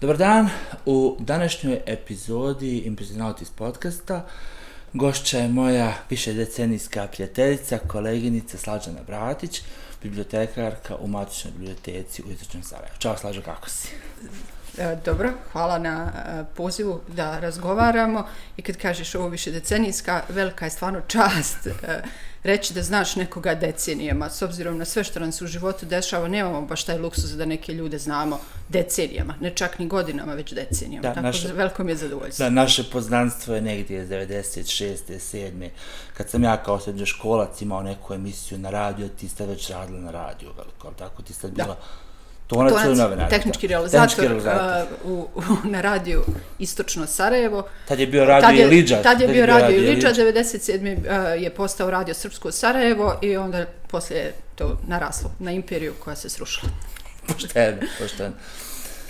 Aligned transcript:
Dobar 0.00 0.16
dan, 0.16 0.48
u 0.86 1.16
današnjoj 1.18 1.80
epizodi 1.86 2.78
Impersonalities 2.78 3.50
podcasta 3.50 4.26
gošća 4.92 5.38
je 5.38 5.48
moja 5.48 5.94
više 6.10 6.32
decenijska 6.32 7.08
prijateljica, 7.12 7.78
koleginica 7.78 8.58
Slađana 8.58 9.02
Bratić, 9.06 9.62
bibliotekarka 10.02 10.96
u 10.96 11.06
Matičnoj 11.06 11.52
biblioteci 11.52 12.22
u 12.22 12.30
Istočnom 12.30 12.62
Sarajevu. 12.62 12.98
Ćao 12.98 13.16
Slađo, 13.16 13.42
kako 13.42 13.70
si? 13.70 13.88
E, 14.78 14.96
dobro, 15.04 15.32
hvala 15.52 15.78
na 15.78 16.12
e, 16.14 16.44
pozivu 16.56 17.00
da 17.08 17.38
razgovaramo 17.38 18.26
i 18.56 18.62
kad 18.62 18.76
kažeš 18.76 19.14
ovo 19.14 19.28
više 19.28 19.50
decenijska, 19.50 20.22
velika 20.28 20.64
je 20.64 20.70
stvarno 20.70 21.00
čast 21.00 21.66
e, 21.66 22.02
reći 22.42 22.74
da 22.74 22.82
znaš 22.82 23.16
nekoga 23.16 23.54
decenijama. 23.54 24.30
S 24.30 24.42
obzirom 24.42 24.78
na 24.78 24.84
sve 24.84 25.04
što 25.04 25.20
nam 25.20 25.32
se 25.32 25.44
u 25.44 25.46
životu 25.46 25.86
dešava, 25.86 26.28
nemamo 26.28 26.62
baš 26.62 26.84
taj 26.84 26.98
luksus 26.98 27.30
da 27.30 27.44
neke 27.44 27.72
ljude 27.72 27.98
znamo 27.98 28.40
decenijama, 28.68 29.34
ne 29.40 29.50
čak 29.50 29.78
ni 29.78 29.88
godinama, 29.88 30.34
već 30.34 30.52
decenijama. 30.52 31.08
Da, 31.08 31.14
Tako 31.14 31.26
naše, 31.26 31.48
da 31.48 31.54
veliko 31.54 31.84
mi 31.84 31.92
je 31.92 31.96
zadovoljstvo. 31.96 32.44
Da, 32.44 32.50
naše 32.50 32.84
poznanstvo 32.92 33.54
je 33.54 33.60
negdje 33.60 34.02
iz 34.02 34.08
96. 34.08 34.96
7. 35.08 35.68
Kad 36.16 36.30
sam 36.30 36.44
ja 36.44 36.56
kao 36.56 36.80
srednje 36.80 37.06
školac 37.06 37.62
imao 37.62 37.82
neku 37.82 38.14
emisiju 38.14 38.58
na 38.58 38.70
radio, 38.70 39.08
ti 39.08 39.28
ste 39.28 39.46
već 39.46 39.70
radili 39.70 40.00
na 40.00 40.10
radio 40.10 40.52
veliko, 40.58 40.90
tako 40.98 41.22
ti 41.22 41.32
ste 41.32 41.48
bila... 41.48 41.66
Da 41.66 42.07
Tonac, 42.48 42.72
Tonac 42.72 42.98
novinar, 42.98 43.30
tehnički 43.30 43.66
realizator, 43.66 44.08
tehnički 44.08 44.28
realizator. 44.28 44.86
Uh, 45.04 45.10
u, 45.10 45.28
u, 45.34 45.42
na 45.64 45.80
radiju 45.80 46.24
Istočno 46.58 47.06
Sarajevo. 47.06 47.68
Tad 47.88 48.00
je 48.00 48.06
bio 48.06 48.24
radio 48.24 48.48
tad 48.48 48.56
je, 48.56 48.64
Iliđa. 48.64 49.02
Tad 49.02 49.20
je 49.20 49.28
bio 49.28 49.46
radio 49.46 49.76
Iliđa, 49.76 50.08
97. 50.08 50.98
Uh, 50.98 51.42
je 51.42 51.54
postao 51.54 51.90
radio 51.90 52.14
Srpsko 52.14 52.52
Sarajevo 52.52 53.18
i 53.22 53.36
onda 53.36 53.66
poslije 53.88 54.34
to 54.54 54.78
naraslo 54.86 55.30
na 55.38 55.50
imperiju 55.50 55.94
koja 55.98 56.16
se 56.16 56.28
srušila. 56.28 56.70
Pošteno, 57.28 57.78
pošteno. 58.00 58.34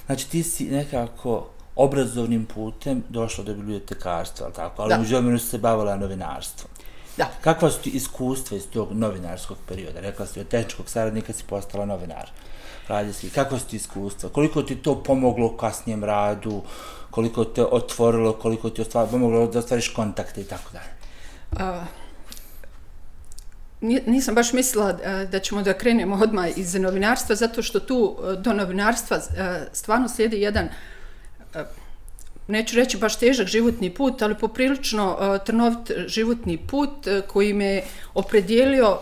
Znači 0.07 0.31
ti 0.31 0.43
si 0.43 0.65
nekako 0.65 1.51
obrazovnim 1.77 2.47
putem 2.47 3.05
došla 3.09 3.45
do 3.45 3.55
bibliotekarstva, 3.55 4.47
ali 4.47 4.55
tako? 4.55 4.83
Ali 4.83 5.03
uđe 5.03 5.15
vremenu 5.15 5.39
se 5.39 5.59
bavila 5.59 5.97
novinarstvom. 5.97 6.71
Da. 7.17 7.31
Kakva 7.41 7.71
su 7.71 7.81
ti 7.83 7.91
iskustva 7.91 8.57
iz 8.57 8.67
tog 8.73 8.93
novinarskog 8.93 9.57
perioda? 9.69 10.01
Rekla 10.01 10.27
si 10.27 10.41
od 10.41 10.49
tehničkog 10.49 10.89
saradnika 10.89 11.33
si 11.33 11.45
postala 11.45 11.87
novinar 11.87 12.31
radijski. 12.89 13.31
Kako 13.31 13.59
su 13.59 13.67
ti 13.67 13.77
iskustva? 13.77 14.29
Koliko 14.29 14.63
ti 14.63 14.77
to 14.77 15.03
pomoglo 15.03 15.47
u 15.47 15.57
kasnijem 15.57 16.05
radu? 16.05 16.63
Koliko 17.11 17.45
te 17.45 17.65
otvorilo? 17.65 18.33
Koliko 18.33 18.71
ti 18.71 18.81
ostvar, 18.81 19.09
pomoglo 19.11 19.47
da 19.47 19.59
ostvariš 19.59 19.89
kontakte 19.89 20.41
i 20.41 20.45
tako 20.45 20.71
dalje? 20.73 20.89
Nisam 24.07 24.35
baš 24.35 24.53
mislila 24.53 24.93
da 25.33 25.39
ćemo 25.39 25.63
da 25.63 25.79
krenemo 25.79 26.19
odmah 26.23 26.59
iz 26.59 26.75
novinarstva, 26.75 27.35
zato 27.35 27.63
što 27.63 27.81
tu 27.81 28.17
do 28.39 28.53
novinarstva 28.53 29.21
stvarno 29.73 30.09
slijedi 30.09 30.41
jedan 30.41 30.69
neću 32.49 32.77
reći 32.77 32.97
baš 32.97 33.19
težak 33.19 33.47
životni 33.47 33.95
put, 33.95 34.23
ali 34.23 34.35
poprilično 34.35 35.39
trnovit 35.47 35.91
životni 36.07 36.59
put 36.59 36.91
koji 37.29 37.53
me 37.53 37.83
opredijelio 38.15 38.99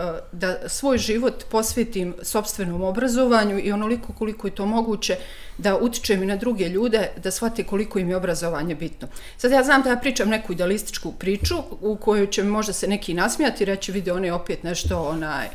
E, 0.00 0.20
da 0.32 0.68
svoj 0.68 0.98
život 0.98 1.44
posvetim 1.50 2.14
sobstvenom 2.22 2.82
obrazovanju 2.82 3.58
i 3.58 3.72
onoliko 3.72 4.12
koliko 4.12 4.46
je 4.46 4.54
to 4.54 4.66
moguće 4.66 5.16
da 5.58 5.76
utičem 5.76 6.22
i 6.22 6.26
na 6.26 6.36
druge 6.36 6.68
ljude 6.68 7.10
da 7.22 7.30
shvate 7.30 7.64
koliko 7.64 7.98
im 7.98 8.08
je 8.08 8.16
obrazovanje 8.16 8.74
bitno. 8.74 9.08
Sad 9.38 9.50
ja 9.52 9.64
znam 9.64 9.82
da 9.82 9.90
ja 9.90 9.96
pričam 9.96 10.28
neku 10.28 10.52
idealističku 10.52 11.12
priču 11.12 11.54
u 11.80 11.96
kojoj 11.96 12.30
će 12.30 12.44
možda 12.44 12.72
se 12.72 12.88
neki 12.88 13.14
nasmijati 13.14 13.62
i 13.62 13.66
reći 13.66 13.92
vidi 13.92 14.10
on 14.10 14.24
je 14.24 14.32
opet 14.32 14.62
nešto 14.62 15.02
onaj 15.02 15.48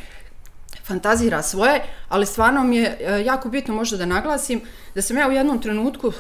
fantazira 0.83 1.41
svoje, 1.41 1.83
ali 2.09 2.25
stvarno 2.25 2.63
mi 2.63 2.77
je 2.77 2.97
e, 2.99 3.23
jako 3.25 3.49
bitno 3.49 3.73
možda 3.73 3.97
da 3.97 4.05
naglasim 4.05 4.61
da 4.95 5.01
sam 5.01 5.17
ja 5.17 5.27
u 5.27 5.31
jednom 5.31 5.61
trenutku 5.61 6.11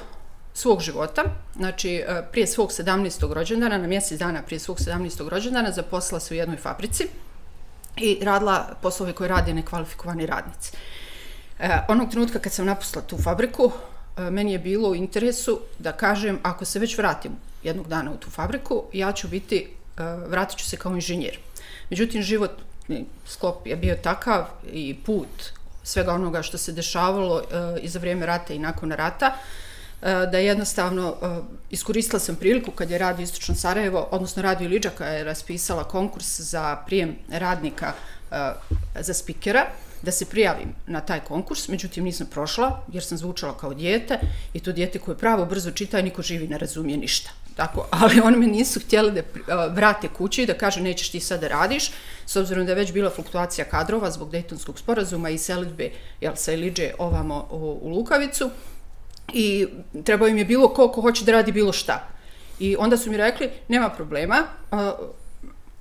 svog 0.53 0.81
života, 0.81 1.23
znači 1.55 1.95
e, 1.95 2.23
prije 2.31 2.47
svog 2.47 2.69
17. 2.69 3.33
rođendana, 3.33 3.77
na 3.77 3.87
mjesec 3.87 4.19
dana 4.19 4.41
prije 4.41 4.59
svog 4.59 4.77
17. 4.77 5.29
rođendana, 5.29 5.71
zaposlala 5.71 6.19
se 6.19 6.33
u 6.33 6.37
jednoj 6.37 6.57
fabrici 6.57 7.07
i 7.97 8.19
radila 8.21 8.75
poslove 8.81 9.13
koje 9.13 9.27
radi 9.27 9.53
nekvalifikovani 9.53 10.25
radnici. 10.25 10.71
E, 11.59 11.79
onog 11.87 12.09
trenutka 12.11 12.39
kad 12.39 12.53
sam 12.53 12.65
napustila 12.65 13.03
tu 13.03 13.17
fabriku, 13.17 13.71
e, 14.17 14.29
meni 14.29 14.51
je 14.51 14.59
bilo 14.59 14.89
u 14.89 14.95
interesu 14.95 15.59
da 15.79 15.91
kažem, 15.91 16.39
ako 16.43 16.65
se 16.65 16.79
već 16.79 16.97
vratim 16.97 17.31
jednog 17.63 17.87
dana 17.87 18.11
u 18.11 18.17
tu 18.17 18.29
fabriku, 18.29 18.83
ja 18.93 19.11
ću 19.11 19.27
biti, 19.27 19.67
e, 19.97 20.03
vratit 20.27 20.59
ću 20.59 20.65
se 20.65 20.77
kao 20.77 20.95
inženjer. 20.95 21.39
Međutim, 21.89 22.21
život, 22.21 22.51
sklop 23.27 23.67
je 23.67 23.75
bio 23.75 23.95
takav 23.95 24.45
i 24.71 24.95
put 25.05 25.51
svega 25.83 26.13
onoga 26.13 26.41
što 26.41 26.57
se 26.57 26.71
dešavalo 26.71 27.39
e, 27.39 27.79
i 27.81 27.87
za 27.87 27.99
vrijeme 27.99 28.25
rata 28.25 28.53
i 28.53 28.59
nakon 28.59 28.91
rata, 28.91 29.25
E, 29.25 29.64
E, 30.05 30.27
da 30.31 30.37
jednostavno 30.37 31.15
e, 31.21 31.25
iskoristila 31.69 32.19
sam 32.19 32.35
priliku 32.35 32.71
kad 32.71 32.89
je 32.89 32.97
radio 32.97 33.23
Istočno 33.23 33.55
Sarajevo, 33.55 34.07
odnosno 34.11 34.41
radio 34.41 34.69
Liđaka 34.69 35.05
je 35.05 35.23
raspisala 35.23 35.83
konkurs 35.83 36.39
za 36.39 36.75
prijem 36.75 37.15
radnika 37.29 37.93
e, 38.31 38.35
za 38.99 39.13
spikera, 39.13 39.65
da 40.01 40.11
se 40.11 40.25
prijavim 40.25 40.75
na 40.87 41.01
taj 41.01 41.19
konkurs, 41.19 41.67
međutim 41.67 42.03
nisam 42.03 42.27
prošla 42.27 42.83
jer 42.93 43.03
sam 43.03 43.17
zvučala 43.17 43.57
kao 43.57 43.73
dijete 43.73 44.19
i 44.53 44.59
to 44.59 44.71
dijete 44.71 44.99
koje 44.99 45.17
pravo 45.17 45.45
brzo 45.45 45.71
čita 45.71 45.99
i 45.99 46.03
niko 46.03 46.21
živi 46.21 46.47
ne 46.47 46.57
razumije 46.57 46.97
ništa. 46.97 47.29
Tako, 47.55 47.87
ali 48.01 48.21
oni 48.21 48.37
me 48.37 48.47
nisu 48.47 48.79
htjeli 48.79 49.11
da 49.11 49.21
vrate 49.69 50.07
kući 50.07 50.43
i 50.43 50.45
da 50.45 50.53
kažu 50.53 50.81
nećeš 50.81 51.09
ti 51.09 51.19
sad 51.19 51.43
radiš, 51.43 51.91
s 52.25 52.35
obzirom 52.35 52.65
da 52.65 52.71
je 52.71 52.75
već 52.75 52.91
bila 52.91 53.09
fluktuacija 53.09 53.65
kadrova 53.65 54.11
zbog 54.11 54.31
Dejtonskog 54.31 54.79
sporazuma 54.79 55.29
i 55.29 55.37
selitbe 55.37 55.91
jel, 56.21 56.33
sa 56.35 56.53
Eliđe 56.53 56.91
ovamo 56.97 57.47
u, 57.51 57.79
u 57.81 57.89
Lukavicu 57.89 58.49
i 59.33 59.67
trebao 60.03 60.27
im 60.27 60.37
je 60.37 60.45
bilo 60.45 60.67
ko 60.67 60.91
ko 60.91 61.01
hoće 61.01 61.25
da 61.25 61.31
radi 61.31 61.51
bilo 61.51 61.73
šta. 61.73 62.07
I 62.59 62.75
onda 62.79 62.97
su 62.97 63.11
mi 63.11 63.17
rekli, 63.17 63.49
nema 63.67 63.89
problema, 63.89 64.43
uh, 64.71 64.79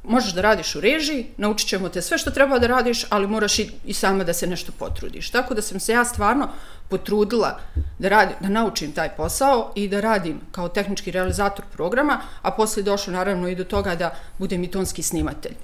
možeš 0.04 0.34
da 0.34 0.40
radiš 0.40 0.74
u 0.74 0.80
režiji, 0.80 1.26
naučit 1.36 1.68
ćemo 1.68 1.88
te 1.88 2.02
sve 2.02 2.18
što 2.18 2.30
treba 2.30 2.58
da 2.58 2.66
radiš, 2.66 3.06
ali 3.10 3.26
moraš 3.26 3.58
i, 3.58 3.70
i 3.84 3.94
sama 3.94 4.24
da 4.24 4.32
se 4.32 4.46
nešto 4.46 4.72
potrudiš. 4.78 5.30
Tako 5.30 5.54
da 5.54 5.62
sam 5.62 5.80
se 5.80 5.92
ja 5.92 6.04
stvarno 6.04 6.48
potrudila 6.88 7.58
da, 7.98 8.08
radim, 8.08 8.36
da 8.40 8.48
naučim 8.48 8.92
taj 8.92 9.16
posao 9.16 9.72
i 9.74 9.88
da 9.88 10.00
radim 10.00 10.40
kao 10.52 10.68
tehnički 10.68 11.10
realizator 11.10 11.64
programa, 11.72 12.20
a 12.42 12.50
posle 12.50 12.82
došlo 12.82 13.12
naravno 13.12 13.48
i 13.48 13.54
do 13.54 13.64
toga 13.64 13.94
da 13.94 14.14
budem 14.38 14.64
i 14.64 14.70
tonski 14.70 15.02
snimatelj. 15.02 15.54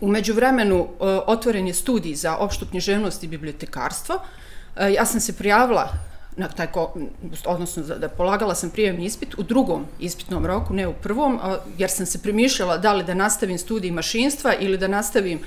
U 0.00 0.08
međuvremenu 0.08 0.76
e, 0.76 1.04
otvoren 1.26 1.66
je 1.66 1.74
studij 1.74 2.14
za 2.14 2.36
opštu 2.36 2.66
književnost 2.70 3.22
i 3.22 3.28
bibliotekarstvo. 3.28 4.22
E, 4.76 4.92
ja 4.92 5.06
sam 5.06 5.20
se 5.20 5.32
prijavila 5.32 5.92
na 6.40 6.48
taj 6.48 6.66
ko, 6.72 6.94
odnosno 7.44 7.82
da 7.82 8.08
polagala 8.08 8.54
sam 8.54 8.70
prijemni 8.70 9.04
ispit 9.04 9.34
u 9.38 9.42
drugom 9.42 9.86
ispitnom 9.98 10.46
roku, 10.46 10.74
ne 10.74 10.88
u 10.88 10.92
prvom, 10.92 11.38
jer 11.78 11.90
sam 11.90 12.06
se 12.06 12.22
premišljala 12.22 12.78
da 12.78 12.92
li 12.92 13.04
da 13.04 13.14
nastavim 13.14 13.58
studij 13.58 13.90
mašinstva 13.90 14.54
ili 14.54 14.78
da 14.78 14.88
nastavim 14.88 15.40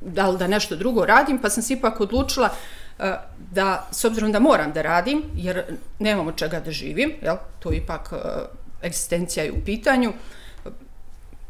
da 0.00 0.28
li 0.28 0.38
da 0.38 0.46
nešto 0.46 0.76
drugo 0.76 1.06
radim, 1.06 1.38
pa 1.38 1.50
sam 1.50 1.62
se 1.62 1.74
ipak 1.74 2.00
odlučila 2.00 2.50
da, 3.52 3.88
s 3.92 4.04
obzirom 4.04 4.32
da 4.32 4.40
moram 4.40 4.72
da 4.72 4.82
radim, 4.82 5.22
jer 5.34 5.64
nemam 5.98 6.28
od 6.28 6.36
čega 6.36 6.60
da 6.60 6.70
živim, 6.70 7.12
jel, 7.22 7.36
to 7.58 7.72
je 7.72 7.78
ipak 7.78 8.12
egzistencija 8.82 9.44
je 9.44 9.52
u 9.52 9.64
pitanju, 9.64 10.12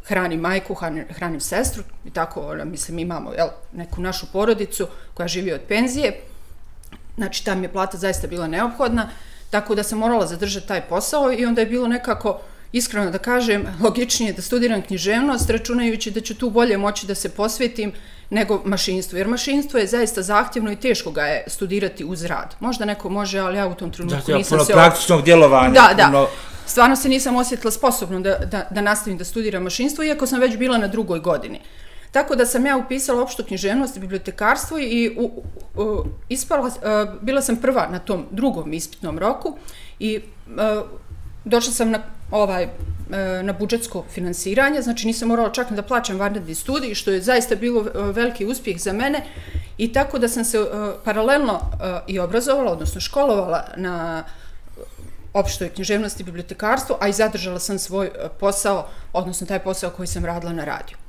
hranim 0.07 0.41
majku, 0.41 0.75
hranim 1.11 1.41
sestru 1.41 1.83
i 2.05 2.11
tako, 2.11 2.41
ono, 2.41 2.65
mislim, 2.65 2.99
imamo 2.99 3.33
jel, 3.33 3.49
neku 3.73 4.01
našu 4.01 4.27
porodicu 4.33 4.89
koja 5.15 5.29
živi 5.29 5.53
od 5.53 5.61
penzije, 5.69 6.21
Znači, 7.17 7.45
ta 7.45 7.55
mi 7.55 7.65
je 7.65 7.73
plata 7.73 7.99
zaista 7.99 8.27
bila 8.27 8.47
neophodna, 8.47 9.09
tako 9.51 9.75
da 9.75 9.83
sam 9.83 9.99
morala 9.99 10.27
zadržati 10.27 10.69
taj 10.69 10.81
posao 10.81 11.33
i 11.33 11.47
onda 11.47 11.61
je 11.61 11.67
bilo 11.67 11.89
nekako, 11.89 12.41
iskreno 12.73 13.11
da 13.11 13.19
kažem, 13.19 13.67
logičnije 13.85 14.33
da 14.33 14.43
studiram 14.43 14.83
književnost, 14.83 15.51
računajući 15.51 16.11
da 16.11 16.21
ću 16.21 16.35
tu 16.35 16.51
bolje 16.51 16.77
moći 16.77 17.07
da 17.07 17.15
se 17.15 17.29
posvetim 17.29 17.93
nego 18.31 18.63
mašinstvo. 18.65 19.19
Jer 19.19 19.29
mašinstvo 19.29 19.79
je 19.79 19.87
zaista 19.87 20.23
zahtjevno 20.23 20.73
i 20.73 20.77
teško 20.77 21.11
ga 21.11 21.23
je 21.23 21.45
studirati 21.47 22.05
uz 22.05 22.25
rad. 22.25 22.55
Možda 22.61 22.85
neko 22.85 23.09
može, 23.09 23.39
ali 23.39 23.59
ja 23.59 23.67
u 23.67 23.75
tom 23.75 23.91
trenutku 23.91 24.31
da, 24.33 24.39
nisam 24.39 24.57
puno 24.57 24.65
se... 24.65 24.73
praktičnog 24.73 25.25
djelovanja. 25.25 25.71
Da, 25.71 25.95
da. 25.97 26.07
Puno... 26.07 26.27
Stvarno 26.67 26.97
se 26.97 27.09
nisam 27.09 27.37
osjetila 27.37 27.71
sposobno 27.71 28.21
da, 28.21 28.39
da, 28.39 28.67
da 28.71 28.81
nastavim 28.81 29.19
da 29.19 29.25
studiram 29.25 29.63
mašinstvo, 29.63 30.05
iako 30.05 30.27
sam 30.27 30.41
već 30.41 30.57
bila 30.57 30.79
na 30.79 30.89
drugoj 30.89 31.21
godini. 31.21 31.61
Tako 32.17 32.37
da 32.37 32.47
sam 32.47 32.67
ja 32.67 32.77
upisala 32.77 33.23
opštu 33.23 33.45
književnost 33.45 33.97
i 33.97 34.01
bibliotekarstvo 34.01 34.79
i 34.79 35.17
u, 35.19 35.43
u, 35.77 36.05
ispala, 36.29 36.67
uh, 36.67 36.73
bila 37.21 37.43
sam 37.43 37.57
prva 37.57 37.89
na 37.91 37.99
tom 37.99 38.27
drugom 38.31 38.73
ispitnom 38.73 39.19
roku 39.19 39.57
i 39.99 40.21
uh, 40.47 40.89
došla 41.45 41.73
sam 41.73 41.91
na 41.91 42.03
ovaj 42.31 42.63
e, 42.63 42.69
na 43.43 43.53
budžetsko 43.53 44.05
finansiranje, 44.11 44.83
znači 44.83 45.07
nisam 45.07 45.29
morala 45.29 45.53
čak 45.53 45.73
da 45.73 45.83
plaćam 45.83 46.19
vanredni 46.19 46.55
studij, 46.55 46.95
što 46.95 47.11
je 47.11 47.23
zaista 47.23 47.55
bilo 47.55 47.85
veliki 47.95 48.47
uspjeh 48.47 48.81
za 48.81 48.93
mene. 48.93 49.23
I 49.79 49.93
tako 49.93 50.19
da 50.19 50.29
sam 50.29 50.45
se 50.45 50.61
uh, 50.61 50.69
paralelno 51.05 51.55
uh, 51.55 51.81
i 52.07 52.19
obrazovala, 52.19 52.73
odnosno 52.73 53.01
školovala 53.01 53.65
na 53.77 54.25
opštoj 55.33 55.69
književnosti 55.69 56.23
i 56.23 56.27
bibliotekarstvu, 56.27 56.97
a 57.01 57.09
i 57.09 57.13
zadržala 57.13 57.59
sam 57.59 57.79
svoj 57.79 58.11
posao, 58.41 58.89
odnosno 59.13 59.47
taj 59.47 59.59
posao 59.59 59.91
koji 59.91 60.07
sam 60.07 60.25
radila 60.25 60.53
na 60.53 60.65
radiju 60.65 61.06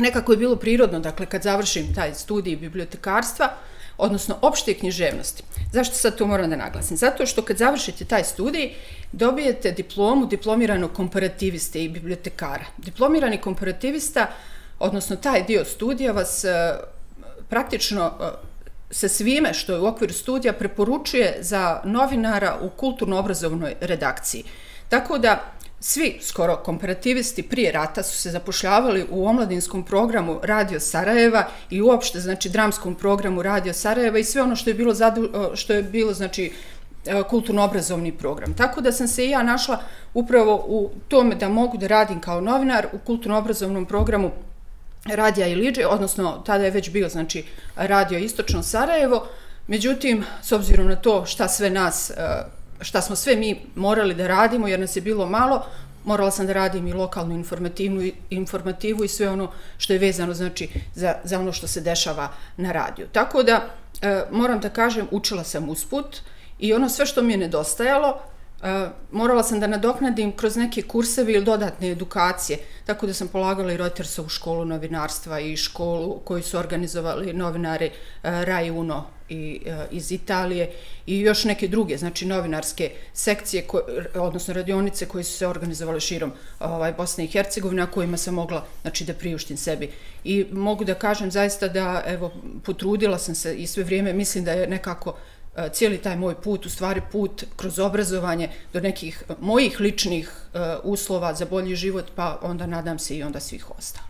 nekako 0.00 0.32
je 0.32 0.38
bilo 0.38 0.56
prirodno, 0.56 1.00
dakle, 1.00 1.26
kad 1.26 1.42
završim 1.42 1.94
taj 1.94 2.14
studij 2.14 2.56
bibliotekarstva, 2.56 3.50
odnosno 3.98 4.36
opšte 4.42 4.74
književnosti. 4.74 5.42
Zašto 5.72 5.94
sad 5.94 6.16
to 6.16 6.26
moram 6.26 6.50
da 6.50 6.56
naglasim? 6.56 6.96
Zato 6.96 7.26
što 7.26 7.42
kad 7.42 7.56
završite 7.56 8.04
taj 8.04 8.24
studij, 8.24 8.72
dobijete 9.12 9.72
diplomu 9.72 10.26
diplomiranog 10.26 10.92
komparativiste 10.92 11.84
i 11.84 11.88
bibliotekara. 11.88 12.64
Diplomirani 12.78 13.38
komparativista, 13.38 14.26
odnosno 14.78 15.16
taj 15.16 15.42
dio 15.42 15.64
studija 15.64 16.12
vas 16.12 16.44
e, 16.44 16.78
praktično 17.48 18.12
e, 18.20 18.24
sa 18.90 19.08
svime 19.08 19.54
što 19.54 19.72
je 19.72 19.80
u 19.80 19.86
okviru 19.86 20.12
studija 20.12 20.52
preporučuje 20.52 21.36
za 21.40 21.80
novinara 21.84 22.58
u 22.60 22.68
kulturno-obrazovnoj 22.68 23.74
redakciji. 23.80 24.44
Tako 24.88 25.18
da 25.18 25.52
svi 25.80 26.18
skoro 26.22 26.56
komparativisti 26.56 27.42
prije 27.42 27.72
rata 27.72 28.02
su 28.02 28.16
se 28.16 28.30
zapošljavali 28.30 29.06
u 29.10 29.26
omladinskom 29.26 29.84
programu 29.84 30.40
Radio 30.42 30.80
Sarajeva 30.80 31.44
i 31.70 31.82
uopšte 31.82 32.20
znači 32.20 32.48
dramskom 32.48 32.94
programu 32.94 33.42
Radio 33.42 33.72
Sarajeva 33.72 34.18
i 34.18 34.24
sve 34.24 34.42
ono 34.42 34.56
što 34.56 34.70
je 34.70 34.74
bilo 34.74 34.94
zadu, 34.94 35.24
e, 35.24 35.56
što 35.56 35.72
je 35.72 35.82
bilo 35.82 36.14
znači 36.14 36.52
e, 37.06 37.22
kulturno-obrazovni 37.30 38.12
program. 38.12 38.54
Tako 38.54 38.80
da 38.80 38.92
sam 38.92 39.08
se 39.08 39.26
i 39.26 39.30
ja 39.30 39.42
našla 39.42 39.78
upravo 40.14 40.64
u 40.68 40.90
tome 41.08 41.34
da 41.34 41.48
mogu 41.48 41.78
da 41.78 41.86
radim 41.86 42.20
kao 42.20 42.40
novinar 42.40 42.86
u 42.92 42.98
kulturno-obrazovnom 42.98 43.86
programu 43.86 44.30
Radija 45.04 45.46
i 45.46 45.54
Liđe, 45.54 45.86
odnosno 45.86 46.42
tada 46.46 46.64
je 46.64 46.70
već 46.70 46.90
bio 46.90 47.08
znači 47.08 47.44
Radio 47.76 48.18
Istočno 48.18 48.62
Sarajevo. 48.62 49.26
Međutim, 49.66 50.24
s 50.42 50.52
obzirom 50.52 50.86
na 50.86 50.96
to 50.96 51.26
šta 51.26 51.48
sve 51.48 51.70
nas 51.70 52.10
e, 52.10 52.14
šta 52.80 53.02
smo 53.02 53.16
sve 53.16 53.36
mi 53.36 53.60
morali 53.74 54.14
da 54.14 54.26
radimo, 54.26 54.68
jer 54.68 54.80
nas 54.80 54.96
je 54.96 55.02
bilo 55.02 55.26
malo, 55.26 55.66
morala 56.04 56.30
sam 56.30 56.46
da 56.46 56.52
radim 56.52 56.86
i 56.86 56.92
lokalnu 56.92 57.34
informativnu 57.34 58.10
informativu 58.30 59.04
i 59.04 59.08
sve 59.08 59.30
ono 59.30 59.50
što 59.78 59.92
je 59.92 59.98
vezano 59.98 60.34
znači 60.34 60.68
za, 60.94 61.14
za 61.24 61.40
ono 61.40 61.52
što 61.52 61.66
se 61.66 61.80
dešava 61.80 62.28
na 62.56 62.72
radiju. 62.72 63.06
Tako 63.12 63.42
da 63.42 63.66
e, 64.02 64.22
moram 64.30 64.60
da 64.60 64.68
kažem 64.68 65.06
učila 65.10 65.44
sam 65.44 65.68
usput 65.68 66.16
i 66.58 66.72
ono 66.74 66.88
sve 66.88 67.06
što 67.06 67.22
mi 67.22 67.32
je 67.32 67.36
nedostajalo 67.36 68.20
e, 68.62 68.88
morala 69.12 69.42
sam 69.42 69.60
da 69.60 69.66
nadoknadim 69.66 70.32
kroz 70.36 70.56
neke 70.56 70.82
kurseve 70.82 71.32
ili 71.32 71.44
dodatne 71.44 71.90
edukacije. 71.90 72.58
Tako 72.86 73.06
da 73.06 73.14
sam 73.14 73.28
polagala 73.28 73.72
i 73.72 73.76
Reutersovu 73.76 74.28
školu 74.28 74.64
novinarstva 74.64 75.40
i 75.40 75.56
školu 75.56 76.20
koju 76.24 76.42
su 76.42 76.58
organizovali 76.58 77.32
novinari 77.32 77.86
e, 77.86 77.90
Rai 78.22 78.70
Uno 78.70 79.04
i, 79.30 79.60
e, 79.66 79.86
iz 79.90 80.12
Italije 80.12 80.70
i 81.06 81.20
još 81.20 81.44
neke 81.44 81.68
druge, 81.68 81.96
znači 81.96 82.26
novinarske 82.26 82.90
sekcije, 83.14 83.62
ko, 83.62 83.80
odnosno 84.14 84.54
radionice 84.54 85.06
koje 85.06 85.24
su 85.24 85.32
se 85.32 85.46
organizovale 85.46 86.00
širom 86.00 86.32
ovaj, 86.60 86.92
Bosne 86.92 87.24
i 87.24 87.28
Hercegovine, 87.28 87.82
a 87.82 87.86
kojima 87.86 88.16
sam 88.16 88.34
mogla 88.34 88.66
znači, 88.82 89.04
da 89.04 89.14
priuštim 89.14 89.56
sebi. 89.56 89.90
I 90.24 90.46
mogu 90.52 90.84
da 90.84 90.94
kažem 90.94 91.30
zaista 91.30 91.68
da 91.68 92.02
evo, 92.06 92.32
potrudila 92.64 93.18
sam 93.18 93.34
se 93.34 93.54
i 93.54 93.66
sve 93.66 93.84
vrijeme 93.84 94.12
mislim 94.12 94.44
da 94.44 94.52
je 94.52 94.66
nekako 94.66 95.16
e, 95.56 95.68
cijeli 95.72 95.98
taj 95.98 96.16
moj 96.16 96.34
put, 96.34 96.66
u 96.66 96.70
stvari 96.70 97.00
put 97.12 97.44
kroz 97.56 97.78
obrazovanje 97.78 98.48
do 98.72 98.80
nekih 98.80 99.22
mojih 99.40 99.80
ličnih 99.80 100.30
uh, 100.54 100.60
uslova 100.82 101.34
za 101.34 101.44
bolji 101.44 101.76
život, 101.76 102.04
pa 102.14 102.38
onda 102.42 102.66
nadam 102.66 102.98
se 102.98 103.16
i 103.16 103.22
onda 103.22 103.40
svih 103.40 103.70
ostalih. 103.78 104.09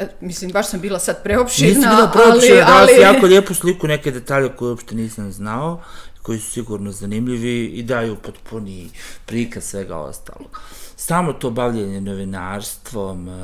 E, 0.00 0.06
mislim, 0.20 0.50
baš 0.50 0.68
sam 0.68 0.80
bila 0.80 0.98
sad 0.98 1.22
preopširna, 1.22 1.68
ali... 1.68 1.76
Nisi 1.76 1.88
bila 1.96 2.10
preopširna, 2.10 2.66
ali... 2.66 2.86
dala 2.86 2.86
si 2.86 3.00
jako 3.00 3.26
lijepu 3.26 3.54
sliku, 3.54 3.86
neke 3.86 4.10
detalje 4.10 4.48
koje 4.56 4.70
uopšte 4.70 4.94
nisam 4.94 5.32
znao, 5.32 5.82
koji 6.22 6.38
su 6.38 6.50
sigurno 6.50 6.92
zanimljivi 6.92 7.64
i 7.66 7.82
daju 7.82 8.16
potpuni 8.16 8.90
prikaz 9.26 9.64
svega 9.64 9.96
ostalog. 9.96 10.60
Samo 10.96 11.32
to 11.32 11.50
bavljenje 11.50 12.00
novinarstvom, 12.00 13.28
uh, 13.28 13.34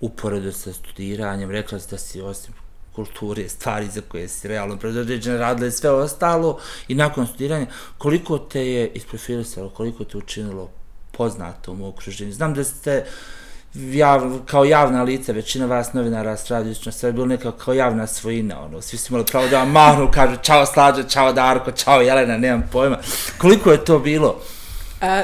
uporedo 0.00 0.52
sa 0.52 0.72
studiranjem, 0.72 1.50
rekla 1.50 1.78
si 1.78 1.90
da 1.90 1.98
si 1.98 2.20
osim 2.20 2.54
kulture, 2.92 3.48
stvari 3.48 3.88
za 3.94 4.00
koje 4.08 4.28
si 4.28 4.48
realno 4.48 4.76
predodređena 4.76 5.38
radila 5.38 5.68
i 5.68 5.70
sve 5.70 5.90
ostalo 5.90 6.58
i 6.88 6.94
nakon 6.94 7.26
studiranja, 7.26 7.66
koliko 7.98 8.38
te 8.38 8.66
je 8.66 8.88
isprofilisalo, 8.94 9.70
koliko 9.70 10.04
te 10.04 10.18
učinilo 10.18 10.70
poznato 11.12 11.72
u 11.72 11.88
okruženju? 11.88 12.32
Znam 12.32 12.54
da 12.54 12.64
ste 12.64 13.04
uh, 13.06 13.38
jav, 13.74 14.38
kao 14.46 14.64
javna 14.64 15.02
lica, 15.02 15.32
većina 15.32 15.66
vas 15.66 15.92
novinara 15.92 16.36
s 16.36 16.50
radično, 16.50 16.92
sve 16.92 17.08
je 17.08 17.12
bilo 17.12 17.26
neka 17.26 17.52
kao 17.52 17.74
javna 17.74 18.06
svojina, 18.06 18.60
ono, 18.60 18.80
svi 18.80 18.98
su 18.98 19.12
imali 19.12 19.26
pravo 19.26 19.48
da 19.48 19.58
vam 19.58 19.70
mahnu, 19.70 20.10
kažu 20.14 20.36
čao 20.42 20.66
Slađe, 20.66 21.08
čao 21.08 21.32
Darko, 21.32 21.72
čao 21.72 22.00
Jelena, 22.00 22.36
nemam 22.36 22.68
pojma. 22.72 22.98
Koliko 23.38 23.72
je 23.72 23.84
to 23.84 23.98
bilo? 23.98 24.40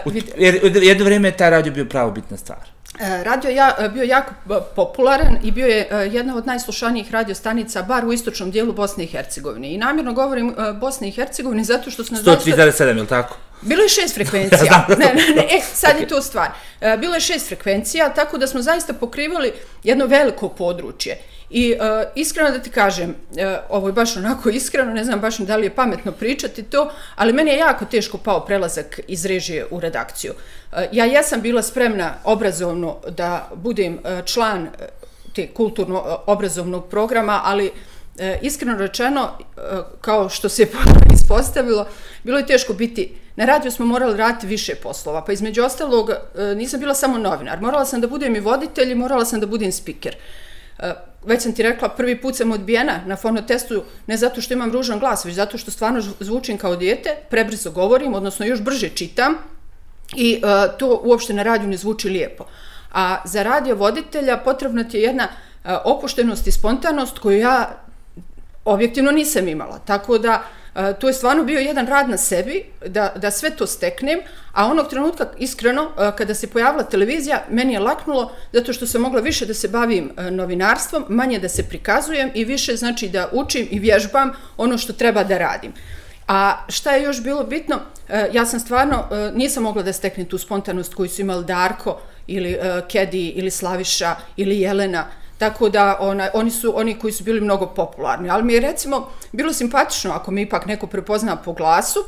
Uh, 0.07 0.13
vid... 0.13 0.25
Jer 0.37 0.61
jedno 0.83 1.05
vrijeme 1.05 1.29
je 1.29 1.37
taj 1.37 1.51
radio 1.51 1.73
bio 1.73 1.85
pravo 1.85 2.11
bitna 2.11 2.37
stvar. 2.37 2.75
E, 3.01 3.25
radio 3.25 3.51
ja 3.51 3.75
e, 3.79 3.89
bio 3.89 4.03
jako 4.03 4.35
popularan 4.77 5.37
i 5.43 5.51
bio 5.51 5.67
je 5.67 5.89
jedna 6.13 6.37
od 6.37 6.47
najslušanijih 6.47 7.11
radiostanica 7.13 7.83
bar 7.83 8.05
u 8.05 8.13
istočnom 8.13 8.51
dijelu 8.51 8.73
Bosne 8.73 9.05
i 9.05 9.07
Hercegovine. 9.07 9.75
I 9.75 9.79
namjerno 9.79 10.13
govorim 10.13 10.55
Bosne 10.81 11.09
i 11.09 11.11
Hercegovine 11.11 11.65
zato 11.65 11.91
što 11.91 12.05
su 12.05 12.15
nas 12.15 12.23
103,7, 12.23 12.87
je 12.87 12.93
li 12.93 13.07
tako? 13.07 13.37
Bilo 13.65 13.83
je 13.83 13.89
šest 13.89 14.15
frekvencija. 14.15 14.87
ne, 14.99 15.07
ne, 15.15 15.35
ne, 15.37 15.43
e, 15.43 15.61
sad 15.75 16.01
je 16.01 16.09
to 16.09 16.23
stvar. 16.23 16.51
E, 16.81 16.97
bilo 16.97 17.15
je 17.15 17.21
šest 17.21 17.47
frekvencija, 17.47 18.15
tako 18.15 18.39
da 18.39 18.47
smo 18.47 18.63
zaista 18.63 18.93
pokrivali 18.93 19.53
jedno 19.83 20.07
veliko 20.07 20.49
područje. 20.49 21.19
I 21.51 21.73
uh, 21.73 21.79
iskreno 22.15 22.51
da 22.51 22.59
ti 22.59 22.71
kažem, 22.71 23.11
uh, 23.11 23.37
ovo 23.69 23.89
je 23.89 23.93
baš 23.93 24.17
onako 24.17 24.49
iskreno, 24.49 24.93
ne 24.93 25.05
znam 25.05 25.21
baš 25.21 25.39
da 25.39 25.57
li 25.57 25.67
je 25.67 25.75
pametno 25.75 26.13
pričati 26.13 26.63
to, 26.63 26.93
ali 27.17 27.33
meni 27.33 27.51
je 27.51 27.57
jako 27.57 27.85
teško 27.85 28.19
pao 28.19 28.45
prelazak 28.47 29.01
iz 29.09 29.25
režije 29.25 29.67
u 29.71 29.81
redakciju. 29.81 30.33
Uh, 30.33 30.79
ja 30.93 31.05
jesam 31.05 31.41
bila 31.41 31.63
spremna 31.63 32.15
obrazovno 32.25 32.97
da 33.09 33.51
budem 33.55 33.95
uh, 33.95 34.25
član 34.25 34.69
te 35.35 35.47
kulturno-obrazovnog 35.47 36.89
programa, 36.91 37.41
ali 37.45 37.67
uh, 37.67 37.73
iskreno 38.43 38.79
rečeno, 38.79 39.31
e, 39.57 39.61
kao 40.01 40.29
što 40.29 40.49
se 40.49 40.67
ispostavilo, 41.15 41.87
bilo 42.25 42.39
je 42.39 42.47
teško 42.47 42.73
biti, 42.73 43.15
na 43.37 43.45
radiju 43.45 43.71
smo 43.73 43.87
morali 43.87 44.17
raditi 44.17 44.47
više 44.47 44.75
poslova, 44.75 45.25
pa 45.25 45.33
između 45.33 45.63
ostalog 45.63 46.11
e, 46.11 46.55
nisam 46.55 46.81
bila 46.81 46.95
samo 46.95 47.19
novinar, 47.19 47.61
morala 47.61 47.85
sam 47.85 48.01
da 48.01 48.07
budem 48.07 48.37
i 48.37 48.41
voditelj 48.41 48.93
i 48.93 48.95
morala 48.95 49.25
sam 49.25 49.41
da 49.41 49.47
budem 49.47 49.73
speaker. 49.73 50.17
E, 50.79 50.93
već 51.25 51.43
sam 51.43 51.53
ti 51.53 51.63
rekla, 51.63 51.89
prvi 51.89 52.21
put 52.21 52.37
sam 52.37 52.53
odbijena 52.53 53.01
na 53.07 53.17
fonotestu, 53.17 53.83
ne 54.07 54.17
zato 54.17 54.41
što 54.41 54.55
imam 54.55 54.73
ružan 54.73 54.99
glas, 54.99 55.25
već 55.25 55.35
zato 55.35 55.59
što 55.59 55.71
stvarno 55.71 56.01
zvučim 56.21 56.59
kao 56.59 56.77
dijete, 56.77 57.17
prebrzo 57.31 57.71
govorim, 57.71 58.15
odnosno 58.15 58.47
još 58.47 58.61
brže 58.61 58.89
čitam 58.89 59.35
i 60.17 60.35
e, 60.35 60.79
to 60.79 61.01
uopšte 61.05 61.35
na 61.35 61.43
radiju 61.43 61.69
ne 61.69 61.77
zvuči 61.77 62.09
lijepo. 62.09 62.45
A 62.93 63.17
za 63.25 63.43
radio 63.43 63.75
voditelja 63.75 64.37
potrebna 64.37 64.85
ti 64.85 64.97
je 64.97 65.03
jedna 65.03 65.29
opuštenost 65.85 66.47
i 66.47 66.53
spontanost 66.53 67.19
koju 67.19 67.39
ja 67.39 67.85
objektivno 68.65 69.11
nisam 69.11 69.49
imala. 69.49 69.79
Tako 69.79 70.19
da, 70.19 70.43
to 71.01 71.09
je 71.09 71.15
stvarno 71.15 71.45
bio 71.45 71.61
jedan 71.61 71.87
rad 71.87 72.09
na 72.09 72.17
sebi, 72.17 72.65
da, 72.87 73.13
da 73.17 73.31
sve 73.31 73.51
to 73.51 73.67
steknem, 73.67 74.21
a 74.53 74.67
onog 74.67 74.89
trenutka, 74.91 75.27
iskreno, 75.39 75.91
kada 76.19 76.35
se 76.35 76.47
pojavila 76.47 76.83
televizija, 76.83 77.43
meni 77.51 77.73
je 77.73 77.81
laknulo 77.81 78.33
zato 78.53 78.73
što 78.73 78.87
sam 78.87 79.03
mogla 79.03 79.21
više 79.21 79.47
da 79.47 79.55
se 79.55 79.69
bavim 79.69 80.13
e, 80.17 80.31
novinarstvom, 80.31 81.05
manje 81.09 81.39
da 81.39 81.49
se 81.49 81.69
prikazujem 81.69 82.31
i 82.35 82.45
više 82.45 82.77
znači 82.77 83.09
da 83.09 83.29
učim 83.33 83.69
i 83.71 83.79
vježbam 83.79 84.33
ono 84.57 84.79
što 84.79 84.93
treba 84.93 85.25
da 85.25 85.39
radim. 85.39 85.73
A 86.29 86.65
šta 86.69 86.93
je 86.93 87.03
još 87.03 87.23
bilo 87.23 87.45
bitno, 87.45 87.81
e, 88.09 88.29
ja 88.33 88.47
sam 88.47 88.61
stvarno, 88.61 89.05
e, 89.11 89.31
nisam 89.35 89.63
mogla 89.63 89.83
da 89.83 89.93
steknem 89.93 90.27
tu 90.27 90.39
spontanost 90.39 90.95
koju 90.95 91.09
su 91.09 91.21
imali 91.21 91.45
Darko 91.45 92.01
ili 92.27 92.59
Kedi 92.89 93.29
ili 93.29 93.51
Slaviša 93.51 94.17
ili 94.37 94.61
Jelena, 94.61 95.07
Tako 95.39 95.69
da 95.69 95.97
ona, 96.01 96.31
oni 96.35 96.51
su 96.51 96.79
oni 96.79 96.99
koji 96.99 97.13
su 97.13 97.25
bili 97.25 97.41
mnogo 97.41 97.67
popularni. 97.67 98.31
Ali 98.31 98.43
mi 98.43 98.53
je 98.53 98.61
recimo 98.61 99.11
bilo 99.33 99.53
simpatično 99.53 100.13
ako 100.13 100.31
me 100.31 100.43
ipak 100.43 100.67
neko 100.67 100.87
prepozna 100.87 101.37
po 101.37 101.53
glasu, 101.53 102.05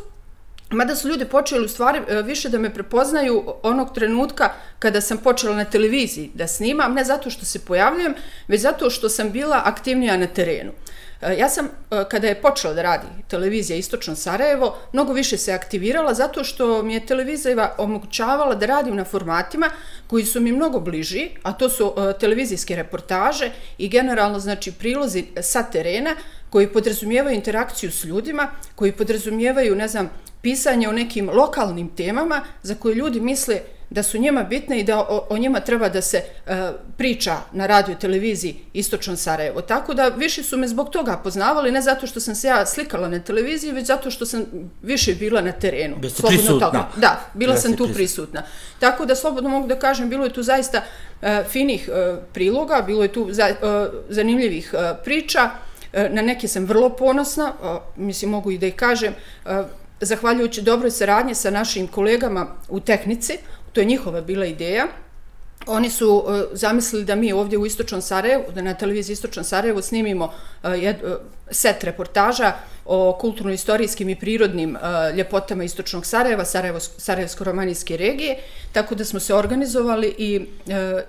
Mada 0.70 0.96
su 0.96 1.08
ljudi 1.08 1.24
počeli 1.24 1.64
u 1.64 1.68
stvari 1.68 2.00
e, 2.08 2.22
više 2.22 2.48
da 2.48 2.58
me 2.58 2.74
prepoznaju 2.74 3.44
onog 3.62 3.94
trenutka 3.94 4.52
kada 4.78 5.00
sam 5.00 5.18
počela 5.18 5.56
na 5.56 5.64
televiziji 5.64 6.30
da 6.34 6.46
snimam, 6.46 6.94
ne 6.94 7.04
zato 7.04 7.30
što 7.30 7.44
se 7.44 7.58
pojavljujem, 7.64 8.14
već 8.48 8.60
zato 8.60 8.90
što 8.90 9.08
sam 9.08 9.30
bila 9.30 9.62
aktivnija 9.64 10.16
na 10.16 10.26
terenu. 10.26 10.70
Uh, 10.70 10.76
E, 11.22 11.36
ja 11.38 11.48
sam, 11.48 11.66
e, 11.66 12.04
kada 12.10 12.26
je 12.26 12.42
počela 12.42 12.74
da 12.74 12.82
radi 12.82 13.06
televizija 13.28 13.76
Istočno 13.76 14.16
Sarajevo, 14.16 14.76
mnogo 14.92 15.12
više 15.12 15.38
se 15.38 15.52
aktivirala 15.52 16.14
zato 16.14 16.44
što 16.44 16.82
mi 16.82 16.94
je 16.94 17.06
televizija 17.06 17.74
omogućavala 17.78 18.54
da 18.54 18.66
radim 18.66 18.96
na 18.96 19.04
formatima 19.04 19.70
koji 20.06 20.24
su 20.24 20.40
mi 20.40 20.52
mnogo 20.52 20.80
bliži, 20.80 21.30
a 21.42 21.52
to 21.52 21.68
su 21.68 21.94
e, 21.96 22.18
televizijske 22.18 22.76
reportaže 22.76 23.50
i 23.78 23.88
generalno 23.88 24.38
znači 24.38 24.72
prilozi 24.72 25.24
sa 25.40 25.62
terena 25.62 26.16
koji 26.50 26.68
podrazumijevaju 26.72 27.36
interakciju 27.36 27.92
s 27.92 28.04
ljudima, 28.04 28.48
koji 28.74 28.92
podrazumijevaju, 28.92 29.74
ne 29.74 29.88
znam, 29.88 30.10
pisanje 30.42 30.88
o 30.88 30.92
nekim 30.92 31.30
lokalnim 31.30 31.88
temama 31.96 32.40
za 32.62 32.74
koje 32.74 32.94
ljudi 32.94 33.20
misle 33.20 33.60
da 33.90 34.02
su 34.02 34.18
njima 34.18 34.42
bitne 34.42 34.80
i 34.80 34.84
da 34.84 34.98
o, 34.98 35.26
o 35.30 35.38
njima 35.38 35.60
treba 35.60 35.88
da 35.88 36.02
se 36.02 36.22
uh, 36.46 36.52
priča 36.96 37.36
na 37.52 37.66
radio 37.66 37.94
televiziji 37.94 38.56
Istočno 38.72 39.16
Sarajevo. 39.16 39.60
Tako 39.60 39.94
da 39.94 40.08
više 40.08 40.42
su 40.42 40.56
me 40.56 40.68
zbog 40.68 40.90
toga 40.90 41.16
poznavali, 41.16 41.72
ne 41.72 41.82
zato 41.82 42.06
što 42.06 42.20
sam 42.20 42.34
se 42.34 42.48
ja 42.48 42.66
slikala 42.66 43.08
na 43.08 43.20
televiziji, 43.20 43.72
već 43.72 43.86
zato 43.86 44.10
što 44.10 44.26
sam 44.26 44.44
više 44.82 45.14
bila 45.14 45.40
na 45.40 45.52
terenu. 45.52 45.96
Biste 45.96 46.22
prisutna. 46.26 46.66
Toga. 46.66 46.88
Da, 46.96 47.20
bila 47.34 47.56
sam 47.56 47.76
tu 47.76 47.84
prisutna. 47.84 47.94
prisutna. 47.94 48.42
Tako 48.78 49.06
da 49.06 49.14
slobodno 49.14 49.50
mogu 49.50 49.68
da 49.68 49.78
kažem, 49.78 50.08
bilo 50.08 50.24
je 50.24 50.32
tu 50.32 50.42
zaista 50.42 50.82
uh, 51.22 51.28
finih 51.48 51.88
uh, 51.88 52.18
priloga, 52.32 52.82
bilo 52.86 53.02
je 53.02 53.12
tu 53.12 53.28
za, 53.30 53.48
uh, 53.48 53.94
zanimljivih 54.08 54.74
uh, 54.74 54.80
priča. 55.04 55.50
E, 55.96 56.08
na 56.08 56.22
neke 56.22 56.48
sam 56.48 56.64
vrlo 56.64 56.90
ponosna, 56.90 57.52
e, 57.62 57.78
mislim 57.96 58.30
mogu 58.30 58.50
i 58.50 58.58
da 58.58 58.66
ih 58.66 58.74
kažem, 58.74 59.14
e, 59.46 59.62
zahvaljujući 60.00 60.62
dobroj 60.62 60.90
saradnje 60.90 61.34
sa 61.34 61.50
našim 61.50 61.86
kolegama 61.86 62.46
u 62.68 62.80
tehnici, 62.80 63.38
to 63.76 63.80
je 63.80 63.86
njihova 63.86 64.20
bila 64.20 64.46
ideja, 64.46 64.86
Oni 65.66 65.90
su 65.90 66.08
uh, 66.08 66.40
zamislili 66.52 67.04
da 67.04 67.14
mi 67.14 67.32
ovdje 67.32 67.58
u 67.58 67.66
Istočnom 67.66 68.02
Sarajevu, 68.02 68.44
da 68.54 68.62
na 68.62 68.74
televiziji 68.74 69.14
Istočnom 69.14 69.44
Sarajevu 69.44 69.82
snimimo 69.82 70.24
uh, 70.24 70.82
jed, 70.82 70.96
uh, 71.02 71.12
set 71.50 71.84
reportaža 71.84 72.52
o 72.84 73.18
kulturno-istorijskim 73.20 74.08
i 74.08 74.14
prirodnim 74.14 74.76
uh, 74.76 75.16
ljepotama 75.16 75.64
Istočnog 75.64 76.06
Sarajeva, 76.06 76.44
Sarajevo, 76.44 76.78
Sarajevsko-romanijske 76.80 77.96
regije, 77.96 78.36
tako 78.72 78.94
da 78.94 79.04
smo 79.04 79.20
se 79.20 79.34
organizovali 79.34 80.14
i 80.18 80.46
uh, 80.66 81.00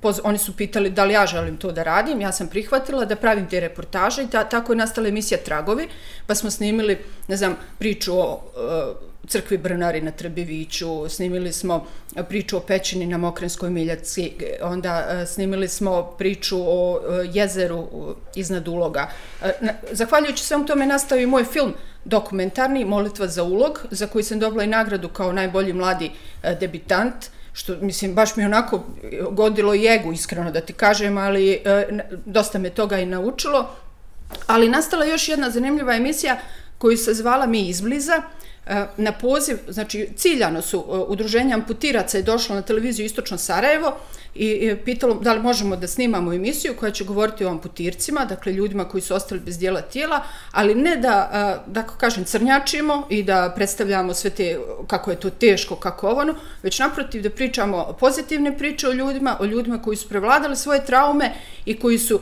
poz, 0.00 0.20
oni 0.24 0.38
su 0.38 0.56
pitali 0.56 0.90
da 0.90 1.04
li 1.04 1.14
ja 1.14 1.26
želim 1.26 1.56
to 1.56 1.72
da 1.72 1.82
radim, 1.82 2.20
ja 2.20 2.32
sam 2.32 2.48
prihvatila 2.48 3.04
da 3.04 3.16
pravim 3.16 3.48
te 3.48 3.60
reportaže 3.60 4.22
i 4.22 4.30
ta, 4.30 4.44
tako 4.44 4.72
je 4.72 4.76
nastala 4.76 5.08
emisija 5.08 5.38
Tragovi, 5.44 5.88
pa 6.26 6.34
smo 6.34 6.50
snimili, 6.50 6.98
ne 7.28 7.36
znam, 7.36 7.56
priču 7.78 8.18
o 8.18 8.32
uh, 8.32 9.09
crkvi 9.28 9.58
Brnari 9.58 10.00
na 10.00 10.10
Trbeviću, 10.10 11.08
snimili 11.08 11.52
smo 11.52 11.86
priču 12.28 12.56
o 12.56 12.60
pećini 12.60 13.06
na 13.06 13.18
Mokrenskoj 13.18 13.70
miljaci, 13.70 14.32
onda 14.62 15.06
e, 15.10 15.26
snimili 15.26 15.68
smo 15.68 16.02
priču 16.18 16.56
o 16.60 17.00
e, 17.00 17.28
jezeru 17.32 17.78
e, 17.78 18.40
iznad 18.40 18.68
uloga. 18.68 19.10
Zahvaljujući 19.92 20.44
svom 20.44 20.66
tome 20.66 20.86
nastao 20.86 21.18
i 21.18 21.26
moj 21.26 21.44
film 21.44 21.74
dokumentarni 22.04 22.84
Molitva 22.84 23.26
za 23.26 23.42
ulog, 23.42 23.86
za 23.90 24.06
koji 24.06 24.24
sam 24.24 24.38
dobila 24.38 24.64
i 24.64 24.66
nagradu 24.66 25.08
kao 25.08 25.32
najbolji 25.32 25.72
mladi 25.72 26.10
debitant, 26.60 27.14
što 27.52 27.76
mislim 27.80 28.14
baš 28.14 28.36
mi 28.36 28.44
onako 28.44 28.84
godilo 29.30 29.74
i 29.74 29.86
egu 29.86 30.12
iskreno 30.12 30.50
da 30.50 30.60
ti 30.60 30.72
kažem, 30.72 31.18
ali 31.18 31.62
dosta 32.26 32.58
me 32.58 32.70
toga 32.70 32.98
i 32.98 33.06
naučilo. 33.06 33.70
Ali 34.46 34.68
nastala 34.68 35.04
još 35.04 35.28
jedna 35.28 35.50
zanimljiva 35.50 35.96
emisija 35.96 36.38
koju 36.78 36.96
se 36.96 37.14
zvala 37.14 37.46
Mi 37.46 37.68
izbliza, 37.68 38.22
E, 38.70 38.86
na 38.96 39.12
poziv, 39.12 39.56
znači 39.68 40.08
ciljano 40.16 40.62
su 40.62 40.78
e, 40.78 40.92
udruženje 41.08 41.54
amputiraca 41.54 42.16
je 42.16 42.22
došlo 42.22 42.54
na 42.54 42.62
televiziju 42.62 43.06
Istočno 43.06 43.38
Sarajevo 43.38 43.96
i 44.34 44.76
pitalo 44.84 45.14
da 45.14 45.32
li 45.32 45.42
možemo 45.42 45.76
da 45.76 45.88
snimamo 45.88 46.32
emisiju 46.32 46.76
koja 46.80 46.92
će 46.92 47.04
govoriti 47.04 47.44
o 47.44 47.50
amputircima, 47.50 48.24
dakle 48.24 48.52
ljudima 48.52 48.84
koji 48.84 49.00
su 49.00 49.14
ostali 49.14 49.40
bez 49.40 49.58
dijela 49.58 49.80
tijela, 49.80 50.22
ali 50.52 50.74
ne 50.74 50.96
da, 50.96 51.30
e, 51.66 51.70
da 51.70 51.82
kažem, 51.82 52.24
crnjačimo 52.24 53.06
i 53.08 53.22
da 53.22 53.52
predstavljamo 53.56 54.14
sve 54.14 54.30
te, 54.30 54.58
kako 54.86 55.10
je 55.10 55.20
to 55.20 55.30
teško, 55.30 55.76
kako 55.76 56.08
ono, 56.08 56.34
već 56.62 56.78
naprotiv 56.78 57.22
da 57.22 57.30
pričamo 57.30 57.96
pozitivne 58.00 58.58
priče 58.58 58.88
o 58.88 58.92
ljudima, 58.92 59.36
o 59.40 59.44
ljudima 59.44 59.82
koji 59.82 59.96
su 59.96 60.08
prevladali 60.08 60.56
svoje 60.56 60.84
traume 60.84 61.32
i 61.64 61.78
koji 61.78 61.98
su 61.98 62.20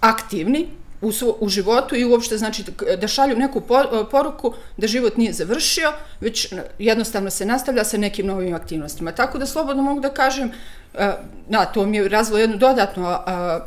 aktivni, 0.00 0.68
u, 1.02 1.12
svo, 1.12 1.36
u 1.40 1.48
životu 1.48 1.96
i 1.96 2.04
uopšte 2.04 2.38
znači 2.38 2.64
da 3.00 3.08
šalju 3.08 3.36
neku 3.36 3.58
e, 3.58 4.10
poruku 4.10 4.54
da 4.76 4.86
život 4.86 5.16
nije 5.16 5.32
završio, 5.32 5.92
već 6.20 6.54
jednostavno 6.78 7.30
se 7.30 7.46
nastavlja 7.46 7.84
sa 7.84 7.98
nekim 7.98 8.26
novim 8.26 8.54
aktivnostima. 8.54 9.12
Tako 9.12 9.38
da 9.38 9.46
slobodno 9.46 9.82
mogu 9.82 10.00
da 10.00 10.10
kažem, 10.10 10.52
e, 10.94 11.12
na, 11.48 11.64
to 11.64 11.86
mi 11.86 11.96
je 11.96 12.08
razvilo 12.08 12.38
jednu 12.38 12.56
dodatnu 12.56 13.06
a, 13.06 13.66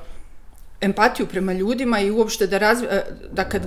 empatiju 0.82 1.28
prema 1.28 1.54
ljudima 1.54 2.00
i 2.00 2.12
uopšte 2.12 2.48
da, 2.48 2.58
razvi, 2.58 2.88
e, 2.92 3.04
da 3.32 3.44
kad, 3.44 3.62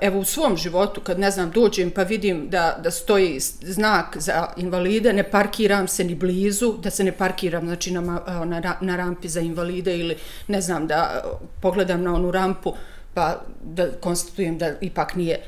evo 0.00 0.18
u 0.18 0.24
svom 0.24 0.56
životu, 0.56 1.00
kad 1.00 1.18
ne 1.18 1.30
znam, 1.30 1.50
dođem 1.50 1.90
pa 1.90 2.02
vidim 2.02 2.48
da, 2.50 2.78
da 2.82 2.90
stoji 2.90 3.40
znak 3.40 4.16
za 4.18 4.48
invalide, 4.56 5.12
ne 5.12 5.30
parkiram 5.30 5.88
se 5.88 6.04
ni 6.04 6.14
blizu, 6.14 6.72
da 6.82 6.90
se 6.90 7.04
ne 7.04 7.12
parkiram 7.12 7.66
znači, 7.66 7.90
na, 7.90 8.00
na, 8.44 8.76
na 8.80 8.96
rampi 8.96 9.28
za 9.28 9.40
invalide 9.40 9.98
ili 9.98 10.16
ne 10.48 10.60
znam, 10.60 10.86
da 10.86 11.24
pogledam 11.62 12.02
na 12.02 12.14
onu 12.14 12.30
rampu, 12.30 12.74
pa 13.16 13.40
da 13.62 13.86
konstatujem 14.00 14.58
da 14.58 14.72
ipak 14.80 15.14
nije 15.14 15.34
e, 15.34 15.42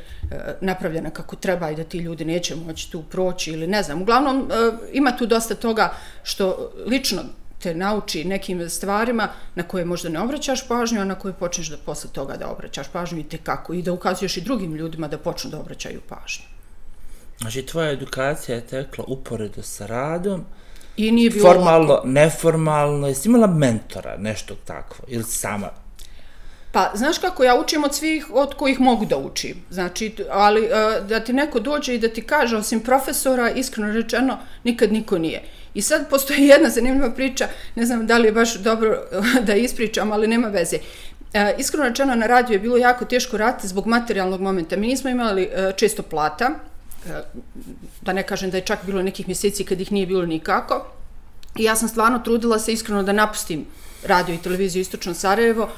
napravljena 0.61 1.11
kako 1.11 1.37
treba 1.37 1.71
i 1.71 1.77
da 1.77 1.85
ti 1.85 1.99
ljudi 1.99 2.25
neće 2.25 2.57
moći 2.57 2.93
tu 2.93 3.03
proći 3.03 3.53
ili 3.53 3.67
ne 3.67 3.83
znam. 3.83 4.03
Uglavnom, 4.03 4.51
e, 4.51 4.73
ima 4.93 5.17
tu 5.17 5.27
dosta 5.27 5.55
toga 5.55 5.93
što 6.23 6.73
lično 6.87 7.23
te 7.59 7.75
nauči 7.75 8.25
nekim 8.25 8.71
stvarima 8.71 9.29
na 9.55 9.63
koje 9.63 9.85
možda 9.85 10.09
ne 10.09 10.21
obraćaš 10.21 10.69
pažnju, 10.69 11.01
a 11.01 11.05
na 11.05 11.15
koje 11.15 11.35
počneš 11.35 11.69
da 11.69 11.77
posle 11.77 12.11
toga 12.13 12.37
da 12.37 12.49
obraćaš 12.49 12.89
pažnju 12.89 13.19
i 13.19 13.29
te 13.29 13.39
kako 13.39 13.75
i 13.75 13.83
da 13.83 13.93
ukazuješ 13.93 14.37
i 14.37 14.41
drugim 14.41 14.75
ljudima 14.75 15.09
da 15.09 15.19
počnu 15.19 15.51
da 15.51 15.61
obraćaju 15.61 16.01
pažnju. 16.09 16.45
Znači, 17.41 17.67
tvoja 17.67 17.93
edukacija 17.93 18.57
je 18.57 18.67
tekla 18.67 19.05
uporedo 19.09 19.63
sa 19.63 19.87
radom, 19.87 20.45
I 20.97 21.13
nije 21.13 21.31
bilo 21.31 21.53
formalno, 21.53 21.93
lako. 21.95 22.09
neformalno, 22.09 23.09
jesi 23.09 23.29
imala 23.29 23.47
mentora, 23.47 24.17
nešto 24.17 24.55
takvo, 24.65 25.05
ili 25.09 25.25
sama 25.25 25.69
Pa, 26.73 26.91
znaš 26.95 27.19
kako, 27.19 27.45
ja 27.45 27.61
učim 27.61 27.85
od 27.85 27.95
svih 27.95 28.27
od 28.31 28.55
kojih 28.55 28.81
mogu 28.81 29.07
da 29.07 29.17
učim. 29.17 29.57
Znači, 29.71 30.15
ali 30.31 30.65
e, 30.65 31.01
da 31.09 31.21
ti 31.21 31.33
neko 31.33 31.61
dođe 31.61 31.95
i 31.95 31.99
da 31.99 32.09
ti 32.09 32.23
kaže, 32.23 32.57
osim 32.57 32.81
profesora, 32.81 33.51
iskreno 33.51 33.93
rečeno, 33.93 34.39
nikad 34.65 34.93
niko 34.93 35.19
nije. 35.19 35.43
I 35.75 35.83
sad 35.83 36.11
postoji 36.11 36.47
jedna 36.53 36.69
zanimljiva 36.69 37.11
priča, 37.11 37.49
ne 37.75 37.87
znam 37.87 38.07
da 38.07 38.19
li 38.19 38.29
je 38.29 38.33
baš 38.33 38.55
dobro 38.55 38.99
da 39.47 39.55
ispričam, 39.55 40.13
ali 40.13 40.27
nema 40.27 40.49
veze. 40.49 40.79
E, 41.33 41.55
iskreno 41.59 41.89
rečeno, 41.89 42.15
na 42.15 42.27
radiju 42.27 42.55
je 42.55 42.61
bilo 42.61 42.77
jako 42.77 43.05
teško 43.05 43.37
raditi 43.37 43.69
zbog 43.69 43.87
materijalnog 43.87 44.41
momenta. 44.41 44.77
Mi 44.77 44.87
nismo 44.87 45.11
imali 45.11 45.43
e, 45.43 45.73
često 45.77 46.03
plata, 46.03 46.51
da 48.01 48.13
ne 48.13 48.23
kažem 48.23 48.51
da 48.51 48.57
je 48.57 48.65
čak 48.65 48.79
bilo 48.87 49.03
nekih 49.03 49.29
mjeseci 49.29 49.65
kad 49.65 49.81
ih 49.81 49.93
nije 49.93 50.07
bilo 50.07 50.27
nikako. 50.27 50.87
I 51.57 51.65
ja 51.65 51.77
sam 51.77 51.89
stvarno 51.89 52.19
trudila 52.19 52.59
se 52.59 52.73
iskreno 52.73 53.03
da 53.03 53.13
napustim 53.13 53.67
radio 54.07 54.35
i 54.35 54.39
televiziju 54.39 54.81
Istočno 54.81 55.15
Sarajevo, 55.15 55.69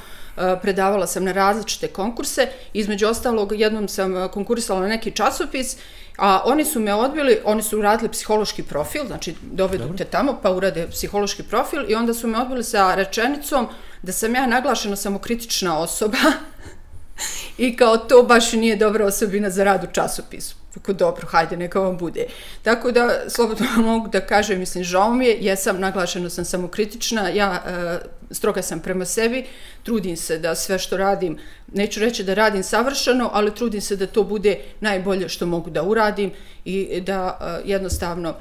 predavala 0.61 1.07
sam 1.07 1.23
na 1.23 1.31
različite 1.31 1.87
konkurse, 1.87 2.47
između 2.73 3.07
ostalog 3.07 3.59
jednom 3.59 3.87
sam 3.87 4.17
eh, 4.17 4.27
konkurisala 4.31 4.79
na 4.79 4.87
neki 4.87 5.11
časopis, 5.11 5.77
a 6.17 6.41
oni 6.45 6.65
su 6.65 6.79
me 6.79 6.93
odbili, 6.93 7.39
oni 7.45 7.63
su 7.63 7.79
uradili 7.79 8.11
psihološki 8.11 8.63
profil, 8.63 9.05
znači 9.07 9.35
dovedu 9.41 9.95
te 9.97 10.05
tamo 10.05 10.39
pa 10.43 10.51
urade 10.51 10.87
psihološki 10.87 11.43
profil 11.43 11.91
i 11.91 11.95
onda 11.95 12.13
su 12.13 12.27
me 12.27 12.41
odbili 12.41 12.63
sa 12.63 12.95
rečenicom 12.95 13.67
da 14.01 14.11
sam 14.11 14.35
ja 14.35 14.47
naglašena 14.47 14.95
samokritična 14.95 15.79
osoba 15.79 16.17
i 17.57 17.75
kao 17.75 17.97
to 17.97 18.23
baš 18.23 18.53
nije 18.53 18.75
dobra 18.75 19.05
osobina 19.05 19.49
za 19.49 19.63
rad 19.63 19.83
u 19.83 19.93
časopisu. 19.93 20.55
Tako 20.73 20.93
dobro, 20.93 21.27
hajde, 21.27 21.57
neka 21.57 21.79
vam 21.79 21.97
bude. 21.97 22.25
Tako 22.63 22.91
da, 22.91 23.29
slobodno 23.29 23.67
mogu 23.91 24.07
da 24.07 24.21
kažem, 24.21 24.59
mislim, 24.59 24.83
žao 24.83 25.13
mi 25.13 25.25
je, 25.25 25.37
jesam, 25.41 25.79
naglašeno 25.79 26.29
sam 26.29 26.45
samokritična, 26.45 27.29
ja 27.29 27.63
e, 27.65 27.99
stroga 28.31 28.61
sam 28.61 28.79
prema 28.79 29.05
sebi, 29.05 29.45
trudim 29.83 30.17
se 30.17 30.39
da 30.39 30.55
sve 30.55 30.79
što 30.79 30.97
radim, 30.97 31.37
neću 31.73 31.99
reći 31.99 32.23
da 32.23 32.33
radim 32.33 32.63
savršeno, 32.63 33.29
ali 33.33 33.55
trudim 33.55 33.81
se 33.81 33.95
da 33.95 34.07
to 34.07 34.23
bude 34.23 34.59
najbolje 34.79 35.29
što 35.29 35.45
mogu 35.45 35.69
da 35.69 35.83
uradim 35.83 36.31
i 36.65 37.01
da 37.01 37.37
e, 37.41 37.69
jednostavno 37.69 38.35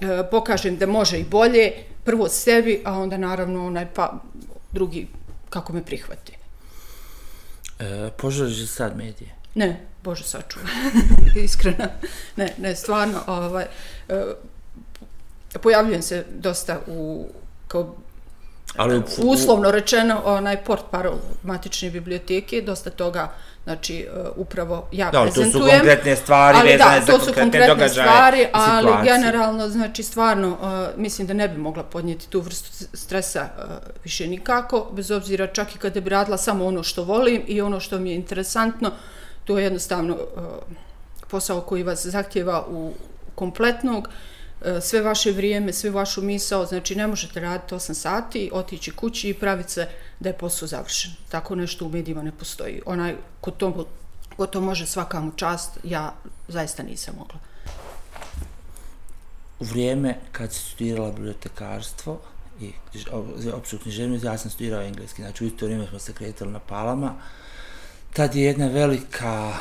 e, 0.00 0.30
pokažem 0.30 0.76
da 0.76 0.86
može 0.86 1.18
i 1.18 1.24
bolje, 1.24 1.72
prvo 2.04 2.28
sebi, 2.28 2.82
a 2.84 2.92
onda 2.92 3.16
naravno 3.16 3.66
onaj 3.66 3.86
pa 3.94 4.22
drugi 4.72 5.06
kako 5.50 5.72
me 5.72 5.84
prihvati. 5.84 6.32
E, 7.78 8.10
poželiš 8.16 8.68
sad 8.68 8.96
medije? 8.96 9.34
Ne, 9.54 9.86
Bože 10.04 10.24
sačuva, 10.24 10.64
iskreno. 11.44 11.86
Ne, 12.36 12.54
ne, 12.58 12.76
stvarno, 12.76 13.20
ovaj, 13.26 13.64
e, 14.08 14.24
pojavljujem 15.62 16.02
se 16.02 16.24
dosta 16.30 16.80
u, 16.86 17.28
kao 17.68 17.96
Ali 18.76 19.02
uslovno 19.18 19.70
rečeno, 19.70 20.22
onaj 20.24 20.64
port 20.64 20.84
parol 20.90 21.14
matične 21.42 21.90
biblioteke, 21.90 22.62
dosta 22.62 22.90
toga, 22.90 23.32
znači, 23.64 24.08
uh, 24.14 24.28
upravo 24.36 24.88
ja 24.92 25.10
da, 25.10 25.22
prezentujem. 25.22 25.52
to 25.52 25.58
su 25.58 25.70
konkretne 25.70 26.16
stvari, 26.16 26.58
ali 26.60 26.76
da, 26.78 27.00
to 27.06 27.18
su 27.18 27.32
konkretne 27.34 27.66
događaje 27.66 28.08
stvari, 28.08 28.46
ali 28.52 28.92
generalno, 29.04 29.68
znači, 29.68 30.02
stvarno, 30.02 30.48
uh, 30.48 31.00
mislim 31.00 31.26
da 31.26 31.34
ne 31.34 31.48
bi 31.48 31.58
mogla 31.58 31.82
podnijeti 31.82 32.28
tu 32.28 32.40
vrstu 32.40 32.84
stresa 32.92 33.48
uh, 33.58 33.64
više 34.04 34.26
nikako, 34.26 34.88
bez 34.92 35.10
obzira 35.10 35.46
čak 35.46 35.74
i 35.74 35.78
kada 35.78 36.00
bi 36.00 36.10
radila 36.10 36.36
samo 36.36 36.66
ono 36.66 36.82
što 36.82 37.04
volim 37.04 37.42
i 37.46 37.60
ono 37.60 37.80
što 37.80 37.98
mi 37.98 38.10
je 38.10 38.16
interesantno, 38.16 38.90
to 39.44 39.58
je 39.58 39.64
jednostavno 39.64 40.14
uh, 40.14 40.42
posao 41.28 41.60
koji 41.60 41.82
vas 41.82 42.06
zahtjeva 42.06 42.66
u 42.68 42.92
kompletnog, 43.34 44.08
uh, 44.08 44.14
E, 44.14 44.31
Eh, 44.64 44.80
sve 44.80 45.02
vaše 45.02 45.32
vrijeme, 45.32 45.72
sve 45.72 45.90
vašu 45.90 46.22
misao, 46.22 46.66
znači 46.66 46.94
ne 46.94 47.06
možete 47.06 47.40
raditi 47.40 47.74
8 47.74 47.94
sati, 47.94 48.50
otići 48.52 48.90
kući 48.90 49.28
i 49.28 49.34
praviti 49.34 49.72
se 49.72 49.88
da 50.20 50.28
je 50.28 50.38
posao 50.38 50.68
završen. 50.68 51.10
Tako 51.28 51.54
nešto 51.54 51.86
u 51.86 51.88
medijima 51.88 52.22
ne 52.22 52.32
postoji. 52.32 52.82
Onaj 52.86 53.16
ko 53.40 53.50
to, 53.50 53.86
ko 54.36 54.46
to 54.46 54.60
može 54.60 54.86
svakamu 54.86 55.32
čast, 55.36 55.78
ja 55.84 56.14
zaista 56.48 56.82
nisam 56.82 57.14
mogla. 57.18 57.38
U 59.60 59.64
vrijeme 59.64 60.18
kad 60.32 60.52
si 60.52 60.60
studirala 60.60 61.12
bibliotekarstvo 61.12 62.20
i 62.60 62.72
opću 63.52 63.78
književnost, 63.78 64.24
ja 64.24 64.38
sam 64.38 64.50
studirao 64.50 64.82
engleski, 64.82 65.22
znači 65.22 65.44
u 65.44 65.46
isto 65.46 65.66
vrijeme 65.66 65.86
smo 65.86 65.98
se 65.98 66.12
kretali 66.12 66.52
na 66.52 66.60
palama, 66.60 67.14
tad 68.12 68.34
je 68.34 68.44
jedna 68.44 68.66
velika 68.66 69.52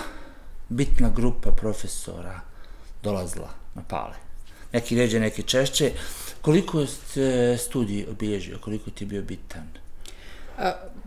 bitna 0.69 1.09
grupa 1.09 1.51
profesora 1.51 2.39
dolazila 3.03 3.49
na 3.75 3.81
pale 3.87 4.30
neki 4.73 4.95
ređe, 4.95 5.19
neki 5.19 5.43
češće. 5.43 5.91
Koliko 6.41 6.79
je 7.15 7.57
studij 7.57 8.05
obilježio, 8.11 8.57
koliko 8.61 8.89
ti 8.89 9.03
je 9.03 9.07
bio 9.07 9.21
bitan? 9.21 9.67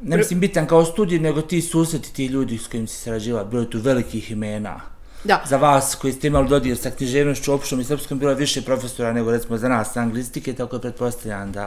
Ne 0.03 0.17
mislim 0.17 0.41
bitan 0.41 0.67
kao 0.67 0.85
studij, 0.85 1.19
nego 1.19 1.43
ti 1.43 1.63
susreti, 1.63 2.13
ti 2.13 2.27
ljudi 2.27 2.59
s 2.59 2.67
kojim 2.67 2.87
si 2.87 2.97
sarađivala, 2.97 3.45
bilo 3.45 3.63
je 3.63 3.71
tu 3.71 3.79
velikih 3.79 4.31
imena. 4.31 4.81
Da. 5.25 5.43
Za 5.49 5.57
vas 5.57 5.95
koji 5.95 6.13
ste 6.13 6.27
imali 6.27 6.49
dodir 6.49 6.77
sa 6.77 6.91
književnošću 6.91 7.53
opštom 7.53 7.81
i 7.81 7.85
srpskom, 7.85 8.19
bilo 8.19 8.31
je 8.31 8.37
više 8.37 8.63
profesora 8.63 9.13
nego 9.13 9.31
recimo 9.31 9.59
za 9.59 9.69
nas 9.69 9.97
anglistike, 9.97 10.53
tako 10.53 10.77
je 10.77 10.81
pretpostavljam 10.81 11.53
da 11.53 11.63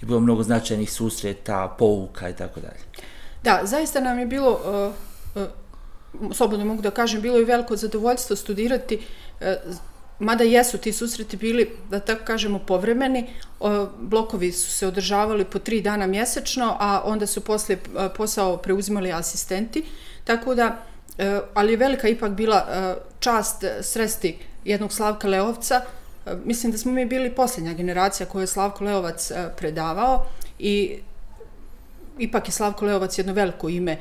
je 0.00 0.06
bilo 0.06 0.20
mnogo 0.20 0.42
značajnih 0.42 0.92
susreta, 0.92 1.76
pouka 1.78 2.28
i 2.28 2.36
tako 2.36 2.60
dalje. 2.60 2.80
Da, 3.44 3.60
zaista 3.64 4.00
nam 4.00 4.18
je 4.18 4.26
bilo, 4.26 4.60
uh, 5.34 5.42
uh, 5.42 5.48
slobodno 6.32 6.64
mogu 6.64 6.82
da 6.82 6.90
kažem, 6.90 7.20
bilo 7.20 7.38
je 7.38 7.44
veliko 7.44 7.76
zadovoljstvo 7.76 8.36
studirati, 8.36 8.98
uh, 9.40 9.46
mada 10.20 10.44
jesu 10.44 10.78
ti 10.78 10.92
susreti 10.92 11.36
bili, 11.36 11.70
da 11.90 12.00
tako 12.00 12.24
kažemo, 12.24 12.58
povremeni, 12.58 13.26
blokovi 13.98 14.52
su 14.52 14.70
se 14.70 14.86
održavali 14.86 15.44
po 15.44 15.58
tri 15.58 15.80
dana 15.80 16.06
mjesečno, 16.06 16.76
a 16.80 17.02
onda 17.04 17.26
su 17.26 17.40
posle 17.40 17.74
e, 17.74 17.78
posao 18.16 18.56
preuzimali 18.56 19.12
asistenti, 19.12 19.84
tako 20.24 20.54
da, 20.54 20.76
e, 21.18 21.40
ali 21.54 21.72
je 21.72 21.76
velika 21.76 22.08
ipak 22.08 22.30
bila 22.30 22.66
e, 22.70 22.94
čast 23.20 23.64
sresti 23.82 24.38
jednog 24.64 24.92
Slavka 24.92 25.28
Leovca, 25.28 25.80
mislim 26.44 26.72
da 26.72 26.78
smo 26.78 26.92
mi 26.92 27.06
bili 27.06 27.34
posljednja 27.34 27.72
generacija 27.72 28.26
koju 28.26 28.42
je 28.42 28.46
Slavko 28.46 28.84
Leovac 28.84 29.30
predavao 29.56 30.26
i 30.58 30.98
ipak 32.18 32.48
je 32.48 32.52
Slavko 32.52 32.84
Leovac 32.84 33.18
jedno 33.18 33.32
veliko 33.32 33.68
ime 33.68 33.96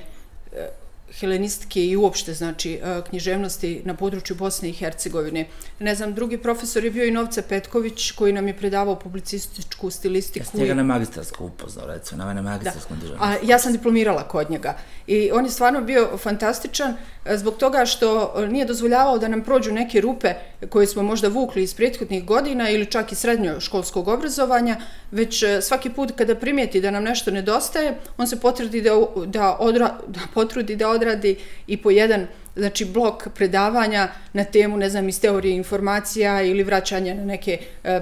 helenistike 1.19 1.85
i 1.85 1.97
uopšte 1.97 2.33
znači 2.33 2.73
e, 2.73 3.01
književnosti 3.09 3.81
na 3.85 3.93
području 3.93 4.35
Bosne 4.35 4.69
i 4.69 4.73
Hercegovine. 4.73 5.47
Ne 5.79 5.95
znam, 5.95 6.13
drugi 6.13 6.37
profesor 6.37 6.85
je 6.85 6.91
bio 6.91 7.05
i 7.05 7.11
Novca 7.11 7.41
Petković 7.41 8.11
koji 8.11 8.33
nam 8.33 8.47
je 8.47 8.57
predavao 8.57 8.95
publicističku 8.95 9.89
stilistiku. 9.89 10.45
Jeste 10.45 10.67
ga 10.67 10.73
na 10.73 10.83
magistarsku 10.83 11.45
upoznao, 11.45 11.87
recimo, 11.87 12.17
na 12.17 12.27
mene 12.27 12.41
magistarskom 12.41 12.99
državnom. 12.99 13.29
A 13.29 13.35
ja 13.43 13.59
sam 13.59 13.71
diplomirala 13.71 14.27
kod 14.27 14.51
njega 14.51 14.77
i 15.07 15.31
on 15.31 15.45
je 15.45 15.51
stvarno 15.51 15.81
bio 15.81 16.17
fantastičan 16.17 16.93
e, 17.25 17.37
zbog 17.37 17.57
toga 17.57 17.85
što 17.85 18.33
nije 18.49 18.65
dozvoljavao 18.65 19.17
da 19.17 19.27
nam 19.27 19.43
prođu 19.43 19.71
neke 19.71 20.01
rupe 20.01 20.33
koje 20.69 20.87
smo 20.87 21.03
možda 21.03 21.27
vukli 21.27 21.63
iz 21.63 21.73
prethodnih 21.73 22.25
godina 22.25 22.69
ili 22.69 22.85
čak 22.85 23.11
i 23.11 23.15
srednjoškolskog 23.15 24.07
obrazovanja, 24.07 24.77
već 25.11 25.43
e, 25.43 25.61
svaki 25.61 25.89
put 25.89 26.11
kada 26.17 26.35
primijeti 26.35 26.81
da 26.81 26.91
nam 26.91 27.03
nešto 27.03 27.31
nedostaje, 27.31 27.97
on 28.17 28.27
se 28.27 28.39
potrudi 28.39 28.81
da, 28.81 28.91
da, 29.25 29.57
odra, 29.59 29.97
da 30.07 30.19
potrudi 30.33 30.75
da 30.75 30.89
odradi 30.99 31.35
i 31.67 31.77
po 31.77 31.91
jedan 31.91 32.27
znači 32.55 32.85
blok 32.85 33.27
predavanja 33.35 34.07
na 34.33 34.43
temu, 34.43 34.77
ne 34.77 34.89
znam, 34.89 35.09
iz 35.09 35.21
teorije 35.21 35.55
informacija 35.55 36.41
ili 36.41 36.63
vraćanja 36.63 37.13
na 37.13 37.25
neke 37.25 37.57
e, 37.83 38.01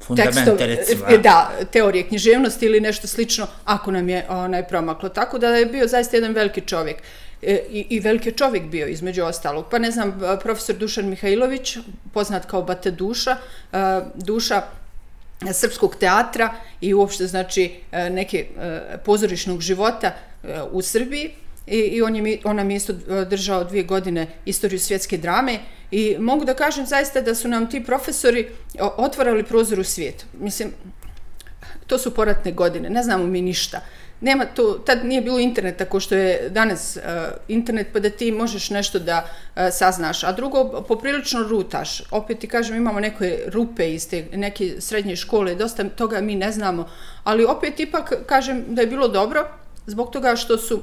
Fundamente, 0.00 0.66
recimo. 0.66 1.04
Da, 1.22 1.50
teorije 1.72 2.08
književnosti 2.08 2.66
ili 2.66 2.80
nešto 2.80 3.06
slično, 3.06 3.46
ako 3.64 3.90
nam 3.90 4.08
je 4.08 4.26
onaj 4.28 4.68
promaklo. 4.68 5.08
Tako 5.08 5.38
da 5.38 5.48
je 5.48 5.66
bio 5.66 5.88
zaista 5.88 6.16
jedan 6.16 6.32
veliki 6.32 6.60
čovjek. 6.60 6.96
E, 7.42 7.58
i, 7.70 7.86
i 7.90 8.00
veliki 8.00 8.32
čovjek 8.32 8.62
bio 8.62 8.86
između 8.86 9.24
ostalog. 9.24 9.66
Pa 9.70 9.78
ne 9.78 9.90
znam, 9.90 10.20
profesor 10.42 10.76
Dušan 10.76 11.08
Mihajlović, 11.08 11.76
poznat 12.14 12.46
kao 12.46 12.62
Bate 12.62 12.90
Duša, 12.90 13.36
duša 14.14 14.62
srpskog 15.52 15.96
teatra 15.96 16.54
i 16.80 16.94
uopšte 16.94 17.26
znači 17.26 17.74
e, 17.92 18.10
neke 18.10 18.38
e, 18.38 18.98
pozorišnog 19.04 19.60
života 19.60 20.06
e, 20.06 20.62
u 20.72 20.82
Srbiji 20.82 21.30
i, 21.66 21.76
i 21.76 22.02
on, 22.02 22.16
je, 22.16 22.38
on 22.44 22.56
nam 22.56 22.70
isto 22.70 22.92
držao 23.30 23.64
dvije 23.64 23.84
godine 23.84 24.26
istoriju 24.44 24.78
svjetske 24.78 25.16
drame 25.16 25.58
i 25.90 26.16
mogu 26.18 26.44
da 26.44 26.54
kažem 26.54 26.86
zaista 26.86 27.20
da 27.20 27.34
su 27.34 27.48
nam 27.48 27.70
ti 27.70 27.84
profesori 27.84 28.48
otvarali 28.78 29.44
prozor 29.44 29.80
u 29.80 29.84
svijet. 29.84 30.26
Mislim, 30.40 30.72
to 31.86 31.98
su 31.98 32.14
poratne 32.14 32.52
godine, 32.52 32.90
ne 32.90 33.02
znamo 33.02 33.26
mi 33.26 33.42
ništa. 33.42 33.80
Nema 34.20 34.44
to, 34.44 34.72
tad 34.86 35.04
nije 35.04 35.20
bilo 35.20 35.38
interneta 35.38 35.84
ko 35.84 36.00
što 36.00 36.14
je 36.14 36.50
danas 36.50 36.96
uh, 36.96 37.02
internet 37.48 37.86
pa 37.92 38.00
da 38.00 38.10
ti 38.10 38.32
možeš 38.32 38.70
nešto 38.70 38.98
da 38.98 39.24
uh, 39.26 39.62
saznaš. 39.72 40.24
A 40.24 40.32
drugo, 40.32 40.84
poprilično 40.88 41.42
rutaš. 41.42 42.02
Opet 42.10 42.38
ti 42.38 42.48
kažem, 42.48 42.76
imamo 42.76 43.00
neke 43.00 43.38
rupe 43.46 43.94
iz 43.94 44.08
te 44.08 44.26
neke 44.32 44.80
srednje 44.80 45.16
škole, 45.16 45.54
dosta 45.54 45.84
toga 45.84 46.20
mi 46.20 46.34
ne 46.36 46.52
znamo. 46.52 46.88
Ali 47.24 47.44
opet 47.44 47.80
ipak 47.80 48.12
kažem 48.26 48.64
da 48.68 48.80
je 48.80 48.86
bilo 48.86 49.08
dobro 49.08 49.48
zbog 49.86 50.10
toga 50.10 50.36
što 50.36 50.58
su 50.58 50.82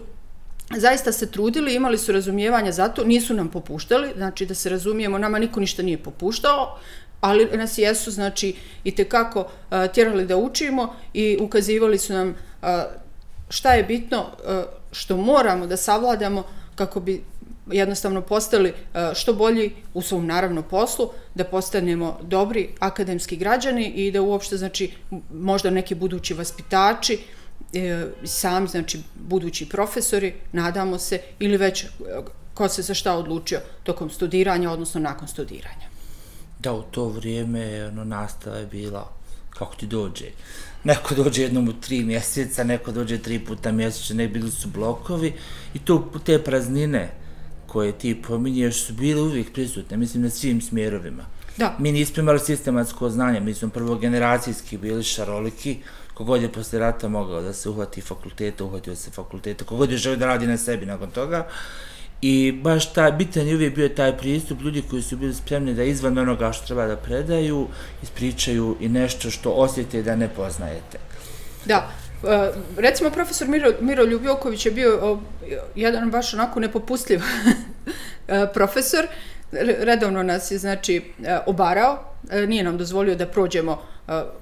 zaista 0.78 1.12
se 1.12 1.32
trudili, 1.32 1.76
imali 1.76 1.98
su 1.98 2.12
razumijevanja 2.12 2.72
za 2.72 2.88
to, 2.88 3.04
nisu 3.04 3.34
nam 3.34 3.50
popuštali, 3.50 4.10
znači 4.16 4.46
da 4.46 4.54
se 4.54 4.70
razumijemo, 4.70 5.18
nama 5.18 5.40
niko 5.40 5.60
ništa 5.60 5.84
nije 5.84 5.98
popuštao, 5.98 6.78
ali 7.22 7.46
nas 7.58 7.78
jesu, 7.78 8.12
znači, 8.12 8.56
i 8.84 8.96
tekako 8.96 9.40
uh, 9.40 9.92
tjerali 9.94 10.26
da 10.26 10.38
učimo 10.38 10.96
i 11.14 11.38
ukazivali 11.42 11.98
su 11.98 12.14
nam 12.14 12.30
uh, 12.30 12.68
šta 13.50 13.74
je 13.74 13.84
bitno, 13.84 14.26
e, 14.48 14.64
što 14.92 15.18
moramo 15.18 15.68
da 15.68 15.78
savladamo 15.78 16.44
kako 16.76 17.00
bi 17.00 17.24
jednostavno 17.72 18.22
postali 18.22 18.70
e, 18.70 18.74
što 19.16 19.34
bolji 19.34 19.72
u 19.94 20.02
svom 20.02 20.26
naravno 20.28 20.62
poslu, 20.62 21.10
da 21.36 21.44
postanemo 21.44 22.20
dobri 22.22 22.70
akademski 22.80 23.38
građani 23.38 23.88
i 23.88 24.12
da 24.12 24.22
uopšte, 24.22 24.58
znači, 24.58 24.92
možda 25.34 25.70
neki 25.70 25.96
budući 25.96 26.34
vaspitači, 26.34 27.20
e, 27.74 28.08
sami, 28.24 28.68
znači, 28.68 29.00
budući 29.16 29.70
profesori, 29.70 30.34
nadamo 30.52 31.00
se, 31.00 31.22
ili 31.40 31.58
već 31.58 31.84
e, 31.84 31.88
ko 32.54 32.70
se 32.70 32.82
za 32.82 32.94
šta 32.94 33.18
odlučio 33.18 33.60
tokom 33.84 34.10
studiranja, 34.10 34.72
odnosno 34.72 35.02
nakon 35.02 35.28
studiranja. 35.28 35.88
Da, 36.60 36.74
u 36.74 36.82
to 36.82 37.08
vrijeme 37.08 37.88
ono, 37.88 38.04
nastava 38.04 38.58
je 38.58 38.66
bila 38.66 39.12
kako 39.50 39.76
ti 39.76 39.88
dođe. 39.88 40.26
Neko 40.86 41.16
dođe 41.16 41.42
jednom 41.42 41.70
u 41.70 41.74
tri 41.74 42.04
mjeseca, 42.04 42.64
neko 42.64 42.92
dođe 42.92 43.18
tri 43.18 43.40
puta 43.40 43.72
mjesečno, 43.72 44.16
ne 44.16 44.28
bili 44.28 44.52
su 44.52 44.68
blokovi 44.68 45.34
i 45.74 45.80
to 45.80 46.12
te 46.26 46.40
praznine 46.44 47.12
koje 47.68 47.92
ti 47.92 48.22
pominješ 48.28 48.84
su 48.84 48.94
bile 48.94 49.22
uvijek 49.22 49.54
prisutne, 49.54 49.98
mislim, 49.98 50.24
na 50.24 50.30
svim 50.30 50.62
smjerovima. 50.62 51.26
Da. 51.58 51.76
Mi 51.80 51.92
nismo 51.92 52.22
imali 52.22 52.40
sistematsko 52.40 53.10
znanje, 53.10 53.40
mi 53.40 53.54
smo 53.54 53.70
prvogeneracijski 53.70 54.78
bili 54.78 55.04
šaroliki, 55.04 55.78
kogod 56.14 56.42
je 56.42 56.52
posle 56.52 56.80
rata 56.80 57.08
mogao 57.08 57.42
da 57.42 57.54
se 57.54 57.70
uhvati 57.70 58.02
fakulteta, 58.02 58.64
uhvatio 58.64 58.96
se 58.96 59.12
fakulteta, 59.12 59.66
kogod 59.66 59.92
je 59.92 59.98
želio 59.98 60.20
da 60.20 60.26
radi 60.26 60.48
na 60.48 60.58
sebi 60.58 60.86
nakon 60.86 61.12
toga. 61.12 61.48
I 62.28 62.52
baš 62.52 62.94
taj, 62.94 63.12
bitan 63.12 63.48
je 63.48 63.56
uvijek 63.56 63.76
bio 63.76 63.90
taj 63.90 64.18
pristup, 64.18 64.62
ljudi 64.62 64.84
koji 64.90 65.02
su 65.02 65.18
bili 65.18 65.34
spremni 65.34 65.74
da 65.74 65.84
izvan 65.84 66.18
onoga 66.18 66.52
što 66.52 66.66
treba 66.66 66.88
da 66.88 66.96
predaju, 66.96 67.68
ispričaju 68.04 68.78
i 68.80 68.90
nešto 68.90 69.30
što 69.32 69.52
osjete 69.52 70.02
da 70.02 70.16
ne 70.16 70.30
poznajete. 70.36 70.98
Da, 71.66 71.92
e, 72.24 72.52
recimo 72.78 73.10
profesor 73.10 73.48
Miro, 73.48 73.72
Miro 73.80 74.04
Ljubjoković 74.04 74.66
je 74.66 74.72
bio 74.72 75.20
jedan 75.76 76.12
baš 76.12 76.34
onako 76.34 76.60
nepopustljiv 76.60 77.22
e, 78.28 78.48
profesor, 78.54 79.08
redovno 79.80 80.24
nas 80.24 80.52
je 80.52 80.58
znači 80.58 80.96
e, 81.24 81.38
obarao, 81.46 82.00
e, 82.30 82.48
nije 82.48 82.64
nam 82.64 82.78
dozvolio 82.78 83.16
da 83.16 83.28
prođemo 83.28 83.82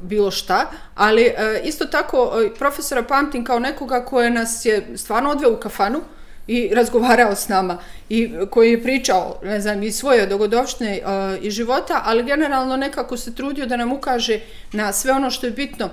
bilo 0.01 0.31
šta, 0.31 0.71
ali 0.95 1.33
isto 1.63 1.85
tako 1.85 2.31
profesora 2.59 3.03
pamtim 3.03 3.45
kao 3.45 3.59
nekoga 3.59 4.05
koje 4.05 4.29
nas 4.29 4.65
je 4.65 4.87
stvarno 4.95 5.29
odveo 5.29 5.53
u 5.53 5.57
kafanu 5.59 6.01
i 6.47 6.71
razgovarao 6.75 7.35
s 7.35 7.47
nama 7.47 7.77
i 8.09 8.31
koji 8.49 8.71
je 8.71 8.83
pričao, 8.83 9.39
ne 9.43 9.61
znam, 9.61 9.83
i 9.83 9.91
svoje 9.91 10.27
dogodovštine 10.27 10.91
e, 10.91 11.01
i 11.41 11.51
života, 11.51 12.01
ali 12.05 12.23
generalno 12.23 12.77
nekako 12.77 13.17
se 13.17 13.35
trudio 13.35 13.65
da 13.65 13.77
nam 13.77 13.91
ukaže 13.91 14.39
na 14.71 14.93
sve 14.93 15.11
ono 15.11 15.31
što 15.31 15.47
je 15.47 15.51
bitno, 15.51 15.89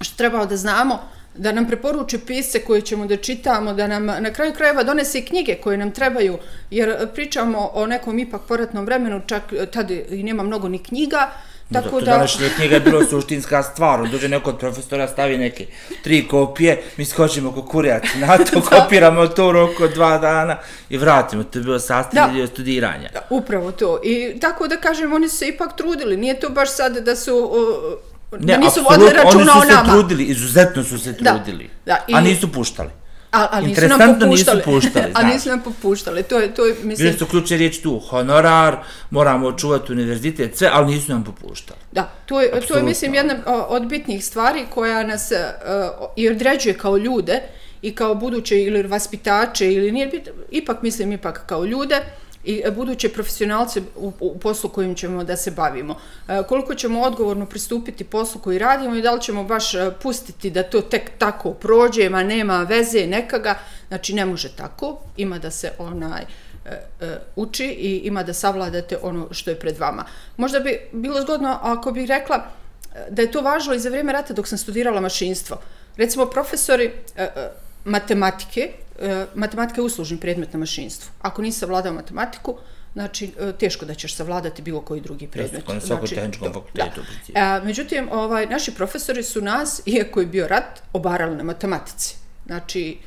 što 0.00 0.16
trebao 0.16 0.46
da 0.46 0.56
znamo, 0.56 0.98
da 1.36 1.52
nam 1.52 1.66
preporuči 1.66 2.18
pise 2.18 2.60
koje 2.60 2.80
ćemo 2.80 3.06
da 3.06 3.16
čitamo, 3.16 3.72
da 3.74 3.86
nam 3.86 4.06
na 4.06 4.32
kraju 4.32 4.52
krajeva 4.52 4.82
donese 4.82 5.24
knjige 5.24 5.54
koje 5.54 5.76
nam 5.76 5.90
trebaju, 5.90 6.38
jer 6.70 7.08
pričamo 7.14 7.70
o 7.74 7.86
nekom 7.86 8.18
ipak 8.18 8.40
poratnom 8.48 8.84
vremenu, 8.84 9.20
čak 9.26 9.42
e, 9.52 9.66
tada 9.66 9.94
i 9.94 10.22
nema 10.22 10.42
mnogo 10.42 10.68
ni 10.68 10.78
knjiga, 10.78 11.30
Tako 11.72 12.00
da... 12.00 12.06
Današnja 12.06 12.48
knjiga 12.56 12.74
je 12.74 12.80
bilo 12.80 13.04
suštinska 13.04 13.62
stvar. 13.62 14.08
Dođe 14.08 14.28
neko 14.28 14.50
od 14.50 14.58
profesora, 14.58 15.08
stavi 15.08 15.38
neke 15.38 15.66
tri 16.02 16.28
kopije, 16.28 16.82
mi 16.96 17.04
skočimo 17.04 17.52
ko 17.52 17.62
kurjaci 17.62 18.18
na 18.18 18.38
to, 18.38 18.60
kopiramo 18.70 19.26
to 19.26 19.48
u 19.48 19.52
roku 19.52 19.88
dva 19.94 20.18
dana 20.18 20.56
i 20.88 20.98
vratimo. 20.98 21.44
To 21.44 21.58
je 21.58 21.62
bilo 21.62 21.78
sastavljeno 21.78 22.34
dio 22.34 22.46
studiranja. 22.46 23.08
Da, 23.12 23.26
upravo 23.30 23.72
to. 23.72 24.00
I 24.04 24.40
tako 24.40 24.68
da 24.68 24.76
kažem, 24.76 25.12
oni 25.12 25.28
su 25.28 25.36
se 25.36 25.48
ipak 25.48 25.76
trudili. 25.76 26.16
Nije 26.16 26.40
to 26.40 26.48
baš 26.48 26.76
sad 26.76 26.98
da 26.98 27.16
su... 27.16 27.36
Uh, 28.30 28.40
ne, 28.40 28.46
da 28.46 28.58
nisu 28.58 28.80
vodili 28.90 29.10
računa 29.10 29.42
o 29.42 29.44
nama. 29.44 29.60
Oni 29.60 29.70
su 29.70 29.76
se 29.76 29.90
trudili, 29.90 30.24
izuzetno 30.24 30.84
su 30.84 30.98
se 30.98 31.16
trudili. 31.16 31.70
Da, 31.86 31.92
da, 31.92 32.04
i... 32.08 32.14
A 32.14 32.20
nisu 32.20 32.52
puštali. 32.52 32.90
A, 33.34 33.48
a 33.50 33.60
nisu 33.60 33.88
nam 33.88 33.98
popuštali. 34.20 34.30
Nisu 34.30 34.64
puštali, 34.64 35.12
a 35.18 35.22
nisu 35.22 35.48
nam 35.48 35.60
popuštali. 35.60 36.22
To 36.22 36.38
je, 36.38 36.54
to 36.54 36.66
je, 36.66 36.74
mislim... 36.74 37.08
Bili 37.08 37.18
su 37.18 37.26
ključe 37.26 37.56
riječ 37.56 37.78
tu, 37.78 37.98
honorar, 37.98 38.76
moramo 39.10 39.46
očuvati 39.46 39.92
univerzitet, 39.92 40.56
sve, 40.56 40.70
ali 40.72 40.94
nisu 40.94 41.12
nam 41.12 41.24
popuštali. 41.24 41.80
Da, 41.92 42.10
to 42.26 42.40
je, 42.40 42.60
to 42.68 42.76
je 42.76 42.82
mislim, 42.82 43.14
jedna 43.14 43.34
od 43.68 43.86
bitnih 43.86 44.24
stvari 44.24 44.66
koja 44.70 45.02
nas 45.02 45.30
uh, 45.30 46.06
i 46.16 46.28
određuje 46.28 46.74
kao 46.74 46.96
ljude 46.96 47.42
i 47.82 47.94
kao 47.94 48.14
buduće 48.14 48.62
ili 48.62 48.82
vaspitače, 48.82 49.72
ili 49.72 49.92
nije 49.92 50.10
ipak 50.50 50.82
mislim, 50.82 51.12
ipak 51.12 51.46
kao 51.46 51.64
ljude, 51.64 52.00
i 52.44 52.62
e, 52.64 52.70
buduće 52.70 53.08
profesionalce 53.08 53.82
u, 53.96 54.12
u 54.20 54.38
poslu 54.38 54.70
kojim 54.70 54.94
ćemo 54.94 55.24
da 55.24 55.36
se 55.36 55.50
bavimo. 55.50 55.96
E, 56.28 56.42
koliko 56.48 56.74
ćemo 56.74 57.02
odgovorno 57.02 57.46
pristupiti 57.46 58.04
poslu 58.04 58.40
koji 58.40 58.58
radimo 58.58 58.94
i 58.94 59.02
da 59.02 59.12
li 59.12 59.22
ćemo 59.22 59.44
baš 59.44 59.74
e, 59.74 59.90
pustiti 60.02 60.50
da 60.50 60.62
to 60.62 60.80
tek 60.80 61.10
tako 61.18 61.52
prođe, 61.52 62.08
ma 62.08 62.22
nema 62.22 62.62
veze 62.62 63.06
nekaga, 63.06 63.58
znači 63.88 64.14
ne 64.14 64.24
može 64.24 64.48
tako, 64.56 64.98
ima 65.16 65.38
da 65.38 65.50
se 65.50 65.72
onaj 65.78 66.22
e, 66.22 66.26
e 67.00 67.18
uči 67.36 67.66
i 67.66 68.00
ima 68.04 68.22
da 68.22 68.32
savladate 68.32 68.98
ono 69.02 69.28
što 69.30 69.50
je 69.50 69.58
pred 69.58 69.78
vama. 69.78 70.04
Možda 70.36 70.60
bi 70.60 70.80
bilo 70.92 71.22
zgodno 71.22 71.58
ako 71.62 71.92
bih 71.92 72.08
rekla 72.08 72.36
e, 72.94 73.10
da 73.10 73.22
je 73.22 73.30
to 73.30 73.40
važno 73.40 73.74
i 73.74 73.78
za 73.78 73.88
vrijeme 73.88 74.12
rata 74.12 74.34
dok 74.34 74.48
sam 74.48 74.58
studirala 74.58 75.00
mašinstvo. 75.00 75.60
Recimo, 75.96 76.26
profesori 76.26 76.90
matematike, 77.84 78.72
E, 78.98 79.26
matematika 79.34 79.80
je 79.80 79.84
uslužni 79.84 80.20
predmet 80.20 80.52
na 80.52 80.58
mašinstvu. 80.58 81.10
Ako 81.20 81.42
nisi 81.42 81.58
savladao 81.58 81.92
matematiku, 81.92 82.56
znači 82.92 83.32
e, 83.40 83.52
teško 83.52 83.86
da 83.86 83.94
ćeš 83.94 84.14
savladati 84.14 84.62
bilo 84.62 84.80
koji 84.80 85.00
drugi 85.00 85.26
predmet. 85.26 85.68
Jeste, 85.68 85.86
znači, 85.86 86.14
tehničkom 86.14 86.52
fakultetu. 86.52 87.00
Da. 87.28 87.40
E, 87.40 87.64
međutim, 87.64 88.08
ovaj, 88.12 88.46
naši 88.46 88.74
profesori 88.74 89.22
su 89.22 89.40
nas, 89.40 89.82
iako 89.86 90.20
je 90.20 90.26
bio 90.26 90.48
rat, 90.48 90.82
obarali 90.92 91.36
na 91.36 91.42
matematici. 91.42 92.16
Znači, 92.46 92.98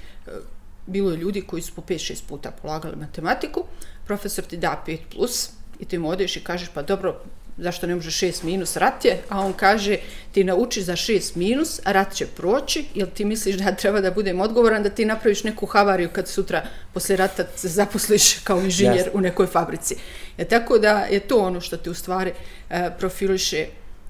bilo 0.88 1.12
je 1.12 1.17
ljudi 1.17 1.41
koji 1.41 1.62
su 1.62 1.73
po 1.76 1.82
5-6 1.82 2.23
puta 2.28 2.52
polagali 2.52 2.95
matematiku, 2.95 3.63
profesor 4.06 4.43
ti 4.43 4.58
da 4.58 4.84
5 4.88 5.00
plus 5.12 5.50
i 5.80 5.86
ti 5.86 5.97
mu 5.97 6.10
odeš 6.10 6.38
i 6.38 6.43
kažeš 6.43 6.69
pa 6.73 6.82
dobro, 6.82 7.21
zašto 7.58 7.88
ne 7.88 7.96
može 7.96 8.10
6 8.10 8.43
minus, 8.43 8.76
rat 8.78 9.06
je, 9.06 9.22
a 9.30 9.39
on 9.39 9.54
kaže 9.54 9.98
ti 10.32 10.43
nauči 10.43 10.84
za 10.84 10.93
6 10.93 11.38
minus, 11.38 11.80
rat 11.86 12.13
će 12.13 12.26
proći, 12.26 12.86
jel 12.93 13.08
ti 13.13 13.26
misliš 13.26 13.56
da 13.56 13.76
treba 13.76 14.02
da 14.02 14.12
budem 14.12 14.41
odgovoran 14.41 14.84
da 14.84 14.89
ti 14.89 15.06
napraviš 15.06 15.43
neku 15.43 15.65
havariju 15.65 16.10
kad 16.13 16.28
sutra 16.28 16.63
posle 16.93 17.15
rata 17.15 17.46
se 17.56 17.67
zaposliš 17.67 18.39
kao 18.39 18.62
inženjer 18.62 19.10
u 19.13 19.22
nekoj 19.22 19.48
fabrici. 19.48 19.96
E, 20.38 20.46
tako 20.46 20.78
da 20.78 21.00
je 21.00 21.20
to 21.20 21.38
ono 21.38 21.62
što 21.62 21.78
te 21.78 21.89
u 21.89 21.93
stvari 21.93 22.32
e, 22.70 22.89
profiliše 23.00 23.65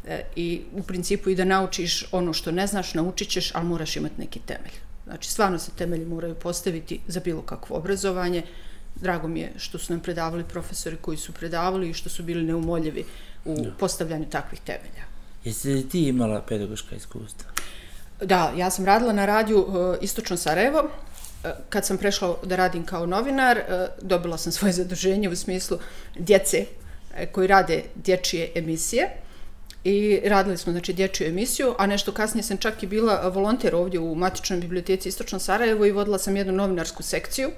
e, 0.08 0.22
i 0.36 0.62
u 0.74 0.84
principu 0.84 1.30
i 1.30 1.36
da 1.36 1.46
naučiš 1.46 2.06
ono 2.12 2.34
što 2.34 2.52
ne 2.52 2.68
znaš, 2.68 2.94
naučit 2.94 3.30
ćeš, 3.30 3.52
ali 3.56 3.66
moraš 3.66 3.96
imati 3.96 4.16
neki 4.18 4.40
temelj. 4.40 4.74
Znači, 5.06 5.32
stvarno 5.32 5.60
se 5.60 5.72
temelji 5.72 6.06
moraju 6.06 6.36
postaviti 6.36 7.00
za 7.08 7.20
bilo 7.20 7.42
kakvo 7.42 7.78
obrazovanje. 7.78 8.44
Drago 8.96 9.28
mi 9.28 9.40
je 9.40 9.52
što 9.58 9.78
su 9.78 9.94
nam 9.94 10.00
predavali 10.00 10.44
profesori 10.44 10.98
koji 11.02 11.18
su 11.18 11.34
predavali 11.34 11.90
i 11.90 11.94
što 11.94 12.10
su 12.10 12.24
bili 12.24 12.44
neumoljivi 12.44 13.06
u 13.48 13.64
no. 13.64 13.72
postavljanju 13.80 14.26
takvih 14.30 14.62
temelja. 14.62 15.08
Jesi 15.44 15.74
li 15.74 15.90
ti 15.90 16.08
imala 16.08 16.42
pedagoška 16.42 16.96
iskustva? 16.96 17.50
Da, 18.22 18.54
ja 18.58 18.70
sam 18.70 18.86
radila 18.86 19.14
na 19.14 19.26
radiju 19.26 19.60
uh, 19.60 19.96
Istočno 20.02 20.38
Sarajevo. 20.38 20.80
Uh, 20.80 21.52
kad 21.70 21.86
sam 21.86 21.98
prešla 21.98 22.36
da 22.44 22.56
radim 22.56 22.86
kao 22.86 23.06
novinar, 23.06 23.58
uh, 23.58 23.88
dobila 24.02 24.38
sam 24.38 24.52
svoje 24.52 24.74
zaduženje 24.74 25.30
u 25.30 25.36
smislu 25.36 25.78
djece 26.20 26.66
koji 27.32 27.48
rade 27.48 27.84
dječje 27.96 28.52
emisije. 28.56 29.10
I 29.84 30.20
radili 30.26 30.58
smo 30.58 30.72
znači 30.72 30.94
dječju 30.94 31.28
emisiju, 31.28 31.76
a 31.78 31.88
nešto 31.88 32.12
kasnije 32.12 32.44
sam 32.44 32.58
čak 32.58 32.84
i 32.84 32.88
bila 32.88 33.32
volonter 33.34 33.76
ovdje 33.76 34.00
u 34.00 34.16
Matičnoj 34.16 34.60
biblioteci 34.60 35.10
Istočno 35.10 35.40
Sarajevo 35.40 35.86
i 35.86 35.92
vodila 35.92 36.18
sam 36.18 36.36
jednu 36.36 36.54
novinarsku 36.54 37.04
sekciju. 37.04 37.52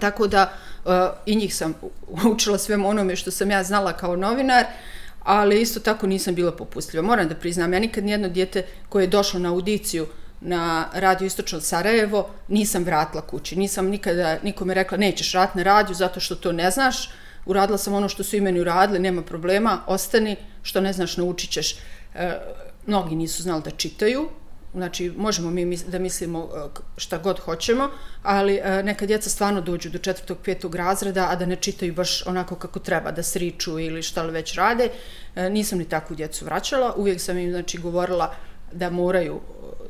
Tako 0.00 0.26
da 0.26 0.52
uh, 0.84 0.92
i 1.26 1.36
njih 1.36 1.54
sam 1.54 1.74
učila 2.34 2.58
svemu 2.58 2.88
onome 2.88 3.16
što 3.16 3.30
sam 3.30 3.50
ja 3.50 3.64
znala 3.64 3.92
kao 3.92 4.16
novinar. 4.16 4.64
Uh, 4.64 4.99
ali 5.22 5.60
isto 5.60 5.80
tako 5.80 6.06
nisam 6.06 6.34
bila 6.34 6.52
popustljiva. 6.52 7.06
Moram 7.06 7.28
da 7.28 7.34
priznam, 7.34 7.72
ja 7.72 7.78
nikad 7.78 8.04
nijedno 8.04 8.28
dijete 8.28 8.66
koje 8.88 9.02
je 9.02 9.06
došlo 9.06 9.40
na 9.40 9.48
audiciju 9.48 10.06
na 10.40 10.88
radio 10.94 11.26
Istočno 11.26 11.60
Sarajevo 11.60 12.28
nisam 12.48 12.84
vratila 12.84 13.22
kući. 13.22 13.56
Nisam 13.56 13.86
nikada 13.86 14.38
nikome 14.42 14.74
rekla 14.74 14.98
nećeš 14.98 15.32
rat 15.32 15.54
na 15.54 15.62
radiju 15.62 15.94
zato 15.94 16.20
što 16.20 16.34
to 16.34 16.52
ne 16.52 16.70
znaš. 16.70 17.10
Uradila 17.46 17.78
sam 17.78 17.94
ono 17.94 18.08
što 18.08 18.24
su 18.24 18.36
i 18.36 18.40
meni 18.40 18.60
uradili, 18.60 18.98
nema 18.98 19.22
problema, 19.22 19.80
ostani, 19.86 20.36
što 20.62 20.80
ne 20.80 20.92
znaš 20.92 21.16
naučit 21.16 21.50
ćeš. 21.50 21.76
E, 22.14 22.38
mnogi 22.86 23.16
nisu 23.16 23.42
znali 23.42 23.62
da 23.62 23.70
čitaju, 23.70 24.28
znači 24.74 25.12
možemo 25.16 25.50
mi 25.50 25.76
da 25.76 25.98
mislimo 25.98 26.48
e, 26.54 26.68
šta 26.96 27.18
god 27.18 27.38
hoćemo, 27.38 27.90
ali 28.22 28.54
e, 28.56 28.82
neka 28.82 29.06
djeca 29.06 29.30
stvarno 29.30 29.60
dođu 29.60 29.90
do 29.90 29.98
četvrtog, 29.98 30.38
petog 30.44 30.74
razreda, 30.74 31.28
a 31.30 31.36
da 31.36 31.46
ne 31.46 31.56
čitaju 31.56 31.94
baš 31.94 32.26
onako 32.26 32.54
kako 32.54 32.78
treba, 32.78 33.10
da 33.10 33.22
sriču 33.22 33.78
ili 33.78 34.02
šta 34.02 34.22
li 34.22 34.32
već 34.32 34.54
rade. 34.54 34.88
E, 35.36 35.50
nisam 35.50 35.78
ni 35.78 35.84
takvu 35.84 36.16
djecu 36.16 36.44
vraćala, 36.44 36.94
uvijek 36.96 37.20
sam 37.20 37.38
im 37.38 37.50
znači, 37.50 37.78
govorila 37.78 38.34
da 38.72 38.90
moraju 38.90 39.40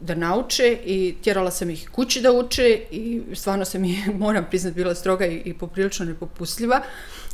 da 0.00 0.14
nauče 0.14 0.78
i 0.84 1.14
tjerala 1.22 1.50
sam 1.50 1.70
ih 1.70 1.88
kući 1.92 2.20
da 2.20 2.32
uče 2.32 2.80
i 2.90 3.22
stvarno 3.34 3.64
sam 3.64 3.84
ih, 3.84 4.08
moram 4.24 4.46
priznat, 4.48 4.74
bila 4.74 4.94
stroga 4.94 5.26
i, 5.26 5.42
i 5.44 5.54
poprilično 5.54 6.04
nepopustljiva, 6.04 6.82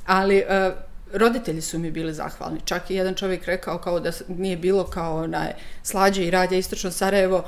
ali 0.07 0.43
roditelji 1.13 1.61
su 1.61 1.79
mi 1.79 1.91
bili 1.91 2.15
zahvalni. 2.15 2.61
Čak 2.65 2.91
i 2.91 2.95
jedan 2.95 3.15
čovjek 3.15 3.45
rekao 3.45 3.79
kao 3.79 4.01
da 4.01 4.11
nije 4.29 4.57
bilo 4.57 4.85
kao 4.85 5.17
onaj 5.17 5.53
slađe 5.83 6.25
i 6.25 6.31
radja 6.31 6.59
istočno 6.59 6.91
Sarajevo, 6.91 7.45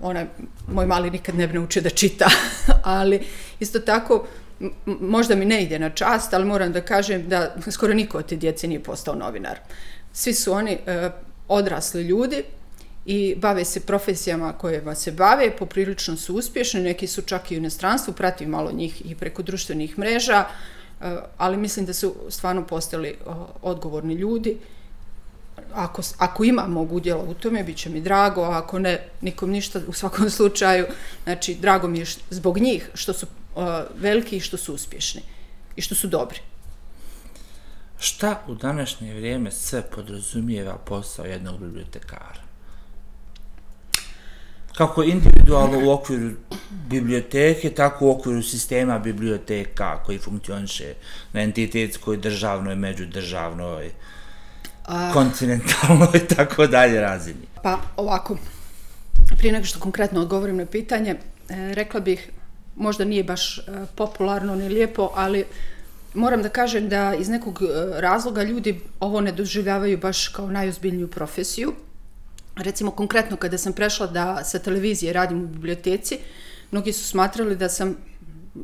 onaj, 0.00 0.26
moj 0.68 0.86
mali 0.86 1.10
nikad 1.10 1.34
ne 1.34 1.46
bi 1.46 1.54
naučio 1.54 1.82
da 1.82 1.90
čita, 1.90 2.30
ali 2.82 3.26
isto 3.60 3.78
tako, 3.80 4.26
možda 4.86 5.34
mi 5.34 5.44
ne 5.44 5.62
ide 5.62 5.78
na 5.78 5.90
čast, 5.90 6.34
ali 6.34 6.44
moram 6.44 6.72
da 6.72 6.80
kažem 6.80 7.28
da 7.28 7.54
skoro 7.70 7.94
niko 7.94 8.18
od 8.18 8.26
te 8.26 8.36
djece 8.36 8.68
nije 8.68 8.82
postao 8.82 9.14
novinar. 9.14 9.58
Svi 10.12 10.34
su 10.34 10.52
oni 10.52 10.78
e, 10.86 11.10
odrasli 11.48 12.02
ljudi 12.02 12.42
i 13.06 13.34
bave 13.36 13.64
se 13.64 13.80
profesijama 13.80 14.52
koje 14.52 14.96
se 14.96 15.12
bave, 15.12 15.56
poprilično 15.56 16.16
su 16.16 16.34
uspješni, 16.34 16.80
neki 16.80 17.06
su 17.06 17.22
čak 17.22 17.50
i 17.50 17.54
u 17.54 17.58
inostranstvu, 17.58 18.14
pratim 18.14 18.50
malo 18.50 18.72
njih 18.72 19.10
i 19.10 19.14
preko 19.14 19.42
društvenih 19.42 19.98
mreža, 19.98 20.44
e, 20.44 20.75
Eh, 21.00 21.18
ali 21.36 21.56
mislim 21.56 21.86
da 21.86 21.92
su 21.92 22.14
stvarno 22.28 22.66
postali 22.66 23.08
eh, 23.08 23.30
odgovorni 23.62 24.14
ljudi. 24.14 24.58
Ako, 25.74 26.02
ako 26.18 26.44
ima 26.44 26.66
mogu 26.66 26.96
udjela 26.96 27.22
u 27.22 27.34
tome, 27.34 27.64
bit 27.64 27.76
će 27.76 27.90
mi 27.90 28.00
drago, 28.00 28.42
a 28.42 28.58
ako 28.58 28.78
ne, 28.78 29.08
nikom 29.20 29.50
ništa 29.50 29.80
u 29.88 29.92
svakom 29.92 30.30
slučaju. 30.38 30.86
Znači, 31.24 31.54
drago 31.54 31.88
mi 31.88 31.98
je 31.98 32.06
zbog 32.30 32.58
njih 32.58 32.90
što 32.94 33.12
su 33.12 33.26
uh, 33.26 33.62
veliki 33.94 34.36
i 34.36 34.40
što 34.40 34.56
su 34.56 34.74
uspješni 34.74 35.22
i 35.76 35.82
što 35.82 35.94
su 35.94 36.06
dobri. 36.06 36.40
Šta 37.98 38.42
u 38.48 38.54
današnje 38.54 39.14
vrijeme 39.14 39.50
sve 39.50 39.82
podrazumijeva 39.82 40.76
posao 40.76 41.24
jednog 41.24 41.60
bibliotekara? 41.60 42.45
Kako 44.76 45.02
individualno 45.02 45.88
u 45.88 45.90
okviru 45.90 46.30
biblioteke, 46.70 47.70
tako 47.70 48.06
u 48.06 48.10
okviru 48.10 48.42
sistema 48.42 48.98
biblioteka 48.98 50.02
koji 50.06 50.18
funkcioniše 50.18 50.94
na 51.32 51.40
entitetskoj, 51.40 52.16
državnoj, 52.16 52.74
međudržavnoj, 52.74 53.90
A... 54.84 55.12
kontinentalnoj 55.12 56.08
i 56.14 56.26
tako 56.36 56.66
dalje 56.66 57.00
razini. 57.00 57.46
Pa 57.62 57.78
ovako, 57.96 58.36
prije 59.38 59.52
nego 59.52 59.64
što 59.64 59.80
konkretno 59.80 60.20
odgovorim 60.20 60.56
na 60.56 60.66
pitanje, 60.66 61.10
e, 61.10 61.18
rekla 61.74 62.00
bih, 62.00 62.30
možda 62.76 63.04
nije 63.04 63.24
baš 63.24 63.58
e, 63.58 63.62
popularno 63.94 64.54
ni 64.54 64.68
lijepo, 64.68 65.10
ali 65.14 65.44
moram 66.14 66.42
da 66.42 66.48
kažem 66.48 66.88
da 66.88 67.14
iz 67.14 67.28
nekog 67.28 67.62
e, 67.62 67.66
razloga 68.00 68.42
ljudi 68.42 68.80
ovo 69.00 69.20
ne 69.20 69.32
doživljavaju 69.32 69.98
baš 69.98 70.28
kao 70.28 70.50
najozbiljniju 70.50 71.08
profesiju, 71.08 71.74
recimo 72.56 72.90
konkretno 72.90 73.36
kada 73.36 73.58
sam 73.58 73.72
prešla 73.72 74.06
da 74.06 74.44
sa 74.44 74.58
televizije 74.58 75.12
radim 75.12 75.44
u 75.44 75.46
biblioteci, 75.46 76.18
mnogi 76.70 76.92
su 76.92 77.04
smatrali 77.04 77.56
da 77.56 77.68
sam 77.68 77.96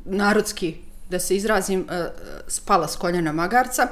narodski, 0.04 0.76
da 1.10 1.18
se 1.18 1.36
izrazim, 1.36 1.86
e, 1.90 2.08
spala 2.48 2.88
s 2.88 2.96
koljena 2.96 3.32
magarca, 3.32 3.88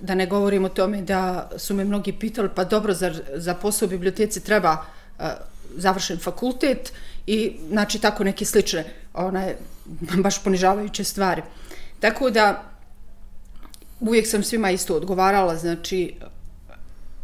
da 0.00 0.14
ne 0.14 0.26
govorim 0.26 0.64
o 0.64 0.68
tome 0.68 1.02
da 1.02 1.50
su 1.56 1.74
me 1.74 1.84
mnogi 1.84 2.12
pitali, 2.12 2.48
pa 2.54 2.64
dobro, 2.64 2.94
za, 2.94 3.14
za 3.34 3.54
posao 3.54 3.86
u 3.86 3.90
biblioteci 3.90 4.44
treba 4.44 4.76
e, 5.18 5.24
završen 5.76 6.18
fakultet 6.18 6.92
i 7.26 7.56
znači 7.68 7.98
tako 7.98 8.24
neke 8.24 8.44
slične, 8.44 8.84
one, 9.14 9.56
baš 10.24 10.42
ponižavajuće 10.44 11.04
stvari. 11.04 11.42
Tako 12.00 12.30
da 12.30 12.62
uvijek 14.00 14.26
sam 14.26 14.42
svima 14.42 14.70
isto 14.70 14.96
odgovarala, 14.96 15.56
znači 15.56 16.14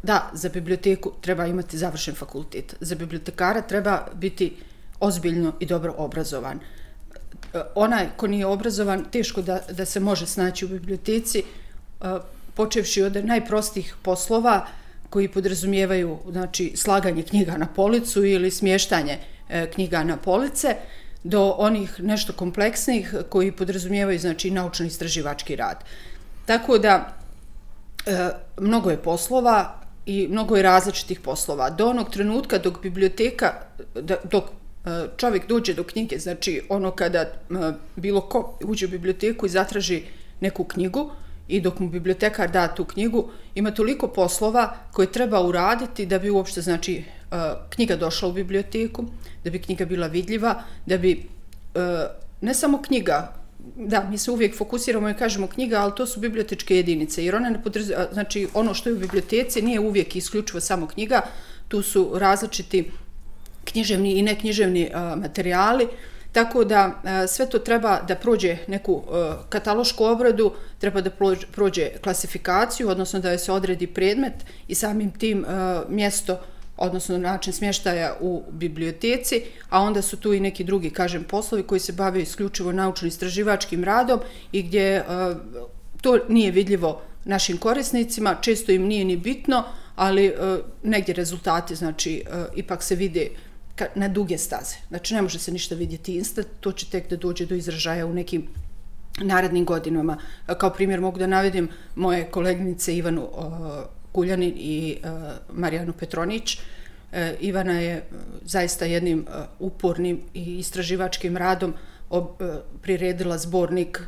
da, 0.02 0.30
za 0.32 0.48
biblioteku 0.48 1.12
treba 1.20 1.46
imati 1.46 1.78
završen 1.78 2.14
fakultet. 2.14 2.74
Za 2.80 2.94
bibliotekara 2.94 3.62
treba 3.62 4.06
biti 4.14 4.56
ozbiljno 5.00 5.52
i 5.61 5.66
dobro 5.66 5.94
obrazovan. 5.98 6.61
Onaj 7.74 8.06
ko 8.16 8.26
nije 8.26 8.46
obrazovan, 8.46 9.04
teško 9.12 9.42
da, 9.42 9.61
da 9.70 9.84
se 9.84 10.00
može 10.00 10.26
snaći 10.26 10.64
u 10.64 10.68
biblioteci, 10.68 11.42
eh, 12.00 12.18
počevši 12.54 13.02
od 13.02 13.24
najprostih 13.24 13.94
poslova 14.02 14.66
koji 15.11 15.28
podrazumijevaju 15.28 16.18
znači, 16.30 16.72
slaganje 16.76 17.22
knjiga 17.22 17.56
na 17.56 17.66
policu 17.66 18.24
ili 18.24 18.50
smještanje 18.50 19.18
eh, 19.48 19.70
knjiga 19.74 20.04
na 20.04 20.16
police, 20.16 20.76
do 21.24 21.54
onih 21.58 22.00
nešto 22.00 22.32
kompleksnih 22.32 23.14
koji 23.28 23.52
podrazumijevaju 23.52 24.18
znači, 24.18 24.50
naučno-istraživački 24.50 25.56
rad. 25.56 25.84
Tako 26.46 26.78
da, 26.78 27.16
eh, 28.06 28.28
mnogo 28.61 28.90
je 28.90 29.02
poslova, 29.02 29.80
i 30.08 30.28
mnogo 30.28 30.56
je 30.56 30.62
različitih 30.62 31.20
poslova. 31.20 31.70
Do 31.70 31.86
onog 31.86 32.10
trenutka 32.10 32.58
dok 32.58 32.82
biblioteka, 32.82 33.52
dok 34.30 34.44
e, 34.44 34.90
čovjek 35.16 35.48
dođe 35.48 35.74
do 35.74 35.84
knjige, 35.84 36.18
znači 36.18 36.62
ono 36.68 36.90
kada 36.90 37.18
e, 37.18 37.28
bilo 37.96 38.20
ko 38.20 38.58
uđe 38.64 38.86
u 38.86 38.88
biblioteku 38.88 39.46
i 39.46 39.48
zatraži 39.48 40.02
neku 40.40 40.64
knjigu 40.64 41.10
i 41.48 41.60
dok 41.60 41.78
mu 41.78 41.88
bibliotekar 41.88 42.50
da 42.50 42.74
tu 42.74 42.84
knjigu, 42.84 43.30
ima 43.54 43.70
toliko 43.70 44.08
poslova 44.08 44.76
koje 44.92 45.12
treba 45.12 45.42
uraditi 45.42 46.06
da 46.06 46.18
bi 46.18 46.30
uopšte, 46.30 46.60
znači, 46.60 46.94
e, 46.96 47.04
knjiga 47.70 47.96
došla 47.96 48.28
u 48.28 48.32
biblioteku, 48.32 49.04
da 49.44 49.50
bi 49.50 49.62
knjiga 49.62 49.84
bila 49.84 50.06
vidljiva, 50.06 50.62
da 50.86 50.98
bi 50.98 51.28
ne 52.40 52.54
samo 52.54 52.82
knjiga, 52.82 53.38
da, 53.76 54.07
mi 54.11 54.18
se 54.18 54.31
uvijek 54.31 54.57
fokusiramo 54.57 55.11
i 55.11 55.14
kažemo 55.14 55.46
knjiga, 55.46 55.81
ali 55.81 55.92
to 55.96 56.07
su 56.07 56.20
bibliotečke 56.20 56.76
jedinice, 56.76 57.24
jer 57.24 57.37
one 57.37 57.50
ne 57.50 57.62
podrez... 57.62 57.92
znači, 58.12 58.48
ono 58.54 58.74
što 58.74 58.88
je 58.88 58.94
u 58.94 58.98
biblioteci 58.98 59.62
nije 59.62 59.81
uvijek 59.81 60.16
isključivo 60.16 60.61
samo 60.61 60.87
knjiga, 60.87 61.20
tu 61.68 61.83
su 61.83 62.11
različiti 62.14 62.90
književni 63.64 64.12
i 64.12 64.22
neknjiževni 64.22 64.90
uh, 64.94 65.18
materijali, 65.20 65.88
Tako 66.33 66.64
da 66.64 67.02
e, 67.04 67.26
sve 67.26 67.46
to 67.50 67.59
treba 67.59 68.00
da 68.09 68.14
prođe 68.14 68.57
neku 68.66 69.02
e, 69.02 69.33
katalošku 69.48 70.04
obradu, 70.04 70.52
treba 70.78 71.00
da 71.00 71.11
prođe 71.52 71.88
klasifikaciju, 72.02 72.88
odnosno 72.88 73.20
da 73.20 73.38
se 73.38 73.52
odredi 73.52 73.87
predmet 73.87 74.35
i 74.68 74.74
samim 74.74 75.11
tim 75.11 75.44
e, 75.44 75.48
mjesto 75.88 76.40
odnosno 76.78 77.18
način 77.18 77.52
smještaja 77.52 78.16
u 78.20 78.42
biblioteci, 78.50 79.42
a 79.70 79.80
onda 79.80 80.02
su 80.02 80.16
tu 80.16 80.32
i 80.32 80.40
neki 80.40 80.64
drugi, 80.64 80.90
kažem, 80.90 81.24
poslovi 81.24 81.62
koji 81.62 81.80
se 81.80 81.92
bave 81.92 82.22
isključivo 82.22 82.72
naučno-istraživačkim 82.72 83.84
radom 83.84 84.20
i 84.52 84.62
gdje 84.62 84.96
e, 84.96 85.04
to 86.00 86.18
nije 86.28 86.50
vidljivo 86.50 87.02
našim 87.24 87.58
korisnicima, 87.58 88.36
često 88.40 88.72
im 88.72 88.86
nije 88.86 89.04
ni 89.04 89.16
bitno, 89.16 89.64
ali 89.96 90.26
e, 90.26 90.34
negdje 90.82 91.14
rezultati, 91.14 91.74
znači, 91.74 92.16
e, 92.16 92.44
ipak 92.56 92.82
se 92.82 92.94
vide 92.94 93.28
na 93.94 94.08
duge 94.08 94.38
staze. 94.38 94.76
Znači, 94.88 95.14
ne 95.14 95.22
može 95.22 95.38
se 95.38 95.52
ništa 95.52 95.74
vidjeti 95.74 96.14
instant, 96.16 96.48
to 96.60 96.72
će 96.72 96.86
tek 96.90 97.10
da 97.10 97.16
dođe 97.16 97.46
do 97.46 97.54
izražaja 97.54 98.06
u 98.06 98.12
nekim 98.12 98.46
narednim 99.20 99.64
godinama. 99.64 100.18
Kao 100.58 100.70
primjer 100.70 101.00
mogu 101.00 101.18
da 101.18 101.26
navedim 101.26 101.68
moje 101.94 102.30
kolegnice 102.30 102.96
Ivanu 102.96 103.28
Kuljanin 104.12 104.54
i 104.56 104.98
e, 105.02 105.08
Marijanu 105.52 105.92
Petronić. 105.92 106.58
E, 107.12 107.36
Ivana 107.40 107.80
je 107.80 107.92
e, 107.92 108.02
zaista 108.44 108.84
jednim 108.84 109.26
upornim 109.58 110.20
i 110.34 110.58
istraživačkim 110.58 111.36
radom 111.36 111.74
priredila 112.82 113.38
zbornik 113.38 114.02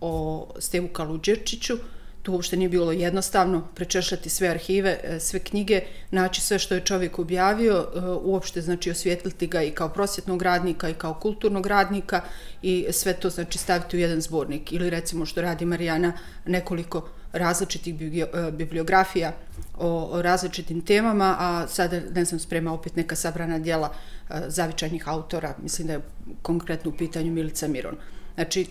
o 0.00 0.46
Stevu 0.58 0.88
Kaluđerčiću, 0.88 1.76
to 2.26 2.32
uopšte 2.32 2.56
nije 2.56 2.68
bilo 2.68 2.92
jednostavno 2.92 3.62
prečešljati 3.74 4.28
sve 4.28 4.48
arhive, 4.48 4.98
e, 5.04 5.20
sve 5.20 5.40
knjige, 5.40 5.80
naći 6.10 6.40
sve 6.40 6.58
što 6.58 6.74
je 6.74 6.80
čovjek 6.80 7.18
objavio, 7.18 7.74
e, 7.74 8.00
uopšte 8.22 8.60
znači 8.60 8.90
osvjetliti 8.90 9.46
ga 9.46 9.62
i 9.62 9.70
kao 9.70 9.88
prosjetnog 9.88 10.42
radnika 10.42 10.88
i 10.88 10.94
kao 10.94 11.14
kulturnog 11.14 11.66
radnika 11.66 12.20
i 12.62 12.86
sve 12.90 13.12
to 13.12 13.30
znači 13.30 13.58
staviti 13.58 13.96
u 13.96 14.00
jedan 14.00 14.20
zbornik 14.20 14.72
ili 14.72 14.90
recimo 14.90 15.26
što 15.26 15.42
radi 15.42 15.64
Marijana 15.64 16.12
nekoliko 16.46 17.08
različitih 17.32 17.94
e, 17.94 18.50
bibliografija 18.50 19.32
o, 19.78 20.22
različitim 20.22 20.80
temama, 20.80 21.36
a 21.38 21.66
sada 21.68 22.00
ne 22.14 22.24
znam 22.24 22.40
sprema 22.40 22.72
opet 22.72 22.96
neka 22.96 23.16
sabrana 23.16 23.58
dijela 23.58 23.92
zavičajnih 24.46 25.08
autora, 25.08 25.54
mislim 25.62 25.86
da 25.86 25.92
je 25.92 26.00
konkretno 26.42 26.90
u 26.90 26.96
pitanju 26.96 27.32
Milica 27.32 27.68
Miron. 27.68 27.96
Znači, 28.34 28.66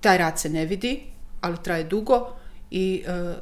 taj 0.00 0.18
rad 0.18 0.38
se 0.38 0.48
ne 0.48 0.66
vidi, 0.66 1.02
ali 1.40 1.56
traje 1.62 1.84
dugo, 1.84 2.39
i 2.70 3.04
uh, 3.06 3.34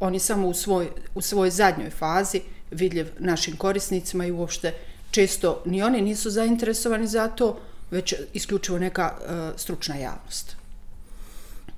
on 0.00 0.14
je 0.14 0.20
samo 0.20 0.48
u 0.48 0.54
svoj, 0.54 0.88
u 1.14 1.20
svojoj 1.20 1.50
zadnjoj 1.50 1.90
fazi 1.90 2.40
vidljiv 2.70 3.06
našim 3.18 3.56
korisnicima 3.56 4.26
i 4.26 4.32
uopšte 4.32 4.74
često 5.10 5.62
ni 5.64 5.82
oni 5.82 6.02
nisu 6.02 6.30
zainteresovani 6.30 7.06
za 7.06 7.28
to, 7.28 7.58
već 7.90 8.14
isključivo 8.32 8.78
neka 8.78 9.12
uh, 9.14 9.60
stručna 9.60 9.96
javnost. 9.96 10.56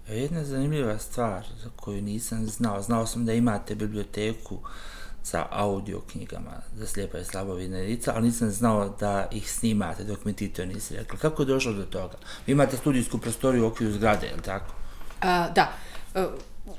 Jedna 0.08 0.44
zanimljiva 0.44 0.98
stvar 0.98 1.46
za 1.62 1.70
koju 1.76 2.02
nisam 2.02 2.46
znao, 2.46 2.82
znao 2.82 3.06
sam 3.06 3.26
da 3.26 3.32
imate 3.32 3.74
biblioteku 3.74 4.58
sa 5.22 5.46
audio 5.50 6.00
knjigama 6.00 6.52
za 6.76 6.86
slijepa 6.86 7.18
i 7.18 7.24
slabovidne 7.24 7.82
lica, 7.82 8.12
ali 8.14 8.26
nisam 8.26 8.50
znao 8.50 8.96
da 9.00 9.28
ih 9.32 9.52
snimate 9.52 10.04
dok 10.04 10.24
mi 10.24 10.32
ti 10.32 10.48
to 10.48 10.64
nisi 10.64 10.96
rekli. 10.96 11.18
Kako 11.18 11.42
je 11.42 11.46
došlo 11.46 11.72
do 11.72 11.84
toga? 11.84 12.14
Vi 12.46 12.52
imate 12.52 12.76
studijsku 12.76 13.18
prostoriju 13.18 13.64
u 13.64 13.66
okviru 13.66 13.92
zgrade, 13.92 14.26
je 14.26 14.34
li 14.34 14.42
tako? 14.42 14.74
A, 15.20 15.48
da. 15.48 15.72
Uh, 16.14 16.22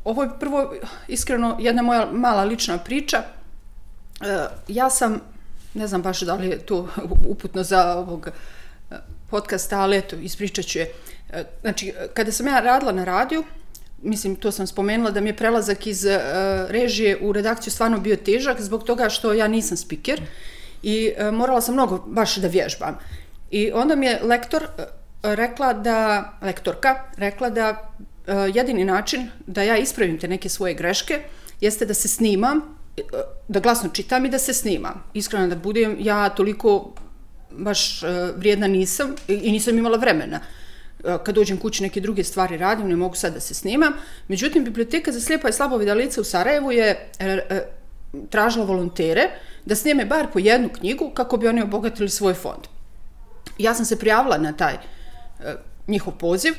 ovo 0.03 0.23
je 0.23 0.29
prvo, 0.39 0.73
iskreno, 1.07 1.57
jedna 1.59 1.81
moja 1.81 2.07
mala 2.11 2.43
lična 2.43 2.77
priča. 2.77 3.17
E, 4.21 4.47
ja 4.67 4.89
sam, 4.89 5.21
ne 5.73 5.87
znam 5.87 6.01
baš 6.01 6.21
da 6.21 6.35
li 6.35 6.47
je 6.47 6.59
to 6.59 6.87
uputno 7.27 7.63
za 7.63 7.95
ovog 7.95 8.27
e, 8.27 8.95
podcasta, 9.29 9.79
ali 9.79 9.97
eto, 9.97 10.15
ispričat 10.15 10.65
ću 10.65 10.79
je. 10.79 10.91
E, 11.29 11.43
znači, 11.61 11.93
kada 12.13 12.31
sam 12.31 12.47
ja 12.47 12.59
radila 12.59 12.91
na 12.91 13.03
radiju, 13.03 13.43
mislim, 14.01 14.35
to 14.35 14.51
sam 14.51 14.67
spomenula, 14.67 15.11
da 15.11 15.21
mi 15.21 15.29
je 15.29 15.35
prelazak 15.35 15.87
iz 15.87 16.05
e, 16.05 16.19
režije 16.69 17.17
u 17.21 17.31
redakciju 17.31 17.71
stvarno 17.71 17.99
bio 17.99 18.15
težak, 18.15 18.61
zbog 18.61 18.83
toga 18.83 19.09
što 19.09 19.33
ja 19.33 19.47
nisam 19.47 19.77
spiker 19.77 20.21
i 20.83 21.13
e, 21.17 21.31
morala 21.31 21.61
sam 21.61 21.73
mnogo 21.73 22.03
baš 22.07 22.35
da 22.35 22.47
vježbam. 22.47 22.97
I 23.51 23.71
onda 23.71 23.95
mi 23.95 24.05
je 24.05 24.19
lektor 24.23 24.67
rekla 25.23 25.73
da, 25.73 26.31
lektorka, 26.41 27.03
rekla 27.17 27.49
da 27.49 27.91
Eh, 28.27 28.51
jedini 28.53 28.85
način 28.85 29.29
da 29.45 29.63
ja 29.63 29.77
ispravim 29.77 30.19
te 30.19 30.27
neke 30.27 30.49
svoje 30.49 30.73
greške 30.73 31.19
jeste 31.61 31.85
da 31.85 31.93
se 31.93 32.07
snimam, 32.07 32.61
eh, 32.97 33.01
da 33.47 33.59
glasno 33.59 33.89
čitam 33.89 34.25
i 34.25 34.29
da 34.29 34.39
se 34.39 34.53
snimam. 34.53 35.03
Iskreno 35.13 35.47
da 35.47 35.55
budem, 35.55 35.95
ja 35.99 36.29
toliko 36.29 36.93
baš 37.51 38.03
eh, 38.03 38.07
vrijedna 38.35 38.67
nisam 38.67 39.15
i 39.27 39.51
nisam 39.51 39.77
imala 39.77 39.97
vremena. 39.97 40.39
Kad 41.23 41.35
dođem 41.35 41.57
kući 41.57 41.83
neke 41.83 42.01
druge 42.01 42.23
stvari 42.23 42.57
radim, 42.57 42.87
ne 42.87 42.95
mogu 42.95 43.15
sad 43.15 43.33
da 43.33 43.39
se 43.39 43.53
snimam. 43.53 43.93
Međutim, 44.27 44.63
Biblioteka 44.63 45.11
za 45.11 45.21
slijepa 45.21 45.49
i 45.49 45.53
slabovida 45.53 45.93
lica 45.93 46.21
u 46.21 46.23
Sarajevu 46.23 46.71
je 46.71 47.09
tražila 48.29 48.65
volontere 48.65 49.29
da 49.65 49.75
snijeme 49.75 50.05
bar 50.05 50.27
po 50.33 50.39
jednu 50.39 50.69
knjigu 50.69 51.11
kako 51.13 51.37
bi 51.37 51.47
oni 51.47 51.61
obogatili 51.61 52.09
svoj 52.09 52.33
fond. 52.33 52.67
Ja 53.57 53.73
sam 53.73 53.85
se 53.85 53.99
prijavila 53.99 54.37
na 54.37 54.53
taj 54.53 54.77
njihov 55.87 56.13
poziv 56.13 56.53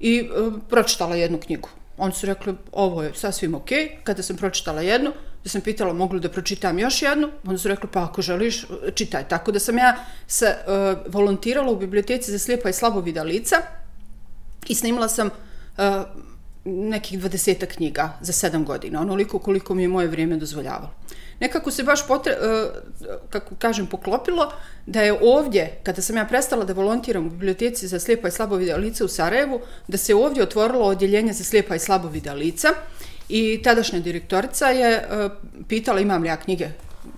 i 0.00 0.22
uh, 0.22 0.54
pročitala 0.68 1.16
jednu 1.16 1.38
knjigu. 1.38 1.68
Oni 1.98 2.12
su 2.12 2.26
rekli, 2.26 2.54
ovo 2.72 3.02
je 3.02 3.14
sasvim 3.14 3.54
ok. 3.54 3.68
Kada 4.04 4.22
sam 4.22 4.36
pročitala 4.36 4.82
jednu, 4.82 5.12
da 5.44 5.48
sam 5.50 5.60
pitala 5.60 5.92
mogu 5.92 6.14
li 6.14 6.20
da 6.20 6.28
pročitam 6.28 6.78
još 6.78 7.02
jednu, 7.02 7.28
oni 7.46 7.58
su 7.58 7.68
rekli, 7.68 7.88
pa 7.92 8.04
ako 8.04 8.22
želiš, 8.22 8.66
čitaj. 8.94 9.28
Tako 9.28 9.52
da 9.52 9.58
sam 9.58 9.78
ja 9.78 9.96
se 10.26 10.56
uh, 10.66 11.12
volontirala 11.12 11.72
u 11.72 11.76
biblioteci 11.76 12.30
za 12.30 12.38
slijepa 12.38 12.68
i 12.68 12.72
slabovida 12.72 13.22
lica 13.22 13.56
i 14.68 14.74
snimala 14.74 15.08
sam 15.08 15.26
uh, 15.26 15.84
nekih 16.64 17.18
dvadeseta 17.18 17.66
knjiga 17.66 18.18
za 18.20 18.32
sedam 18.32 18.64
godina, 18.64 19.00
onoliko 19.00 19.38
koliko 19.38 19.74
mi 19.74 19.82
je 19.82 19.88
moje 19.88 20.08
vrijeme 20.08 20.36
dozvoljavalo 20.36 20.99
nekako 21.40 21.70
se 21.70 21.82
baš 21.82 22.06
potre, 22.06 22.32
e, 22.32 22.66
kako 23.30 23.54
kažem, 23.58 23.86
poklopilo 23.86 24.52
da 24.86 25.02
je 25.02 25.18
ovdje, 25.22 25.78
kada 25.82 26.02
sam 26.02 26.16
ja 26.16 26.24
prestala 26.24 26.64
da 26.64 26.72
volontiram 26.72 27.26
u 27.26 27.30
biblioteci 27.30 27.88
za 27.88 28.00
slijepa 28.00 28.28
i 28.28 28.30
slabovida 28.30 28.76
lica 28.76 29.04
u 29.04 29.08
Sarajevu, 29.08 29.60
da 29.88 29.96
se 29.96 30.14
ovdje 30.14 30.42
otvorilo 30.42 30.84
odjeljenje 30.84 31.32
za 31.32 31.44
slijepa 31.44 31.74
i 31.74 31.78
slabovida 31.78 32.32
lica. 32.32 32.68
I 33.28 33.62
tadašnja 33.62 34.00
direktorica 34.00 34.66
je 34.66 34.92
e, 34.92 35.28
pitala 35.68 36.00
imam 36.00 36.22
li 36.22 36.28
ja 36.28 36.36
knjige 36.36 36.68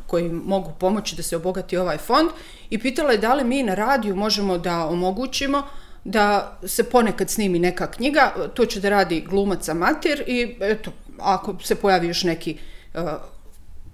koji 0.06 0.28
mogu 0.28 0.72
pomoći 0.80 1.16
da 1.16 1.22
se 1.22 1.37
obogati 1.37 1.76
ovaj 1.76 1.98
fond 1.98 2.28
i 2.70 2.78
pitala 2.78 3.12
je 3.12 3.18
da 3.18 3.35
li 3.35 3.44
mi 3.44 3.62
na 3.62 3.74
radiju 3.74 4.16
možemo 4.16 4.58
da 4.58 4.87
omogućimo 4.87 5.62
da 6.04 6.58
se 6.66 6.85
ponekad 6.85 7.30
snimi 7.30 7.58
neka 7.58 7.90
knjiga, 7.90 8.32
to 8.54 8.66
će 8.66 8.80
da 8.80 8.88
radi 8.88 9.20
glumac 9.20 9.68
amatir 9.68 10.24
i 10.26 10.56
eto, 10.61 10.92
ako 11.18 11.56
se 11.62 11.74
pojavi 11.74 12.06
još 12.06 12.24
neki 12.24 12.56
uh, 12.94 13.00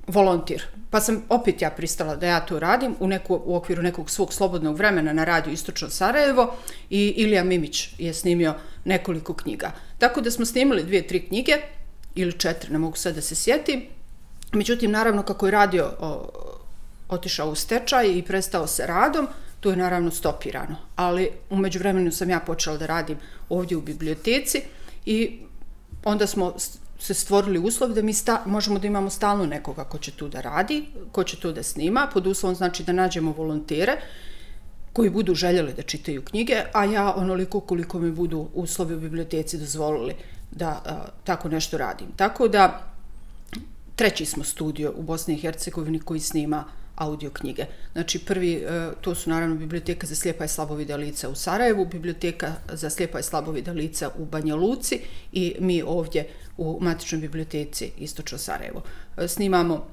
volontir. 0.09 0.63
Pa 0.91 1.01
sam 1.01 1.23
opet 1.29 1.63
ja 1.63 1.71
pristala 1.71 2.17
da 2.17 2.27
ja 2.27 2.41
to 2.41 2.59
radim 2.59 2.95
u, 3.01 3.07
neku, 3.07 3.41
u 3.45 3.57
okviru 3.57 3.83
nekog 3.83 4.11
svog 4.11 4.33
slobodnog 4.33 4.77
vremena 4.77 5.13
na 5.13 5.25
radiju 5.25 5.53
Istočno 5.53 5.91
Sarajevo 5.91 6.57
i 6.91 7.15
Ilija 7.17 7.45
Mimić 7.45 7.89
je 7.99 8.15
snimio 8.15 8.55
nekoliko 8.85 9.35
knjiga. 9.35 9.73
Tako 9.99 10.21
da 10.21 10.31
smo 10.31 10.47
snimili 10.47 10.85
dvije, 10.85 11.07
tri 11.07 11.27
knjige 11.27 11.57
ili 12.15 12.33
četiri, 12.33 12.73
ne 12.73 12.79
mogu 12.79 12.97
sad 12.97 13.15
da 13.15 13.21
se 13.21 13.35
sjetim. 13.35 13.83
Međutim, 14.53 14.91
naravno, 14.91 15.23
kako 15.23 15.47
je 15.47 15.53
radio 15.53 15.91
o, 15.99 16.29
otišao 17.09 17.51
u 17.51 17.55
stečaj 17.55 18.19
i 18.19 18.23
prestao 18.23 18.67
se 18.67 18.87
radom, 18.87 19.29
to 19.61 19.71
je 19.71 19.77
naravno 19.77 20.11
stopirano. 20.11 20.77
Ali 20.97 21.31
umeđu 21.51 21.79
vremenu 21.79 22.13
sam 22.13 22.31
ja 22.31 22.41
počela 22.41 22.77
da 22.77 22.87
radim 22.87 23.19
ovdje 23.49 23.77
u 23.77 23.81
biblioteci 23.81 24.63
i 25.07 25.41
onda 26.05 26.27
smo 26.27 26.55
se 26.99 27.15
stvorili 27.15 27.59
uslovi 27.59 27.95
da 27.95 28.03
mi 28.03 28.13
sta, 28.13 28.43
možemo 28.47 28.79
da 28.79 28.87
imamo 28.87 29.11
stalno 29.11 29.47
nekoga 29.47 29.85
ko 29.85 29.99
će 29.99 30.11
tu 30.11 30.29
da 30.29 30.41
radi, 30.41 30.87
ko 31.13 31.25
će 31.25 31.41
tu 31.41 31.53
da 31.53 31.63
snima, 31.63 32.09
pod 32.13 32.27
uslovom 32.27 32.57
znači 32.57 32.85
da 32.85 32.93
nađemo 32.93 33.33
volontere 33.33 33.97
koji 34.93 35.11
budu 35.11 35.35
željeli 35.35 35.73
da 35.73 35.83
čitaju 35.83 36.23
knjige, 36.25 36.63
a 36.73 36.85
ja 36.85 37.15
onoliko 37.17 37.61
koliko 37.61 37.99
mi 37.99 38.11
budu 38.11 38.49
uslovi 38.55 38.95
u 38.95 39.01
biblioteci 39.01 39.59
dozvolili 39.59 40.15
da 40.51 40.69
a, 40.69 41.05
tako 41.25 41.49
nešto 41.49 41.79
radim. 41.79 42.09
Tako 42.17 42.49
da 42.49 42.93
treći 43.97 44.27
smo 44.27 44.45
studio 44.45 44.93
u 44.97 45.03
Bosni 45.03 45.35
i 45.35 45.41
Hercegovini 45.41 46.01
koji 46.01 46.21
snima 46.21 46.65
audio 46.99 47.31
knjige. 47.31 47.65
Znači 47.93 48.19
prvi, 48.19 48.55
e, 48.55 48.91
to 49.01 49.15
su 49.15 49.31
naravno 49.31 49.55
biblioteka 49.55 50.07
za 50.07 50.15
slijepa 50.15 50.45
i 50.45 50.49
slabovida 50.49 50.97
lica 50.97 51.29
u 51.29 51.35
Sarajevu, 51.35 51.85
biblioteka 51.85 52.53
za 52.73 52.91
slijepa 52.91 53.19
i 53.19 53.23
slabovida 53.23 53.73
lica 53.73 54.11
u 54.19 54.25
Banja 54.25 54.55
Luci 54.55 55.01
i 55.33 55.57
mi 55.61 55.83
ovdje 55.83 56.29
u 56.57 56.79
Matičnoj 56.81 57.21
biblioteci 57.21 57.91
Istočno 57.99 58.39
Sarajevo. 58.39 58.83
E, 59.17 59.29
snimamo 59.29 59.87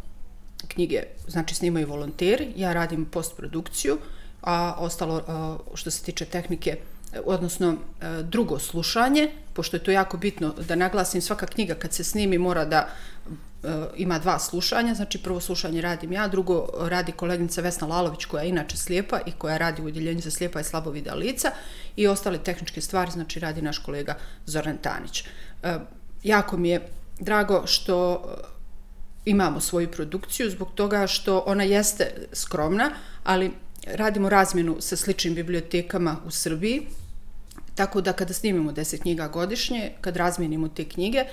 knjige, 0.67 1.03
znači 1.27 1.55
snimaju 1.55 1.87
volonteri, 1.87 2.53
ja 2.55 2.73
radim 2.73 3.05
postprodukciju, 3.05 3.97
a 4.41 4.75
ostalo 4.79 5.17
e, 5.17 5.21
što 5.75 5.91
se 5.91 6.03
tiče 6.03 6.25
tehnike, 6.25 6.77
odnosno 7.25 7.77
drugo 8.23 8.59
slušanje, 8.59 9.31
pošto 9.53 9.77
je 9.77 9.83
to 9.83 9.91
jako 9.91 10.17
bitno 10.17 10.53
da 10.67 10.75
naglasim, 10.75 11.21
svaka 11.21 11.45
knjiga 11.45 11.73
kad 11.73 11.93
se 11.93 12.03
snimi 12.03 12.37
mora 12.37 12.65
da 12.65 12.89
Eh, 13.65 13.87
ima 13.95 14.19
dva 14.19 14.39
slušanja, 14.39 14.93
znači 14.93 15.17
prvo 15.17 15.39
slušanje 15.39 15.81
radim 15.81 16.11
ja, 16.11 16.27
drugo 16.27 16.67
radi 16.79 17.11
koleginica 17.11 17.61
Vesna 17.61 17.87
Lalović 17.87 18.25
koja 18.25 18.43
je 18.43 18.49
inače 18.49 18.77
slijepa 18.77 19.19
i 19.25 19.31
koja 19.31 19.57
radi 19.57 19.81
u 19.81 19.85
udjeljenju 19.85 20.21
za 20.21 20.31
slijepa 20.31 20.59
i 20.59 20.63
slabovida 20.63 21.13
lica 21.13 21.51
i 21.95 22.07
ostale 22.07 22.37
tehničke 22.37 22.81
stvari, 22.81 23.11
znači 23.11 23.39
radi 23.39 23.61
naš 23.61 23.77
kolega 23.77 24.17
Zoran 24.45 24.77
Tanić. 24.77 25.23
E, 25.63 25.77
jako 26.23 26.57
mi 26.57 26.69
je 26.69 26.87
drago 27.19 27.63
što 27.67 28.13
eh, 28.13 28.43
imamo 29.25 29.59
svoju 29.59 29.91
produkciju 29.91 30.49
zbog 30.49 30.71
toga 30.75 31.07
što 31.07 31.43
ona 31.45 31.63
jeste 31.63 32.27
skromna, 32.33 32.91
ali 33.23 33.51
radimo 33.87 34.29
razmjenu 34.29 34.77
sa 34.79 34.95
sličnim 34.95 35.35
bibliotekama 35.35 36.17
u 36.25 36.31
Srbiji, 36.31 36.87
tako 37.75 38.01
da 38.01 38.13
kada 38.13 38.33
snimimo 38.33 38.71
10 38.71 39.01
knjiga 39.01 39.27
godišnje, 39.27 39.91
kad 40.01 40.17
razmijenimo 40.17 40.67
te 40.67 40.85
knjige, 40.85 41.23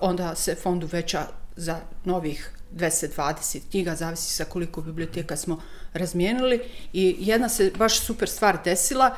onda 0.00 0.34
se 0.34 0.54
fondu 0.54 0.88
veća 0.92 1.26
za 1.56 1.80
novih 2.04 2.50
220 2.76 3.60
knjiga, 3.70 3.94
zavisi 3.94 4.32
sa 4.32 4.44
koliko 4.44 4.80
biblioteka 4.80 5.36
smo 5.36 5.62
razmijenili. 5.92 6.60
I 6.92 7.16
jedna 7.18 7.48
se 7.48 7.72
baš 7.78 8.00
super 8.00 8.28
stvar 8.28 8.58
desila, 8.64 9.16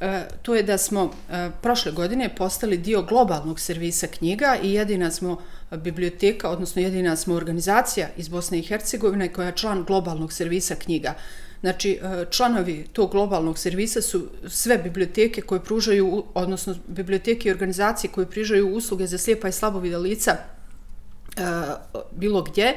e, 0.00 0.28
to 0.42 0.54
je 0.54 0.62
da 0.62 0.78
smo 0.78 1.10
e, 1.30 1.50
prošle 1.62 1.92
godine 1.92 2.34
postali 2.34 2.78
dio 2.78 3.02
globalnog 3.02 3.60
servisa 3.60 4.06
knjiga 4.06 4.56
i 4.62 4.72
jedina 4.72 5.10
smo 5.10 5.38
biblioteka, 5.70 6.50
odnosno 6.50 6.82
jedina 6.82 7.16
smo 7.16 7.34
organizacija 7.34 8.08
iz 8.16 8.28
Bosne 8.28 8.58
i 8.58 8.62
Hercegovine 8.62 9.32
koja 9.32 9.46
je 9.46 9.56
član 9.56 9.84
globalnog 9.84 10.32
servisa 10.32 10.74
knjiga. 10.74 11.14
Znači, 11.60 11.90
e, 11.90 12.24
članovi 12.30 12.86
tog 12.92 13.10
globalnog 13.10 13.58
servisa 13.58 14.02
su 14.02 14.28
sve 14.48 14.78
biblioteke 14.78 15.40
koje 15.40 15.64
pružaju, 15.64 16.24
odnosno 16.34 16.74
biblioteke 16.88 17.48
i 17.48 17.52
organizacije 17.52 18.10
koje 18.10 18.30
pružaju 18.30 18.74
usluge 18.74 19.06
za 19.06 19.18
slijepa 19.18 19.48
i 19.48 19.52
slabovida 19.52 19.98
lica 19.98 20.36
Eh, 21.36 21.76
bilo 22.12 22.42
gdje. 22.42 22.74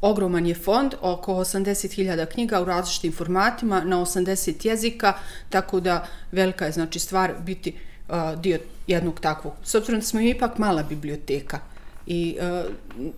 Ogroman 0.00 0.46
je 0.46 0.54
fond, 0.54 0.94
oko 1.00 1.34
80.000 1.34 2.26
knjiga 2.26 2.60
u 2.60 2.64
različitim 2.64 3.12
formatima 3.12 3.80
na 3.84 3.96
80 3.96 4.66
jezika, 4.66 5.12
tako 5.48 5.80
da 5.80 6.06
velika 6.32 6.66
je 6.66 6.72
znači 6.72 6.98
stvar 6.98 7.32
biti 7.40 7.74
uh, 8.08 8.40
dio 8.40 8.58
jednog 8.86 9.20
takvog. 9.20 9.52
S 9.64 9.74
obzirom 9.74 10.00
da 10.00 10.06
smo 10.06 10.20
ipak 10.20 10.58
mala 10.58 10.82
biblioteka 10.82 11.60
i 12.06 12.36
uh, 12.40 12.70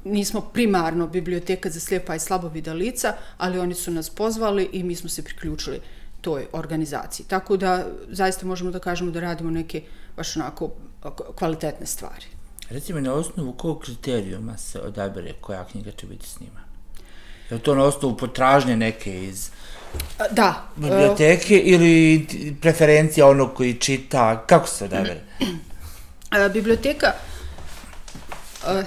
nismo 0.04 0.40
primarno 0.40 1.06
biblioteka 1.06 1.70
za 1.70 1.80
slijepa 1.80 2.14
i 2.14 2.18
slabovida 2.18 2.72
lica, 2.72 3.14
ali 3.38 3.58
oni 3.58 3.74
su 3.74 3.90
nas 3.90 4.10
pozvali 4.10 4.68
i 4.72 4.82
mi 4.82 4.94
smo 4.94 5.08
se 5.08 5.22
priključili 5.22 5.80
toj 6.20 6.46
organizaciji. 6.52 7.26
Tako 7.26 7.56
da 7.56 7.86
zaista 8.08 8.46
možemo 8.46 8.70
da 8.70 8.78
kažemo 8.78 9.10
da 9.10 9.20
radimo 9.20 9.50
neke 9.50 9.82
baš 10.16 10.36
onako 10.36 10.70
kvalitetne 11.34 11.86
stvari. 11.86 12.35
Recimo, 12.70 13.00
na 13.00 13.12
osnovu 13.12 13.52
kog 13.52 13.82
kriterijuma 13.82 14.58
se 14.58 14.80
odabere 14.80 15.32
koja 15.40 15.64
knjiga 15.64 15.90
će 15.90 16.06
biti 16.06 16.28
snimana? 16.28 16.66
Je 17.50 17.58
to 17.58 17.74
na 17.74 17.84
osnovu 17.84 18.16
potražnje 18.16 18.76
neke 18.76 19.24
iz 19.24 19.50
da, 20.30 20.68
biblioteke 20.76 21.54
uh, 21.54 21.68
ili 21.68 22.26
preferencija 22.60 23.26
onog 23.26 23.54
koji 23.54 23.74
čita? 23.74 24.44
Kako 24.46 24.68
se 24.68 24.84
odabere? 24.84 25.20
Uh, 25.40 26.52
biblioteka 26.52 27.12
uh, 28.62 28.84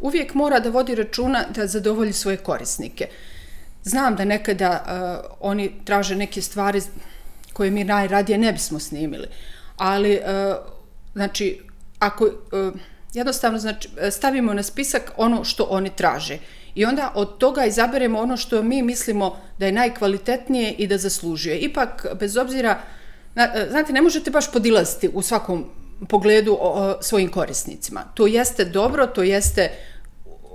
uvijek 0.00 0.34
mora 0.34 0.60
da 0.60 0.70
vodi 0.70 0.94
računa 0.94 1.44
da 1.54 1.66
zadovolji 1.66 2.12
svoje 2.12 2.36
korisnike. 2.36 3.08
Znam 3.82 4.16
da 4.16 4.24
nekada 4.24 4.84
uh, 4.84 5.36
oni 5.40 5.72
traže 5.84 6.16
neke 6.16 6.42
stvari 6.42 6.82
koje 7.52 7.70
mi 7.70 7.84
najradije 7.84 8.38
ne 8.38 8.52
bismo 8.52 8.78
snimili, 8.78 9.26
ali 9.76 10.18
uh, 10.18 10.56
znači 11.14 11.60
ako 11.98 12.24
uh, 12.24 12.32
jednostavno 13.12 13.58
znači, 13.58 13.88
stavimo 14.10 14.54
na 14.54 14.62
spisak 14.62 15.12
ono 15.16 15.44
što 15.44 15.64
oni 15.70 15.90
traže 15.96 16.38
i 16.74 16.84
onda 16.84 17.12
od 17.14 17.38
toga 17.38 17.64
izaberemo 17.64 18.20
ono 18.20 18.36
što 18.36 18.62
mi 18.62 18.82
mislimo 18.82 19.36
da 19.58 19.66
je 19.66 19.72
najkvalitetnije 19.72 20.72
i 20.72 20.86
da 20.86 20.98
zaslužuje. 20.98 21.58
Ipak, 21.58 22.06
bez 22.20 22.36
obzira, 22.36 22.80
na, 23.34 23.42
e, 23.54 23.66
znate, 23.70 23.92
ne 23.92 24.02
možete 24.02 24.30
baš 24.30 24.52
podilaziti 24.52 25.10
u 25.14 25.22
svakom 25.22 25.64
pogledu 26.08 26.52
o, 26.52 26.56
o 26.60 27.02
svojim 27.02 27.30
korisnicima. 27.30 28.04
To 28.14 28.26
jeste 28.26 28.64
dobro, 28.64 29.06
to 29.06 29.22
jeste 29.22 29.70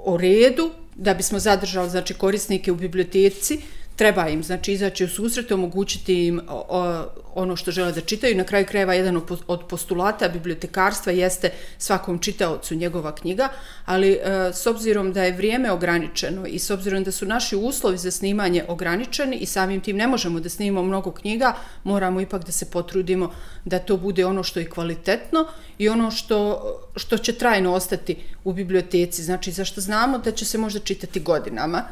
o 0.05 0.17
redu, 0.17 0.71
da 0.95 1.13
bismo 1.13 1.39
zadržali 1.39 1.89
znači, 1.89 2.13
korisnike 2.13 2.71
u 2.71 2.75
biblioteci, 2.75 3.61
treba 3.99 4.27
im 4.29 4.43
znači 4.43 4.73
izaći 4.73 5.03
u 5.03 5.07
susret, 5.07 5.51
omogućiti 5.51 6.27
im 6.27 6.41
ono 7.35 7.55
što 7.55 7.71
žele 7.71 7.91
da 7.91 8.01
čitaju. 8.01 8.37
Na 8.37 8.43
kraju 8.43 8.65
krajeva 8.65 8.93
jedan 8.93 9.21
od 9.47 9.63
postulata 9.69 10.29
bibliotekarstva 10.29 11.11
jeste 11.11 11.49
svakom 11.77 12.19
čitaocu 12.19 12.75
njegova 12.75 13.11
knjiga, 13.15 13.49
ali 13.85 14.11
e, 14.11 14.19
s 14.53 14.67
obzirom 14.67 15.11
da 15.13 15.23
je 15.23 15.35
vrijeme 15.35 15.71
ograničeno 15.71 16.45
i 16.47 16.59
s 16.59 16.69
obzirom 16.69 17.03
da 17.03 17.11
su 17.11 17.25
naši 17.25 17.55
uslovi 17.55 17.97
za 17.97 18.11
snimanje 18.11 18.63
ograničeni 18.67 19.35
i 19.35 19.45
samim 19.45 19.81
tim 19.81 19.97
ne 19.97 20.07
možemo 20.07 20.39
da 20.39 20.49
snimimo 20.49 20.83
mnogo 20.83 21.11
knjiga, 21.11 21.53
moramo 21.83 22.21
ipak 22.21 22.45
da 22.45 22.51
se 22.51 22.71
potrudimo 22.71 23.31
da 23.65 23.79
to 23.79 23.97
bude 23.97 24.25
ono 24.25 24.43
što 24.43 24.59
je 24.59 24.69
kvalitetno 24.69 25.45
i 25.77 25.89
ono 25.89 26.11
što, 26.11 26.63
što 26.95 27.17
će 27.17 27.33
trajno 27.33 27.73
ostati 27.73 28.15
u 28.43 28.53
biblioteci. 28.53 29.23
Znači, 29.23 29.51
zašto 29.51 29.81
znamo 29.81 30.17
da 30.17 30.31
će 30.31 30.45
se 30.45 30.57
možda 30.57 30.79
čitati 30.79 31.19
godinama, 31.19 31.83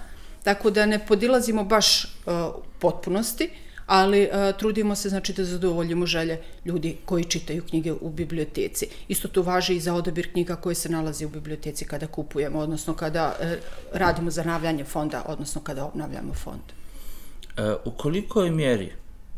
Tako 0.48 0.70
da 0.72 0.86
ne 0.86 1.06
podilazimo 1.06 1.64
baš 1.64 2.04
uh, 2.04 2.34
potpunosti, 2.80 3.50
ali 3.86 4.22
uh, 4.24 4.58
trudimo 4.60 4.96
se 4.96 5.10
znači 5.10 5.34
da 5.34 5.46
zadovoljimo 5.46 6.06
želje 6.06 6.42
ljudi 6.66 6.98
koji 7.06 7.24
čitaju 7.24 7.64
knjige 7.64 7.94
u 7.94 8.10
biblioteci. 8.10 8.88
Isto 9.08 9.28
to 9.28 9.42
važi 9.42 9.76
i 9.76 9.80
za 9.80 9.94
odabir 9.94 10.32
knjiga 10.32 10.56
koje 10.56 10.76
se 10.76 10.90
nalazi 10.90 11.26
u 11.26 11.30
biblioteci 11.30 11.86
kada 11.86 12.08
kupujemo, 12.08 12.60
odnosno 12.60 12.94
kada 12.94 13.36
uh, 13.40 13.48
radimo 13.94 14.32
zanavljanje 14.32 14.84
fonda, 14.84 15.24
odnosno 15.28 15.62
kada 15.62 15.86
obnavljamo 15.86 16.34
fond. 16.34 16.64
Uh, 16.64 17.64
u 17.86 17.98
kolikoj 17.98 18.52
mjeri 18.52 18.92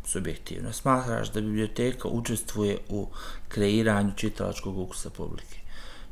subjektivno 0.06 0.74
smatraš 0.74 1.32
da 1.32 1.42
biblioteka 1.42 2.08
učestvuje 2.08 2.78
u 2.90 3.08
kreiranju 3.48 4.12
čitalačkog 4.16 4.78
ukusa 4.78 5.10
publike? 5.10 5.60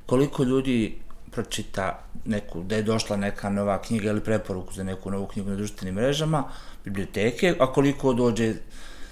Koliko 0.05 0.43
ljudi 0.43 0.97
pročita 1.31 2.03
neku, 2.25 2.63
da 2.63 2.75
je 2.75 2.83
došla 2.83 3.17
neka 3.17 3.49
nova 3.49 3.81
knjiga 3.81 4.09
ili 4.09 4.23
preporuku 4.23 4.73
za 4.73 4.83
neku 4.83 5.11
novu 5.11 5.27
knjigu 5.27 5.49
na 5.49 5.55
društvenim 5.55 5.95
mrežama, 5.95 6.43
biblioteke, 6.85 7.55
a 7.59 7.73
koliko 7.73 8.13
dođe 8.13 8.53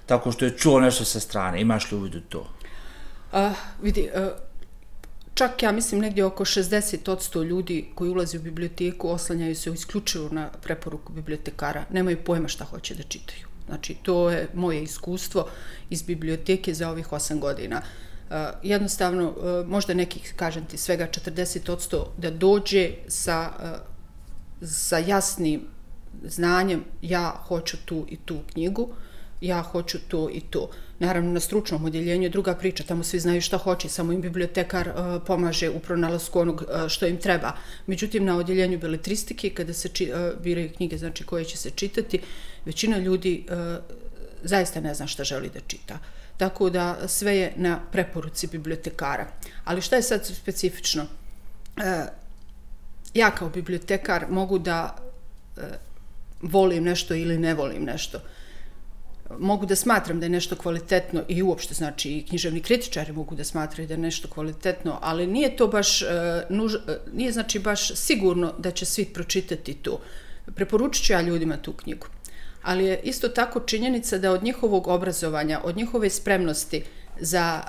tako 0.06 0.32
što 0.32 0.46
je 0.46 0.58
čuo 0.58 0.80
nešto 0.80 1.06
sa 1.06 1.20
strane, 1.20 1.62
imaš 1.62 1.92
li 1.92 1.98
uvid 1.98 2.16
u 2.16 2.22
to? 2.22 2.50
Uh, 3.34 3.52
vidi, 3.82 4.10
uh, 4.16 4.28
čak 5.34 5.64
ja 5.64 5.72
mislim 5.72 6.02
negdje 6.02 6.26
oko 6.26 6.46
60% 6.46 7.44
ljudi 7.44 7.90
koji 7.96 8.12
ulazi 8.12 8.38
u 8.38 8.42
biblioteku 8.42 9.10
oslanjaju 9.10 9.56
se 9.56 9.74
isključivo 9.74 10.30
na 10.32 10.50
preporuku 10.62 11.14
bibliotekara, 11.14 11.86
nemaju 11.92 12.24
pojma 12.24 12.48
šta 12.48 12.66
hoće 12.66 12.96
da 12.96 13.04
čitaju. 13.04 13.48
Znači, 13.66 13.96
to 14.04 14.30
je 14.30 14.48
moje 14.54 14.84
iskustvo 14.84 15.48
iz 15.90 16.04
biblioteke 16.04 16.74
za 16.74 16.90
ovih 16.90 17.08
8 17.08 17.40
godina. 17.40 17.78
Uh, 17.78 18.05
Uh, 18.30 18.36
jednostavno, 18.64 19.30
uh, 19.30 19.68
možda 19.68 19.94
nekih, 19.94 20.34
kažem 20.36 20.66
ti, 20.66 20.78
svega 20.78 21.08
40% 21.08 22.06
da 22.18 22.32
dođe 22.32 22.92
sa, 23.08 23.52
uh, 23.60 24.68
sa 24.68 24.98
jasnim 24.98 25.62
znanjem 26.24 26.84
ja 27.02 27.30
hoću 27.48 27.78
tu 27.86 28.06
i 28.10 28.18
tu 28.26 28.40
knjigu, 28.54 28.90
ja 29.42 29.62
hoću 29.62 29.98
to 30.08 30.30
i 30.34 30.42
to. 30.42 30.70
Naravno, 31.00 31.32
na 31.32 31.40
stručnom 31.40 31.86
odjeljenju 31.86 32.24
je 32.24 32.30
druga 32.30 32.56
priča, 32.56 32.84
tamo 32.84 33.04
svi 33.04 33.20
znaju 33.20 33.42
šta 33.42 33.58
hoće, 33.58 33.90
samo 33.90 34.12
im 34.12 34.22
bibliotekar 34.22 34.90
uh, 34.90 35.22
pomaže 35.28 35.70
u 35.70 35.80
pronalasku 35.80 36.40
onog 36.40 36.62
uh, 36.62 36.90
što 36.90 37.06
im 37.06 37.18
treba. 37.18 37.52
Međutim, 37.88 38.26
na 38.26 38.38
odjeljenju 38.38 38.80
beletristike, 38.80 39.50
kada 39.50 39.74
se 39.74 39.90
či, 39.90 40.12
uh, 40.12 40.42
biraju 40.44 40.70
knjige 40.76 40.98
znači, 40.98 41.24
koje 41.24 41.46
će 41.46 41.58
se 41.58 41.70
čitati, 41.70 42.22
većina 42.66 42.98
ljudi 42.98 43.46
uh, 43.50 43.84
zaista 44.44 44.82
ne 44.82 44.94
zna 44.94 45.08
šta 45.08 45.24
želi 45.24 45.50
da 45.54 45.60
čita. 45.60 45.94
Uh, 45.94 46.15
tako 46.38 46.70
da 46.70 47.08
sve 47.08 47.38
je 47.38 47.54
na 47.56 47.80
preporuci 47.92 48.48
bibliotekara. 48.48 49.28
Ali 49.64 49.82
šta 49.82 49.96
je 49.96 50.02
sad 50.02 50.26
specifično? 50.26 51.06
E, 51.78 52.06
ja 53.14 53.32
kao 53.32 53.50
bibliotekar 53.50 54.26
mogu 54.30 54.60
da 54.60 54.96
e, 55.58 55.62
volim 56.42 56.84
nešto 56.84 57.16
ili 57.16 57.38
ne 57.38 57.54
volim 57.54 57.84
nešto. 57.84 58.20
Mogu 59.40 59.66
da 59.66 59.76
smatram 59.76 60.20
da 60.20 60.26
je 60.26 60.30
nešto 60.30 60.56
kvalitetno 60.56 61.24
i 61.28 61.42
uopšte, 61.44 61.74
znači 61.74 62.12
i 62.12 62.26
književni 62.26 62.62
kritičari 62.62 63.14
mogu 63.14 63.36
da 63.36 63.44
smatraju 63.44 63.88
da 63.88 63.94
je 63.94 63.98
nešto 63.98 64.28
kvalitetno, 64.28 65.00
ali 65.02 65.28
nije 65.28 65.56
to 65.56 65.68
baš, 65.68 66.02
e, 66.02 66.06
nuž, 66.50 66.76
e, 66.76 66.98
nije 67.14 67.32
znači 67.32 67.60
baš 67.60 67.96
sigurno 67.96 68.54
da 68.58 68.72
će 68.72 68.86
svi 68.86 69.06
pročitati 69.06 69.74
to. 69.74 70.00
preporučit 70.56 71.06
ću 71.06 71.14
ja 71.14 71.22
ljudima 71.22 71.58
tu 71.58 71.74
knjigu. 71.74 72.08
Ali 72.66 72.86
je 72.86 73.00
isto 73.04 73.30
tako 73.30 73.60
činjenica 73.60 74.18
da 74.18 74.32
od 74.32 74.44
njihovog 74.44 74.88
obrazovanja, 74.88 75.62
od 75.64 75.78
njihove 75.78 76.10
spremnosti 76.10 76.84
za 77.20 77.62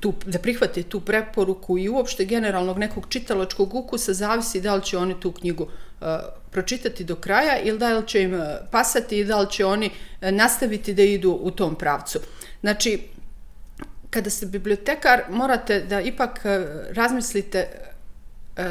tu, 0.00 0.14
da 0.26 0.38
prihvate 0.38 0.82
tu 0.82 1.00
preporuku 1.00 1.78
i 1.78 1.88
uopšte 1.88 2.24
generalnog 2.24 2.78
nekog 2.78 3.06
čitalačkog 3.08 3.74
ukusa 3.74 4.12
zavisi 4.12 4.60
da 4.60 4.74
li 4.74 4.82
će 4.82 4.98
oni 4.98 5.20
tu 5.20 5.32
knjigu 5.32 5.64
uh, 5.64 6.06
pročitati 6.50 7.04
do 7.04 7.16
kraja 7.16 7.60
ili 7.60 7.78
da 7.78 7.98
li 7.98 8.06
će 8.06 8.22
im 8.22 8.34
uh, 8.34 8.40
pasati 8.70 9.18
i 9.18 9.24
da 9.24 9.40
li 9.40 9.50
će 9.50 9.66
oni 9.66 9.86
uh, 9.86 10.30
nastaviti 10.30 10.94
da 10.94 11.02
idu 11.02 11.38
u 11.42 11.50
tom 11.50 11.74
pravcu. 11.74 12.18
Znači, 12.60 13.00
kada 14.10 14.30
ste 14.30 14.46
bibliotekar, 14.46 15.22
morate 15.30 15.80
da 15.80 16.00
ipak 16.00 16.40
uh, 16.44 16.50
razmislite 16.90 17.68
uh, 18.58 18.64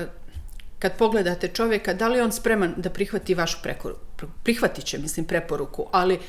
kad 0.79 0.97
pogledate 0.97 1.47
čovjeka, 1.47 1.93
da 1.93 2.07
li 2.07 2.21
on 2.21 2.31
spreman 2.31 2.73
da 2.77 2.89
prihvati 2.89 3.33
vašu 3.33 3.57
preporuku. 3.63 4.12
Prihvatit 4.43 4.85
će, 4.85 4.97
mislim, 4.97 5.25
preporuku, 5.25 5.87
ali 5.91 6.19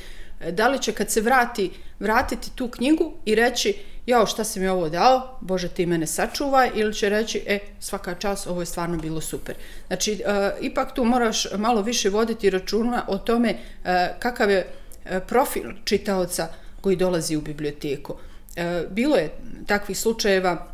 e, 0.40 0.52
da 0.52 0.68
li 0.68 0.82
će 0.82 0.92
kad 0.92 1.10
se 1.10 1.20
vrati, 1.20 1.70
vratiti 1.98 2.50
tu 2.54 2.68
knjigu 2.68 3.12
i 3.24 3.34
reći 3.34 3.74
jao 4.06 4.26
šta 4.26 4.44
si 4.44 4.60
mi 4.60 4.68
ovo 4.68 4.88
dao, 4.88 5.38
Bože 5.40 5.68
ti 5.68 5.86
mene 5.86 6.06
sačuvaj, 6.06 6.70
ili 6.74 6.94
će 6.94 7.08
reći, 7.08 7.42
e, 7.46 7.58
svaka 7.80 8.14
čas, 8.14 8.46
ovo 8.46 8.62
je 8.62 8.66
stvarno 8.66 8.96
bilo 8.96 9.20
super. 9.20 9.54
Znači, 9.86 10.12
e, 10.12 10.50
ipak 10.60 10.94
tu 10.94 11.04
moraš 11.04 11.46
malo 11.56 11.82
više 11.82 12.10
voditi 12.10 12.50
računa 12.50 13.04
o 13.08 13.18
tome 13.18 13.54
e, 13.84 14.14
kakav 14.18 14.50
je 14.50 14.66
e, 15.04 15.20
profil 15.20 15.62
čitaoca 15.84 16.48
koji 16.80 16.96
dolazi 16.96 17.36
u 17.36 17.40
biblioteku. 17.40 18.16
E, 18.56 18.82
bilo 18.90 19.16
je 19.16 19.32
takvih 19.66 19.98
slučajeva 19.98 20.66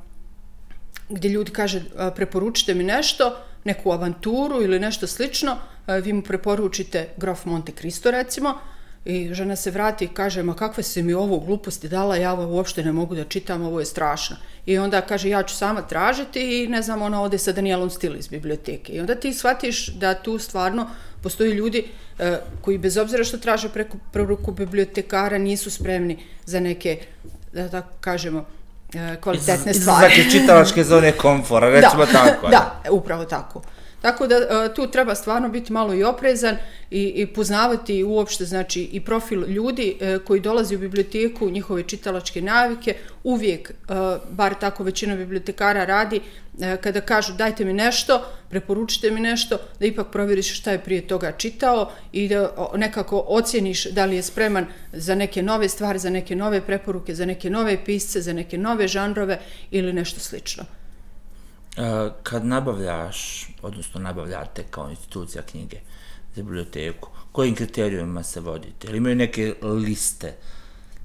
gdje 1.08 1.28
ljudi 1.28 1.50
kaže, 1.50 1.82
preporučite 2.16 2.74
mi 2.74 2.84
nešto, 2.84 3.36
neku 3.64 3.92
avanturu 3.92 4.62
ili 4.62 4.78
nešto 4.80 5.06
slično, 5.06 5.56
e, 5.86 6.00
vi 6.00 6.12
mu 6.12 6.22
preporučite 6.22 7.08
Grof 7.16 7.44
Monte 7.44 7.72
Cristo, 7.72 8.10
recimo, 8.10 8.54
I 9.04 9.34
žena 9.34 9.56
se 9.56 9.70
vrati 9.70 10.04
i 10.04 10.08
kaže, 10.08 10.42
ma 10.42 10.54
kakve 10.54 10.82
si 10.82 11.02
mi 11.02 11.14
ovo 11.14 11.38
gluposti 11.38 11.88
dala, 11.88 12.16
ja 12.16 12.32
ovo 12.32 12.46
uopšte 12.56 12.82
ne 12.84 12.92
mogu 12.92 13.14
da 13.14 13.24
čitam, 13.24 13.62
ovo 13.64 13.80
je 13.80 13.86
strašno. 13.86 14.36
I 14.66 14.78
onda 14.78 15.00
kaže, 15.00 15.28
ja 15.28 15.42
ću 15.42 15.56
sama 15.56 15.82
tražiti 15.82 16.64
i 16.64 16.68
ne 16.68 16.82
znam, 16.82 17.02
ona 17.02 17.22
ode 17.22 17.38
sa 17.38 17.52
Danielom 17.52 17.90
Stil 17.90 18.16
iz 18.16 18.28
biblioteke. 18.28 18.92
I 18.92 19.00
onda 19.00 19.14
ti 19.14 19.32
shvatiš 19.32 19.86
da 19.86 20.14
tu 20.14 20.38
stvarno 20.38 20.86
postoji 21.22 21.52
ljudi 21.52 21.84
e, 22.18 22.38
koji 22.60 22.78
bez 22.78 22.96
obzira 22.96 23.24
što 23.24 23.38
traže 23.38 23.68
preko 23.68 23.98
proruku 24.12 24.52
bibliotekara 24.52 25.38
nisu 25.38 25.70
spremni 25.70 26.18
za 26.44 26.60
neke, 26.60 26.98
da 27.52 27.68
tako 27.68 27.92
kažemo, 28.00 28.46
kvalitetne 29.20 29.70
iz, 29.70 29.82
stvari. 29.82 30.14
Znači 30.14 30.30
čitalačke 30.30 30.84
zone 30.84 31.12
komfora, 31.12 31.68
recimo 31.68 32.06
da, 32.06 32.12
tako. 32.12 32.48
Da, 32.48 32.80
upravo 32.90 33.24
tako. 33.24 33.62
Tako 34.02 34.26
da 34.26 34.34
e, 34.34 34.74
tu 34.74 34.86
treba 34.86 35.14
stvarno 35.14 35.48
biti 35.48 35.72
malo 35.72 35.94
i 35.94 36.04
oprezan 36.04 36.56
i, 36.90 37.02
i 37.02 37.26
poznavati 37.26 38.04
uopšte 38.04 38.44
znači 38.44 38.82
i 38.82 39.00
profil 39.04 39.44
ljudi 39.46 39.96
e, 40.00 40.18
koji 40.18 40.40
dolazi 40.40 40.76
u 40.76 40.78
biblioteku, 40.78 41.50
njihove 41.50 41.82
čitalačke 41.82 42.42
navike, 42.42 42.96
uvijek, 43.24 43.70
e, 43.70 43.74
bar 44.30 44.54
tako 44.54 44.84
većina 44.84 45.16
bibliotekara 45.16 45.84
radi, 45.84 46.20
kada 46.80 47.00
kažu 47.00 47.32
dajte 47.32 47.64
mi 47.64 47.72
nešto, 47.72 48.24
preporučite 48.48 49.10
mi 49.10 49.20
nešto, 49.20 49.58
da 49.80 49.86
ipak 49.86 50.06
provjeriš 50.12 50.58
šta 50.58 50.70
je 50.72 50.78
prije 50.78 51.06
toga 51.06 51.32
čitao 51.32 51.92
i 52.12 52.28
da 52.28 52.70
nekako 52.76 53.24
ocjeniš 53.28 53.84
da 53.84 54.04
li 54.04 54.16
je 54.16 54.22
spreman 54.22 54.66
za 54.92 55.14
neke 55.14 55.42
nove 55.42 55.68
stvari, 55.68 55.98
za 55.98 56.10
neke 56.10 56.36
nove 56.36 56.60
preporuke, 56.60 57.14
za 57.14 57.26
neke 57.26 57.50
nove 57.50 57.84
pisce, 57.84 58.20
za 58.20 58.32
neke 58.32 58.58
nove 58.58 58.88
žanrove 58.88 59.38
ili 59.70 59.92
nešto 59.92 60.20
slično. 60.20 60.79
E, 61.76 62.10
kad 62.22 62.44
nabavljaš, 62.44 63.48
odnosno 63.62 64.00
nabavljate 64.00 64.64
kao 64.70 64.90
institucija 64.90 65.42
knjige 65.42 65.76
za 66.34 66.42
biblioteku, 66.42 67.08
kojim 67.32 67.54
kriterijumima 67.54 68.22
se 68.22 68.40
vodite? 68.40 68.86
Ili 68.86 68.96
imaju 68.96 69.16
neke 69.16 69.54
liste 69.62 70.34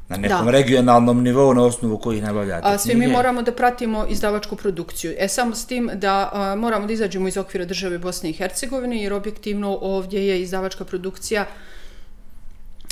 na 0.09 0.17
nekom 0.17 0.45
da. 0.45 0.51
regionalnom 0.51 1.23
nivou 1.23 1.53
na 1.53 1.63
osnovu 1.63 1.97
kojih 1.97 2.23
nabavljate 2.23 2.67
a, 2.67 2.77
svi 2.77 2.91
knjige? 2.91 3.07
Mi 3.07 3.13
moramo 3.13 3.41
da 3.41 3.51
pratimo 3.51 4.05
izdavačku 4.09 4.55
produkciju. 4.55 5.15
E, 5.17 5.27
samo 5.27 5.55
s 5.55 5.65
tim 5.65 5.89
da 5.93 6.29
a, 6.33 6.55
moramo 6.55 6.87
da 6.87 6.93
izađemo 6.93 7.27
iz 7.27 7.37
okvira 7.37 7.65
države 7.65 7.97
Bosne 7.97 8.29
i 8.29 8.33
Hercegovine, 8.33 9.03
jer 9.03 9.13
objektivno 9.13 9.77
ovdje 9.81 10.27
je 10.27 10.41
izdavačka 10.41 10.85
produkcija 10.85 11.45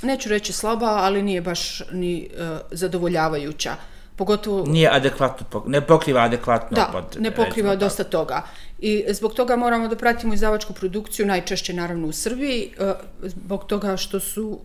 neću 0.04 0.30
reći 0.30 0.54
slaba, 0.54 0.86
ali 0.88 1.24
nije 1.24 1.42
baš 1.42 1.82
ni 1.92 2.30
uh, 2.34 2.60
zadovoljavajuća 2.72 3.76
pogotovo... 4.16 4.66
Nije 4.66 4.90
adekvatno, 4.92 5.64
ne 5.68 5.82
pokriva 5.88 6.22
adekvatno 6.22 6.76
da, 6.76 6.90
potrebe. 6.92 7.24
ne 7.24 7.32
pokriva 7.36 7.76
dosta 7.76 8.04
toga. 8.04 8.42
I 8.80 9.06
zbog 9.10 9.34
toga 9.34 9.56
moramo 9.56 9.88
da 9.88 9.96
pratimo 9.96 10.34
izdavačku 10.34 10.74
produkciju, 10.74 11.26
najčešće 11.26 11.74
naravno 11.74 12.08
u 12.08 12.12
Srbiji, 12.12 12.74
e, 12.80 12.94
zbog 13.22 13.66
toga 13.66 13.98
što 13.98 14.20
su 14.20 14.60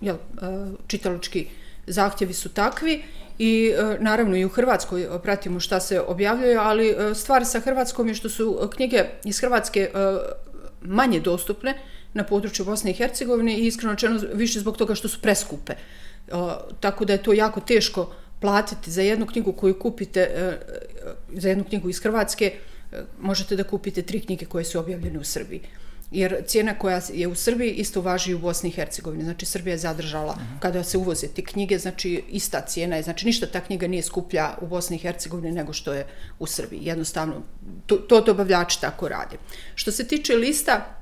jel, 0.00 0.16
e, 0.16 0.46
čitaločki 0.86 1.46
zahtjevi 1.86 2.34
su 2.34 2.48
takvi 2.48 3.02
i 3.38 3.72
e, 3.78 3.96
naravno 4.00 4.36
i 4.36 4.44
u 4.44 4.48
Hrvatskoj 4.48 5.08
pratimo 5.22 5.60
šta 5.60 5.80
se 5.80 6.00
objavljuje, 6.00 6.56
ali 6.56 6.96
stvar 7.14 7.46
sa 7.46 7.60
Hrvatskom 7.60 8.08
je 8.08 8.14
što 8.14 8.28
su 8.28 8.68
knjige 8.74 9.04
iz 9.24 9.40
Hrvatske 9.40 9.90
manje 10.82 11.20
dostupne 11.20 11.78
na 12.14 12.24
području 12.24 12.64
Bosne 12.64 12.90
i 12.90 12.94
Hercegovine 12.94 13.58
i 13.58 13.66
iskreno 13.66 13.96
čeno 13.96 14.20
više 14.32 14.60
zbog 14.60 14.76
toga 14.76 14.94
što 14.94 15.08
su 15.08 15.20
preskupe. 15.20 15.74
Tako 16.80 17.04
da 17.04 17.12
je 17.12 17.22
to 17.22 17.32
jako 17.32 17.60
teško 17.60 18.10
platiti 18.42 18.90
za 18.90 19.02
jednu 19.02 19.26
knjigu 19.26 19.52
koju 19.52 19.78
kupite, 19.78 20.20
e, 20.20 20.40
e, 20.40 20.58
za 21.32 21.48
jednu 21.48 21.64
knjigu 21.64 21.90
iz 21.90 22.00
Hrvatske, 22.02 22.52
e, 22.92 23.02
možete 23.20 23.56
da 23.56 23.64
kupite 23.64 24.02
tri 24.02 24.20
knjige 24.20 24.46
koje 24.46 24.64
su 24.64 24.78
objavljene 24.78 25.18
u 25.18 25.24
Srbiji. 25.24 25.60
Jer 26.10 26.42
cijena 26.46 26.74
koja 26.78 27.00
je 27.12 27.28
u 27.28 27.34
Srbiji 27.34 27.72
isto 27.72 28.00
važi 28.00 28.30
i 28.30 28.34
u 28.34 28.38
Bosni 28.38 28.68
i 28.68 28.72
Hercegovini. 28.72 29.24
Znači, 29.24 29.46
Srbija 29.46 29.72
je 29.72 29.78
zadržala 29.78 30.34
-huh. 30.34 30.60
kada 30.60 30.84
se 30.84 30.98
uvoze 30.98 31.28
te 31.28 31.42
knjige, 31.42 31.78
znači 31.78 32.22
ista 32.28 32.60
cijena 32.60 32.96
je, 32.96 33.02
znači 33.02 33.26
ništa 33.26 33.46
ta 33.46 33.60
knjiga 33.60 33.86
nije 33.86 34.02
skuplja 34.02 34.54
u 34.60 34.66
Bosni 34.66 34.96
i 34.96 34.98
Hercegovini 34.98 35.52
nego 35.52 35.72
što 35.72 35.92
je 35.92 36.06
u 36.38 36.46
Srbiji. 36.46 36.80
Jednostavno, 36.84 37.42
to, 37.86 37.96
to 37.96 38.20
dobavljači 38.20 38.80
tako 38.80 39.08
rade. 39.08 39.36
Što 39.74 39.92
se 39.92 40.08
tiče 40.08 40.34
lista, 40.34 41.01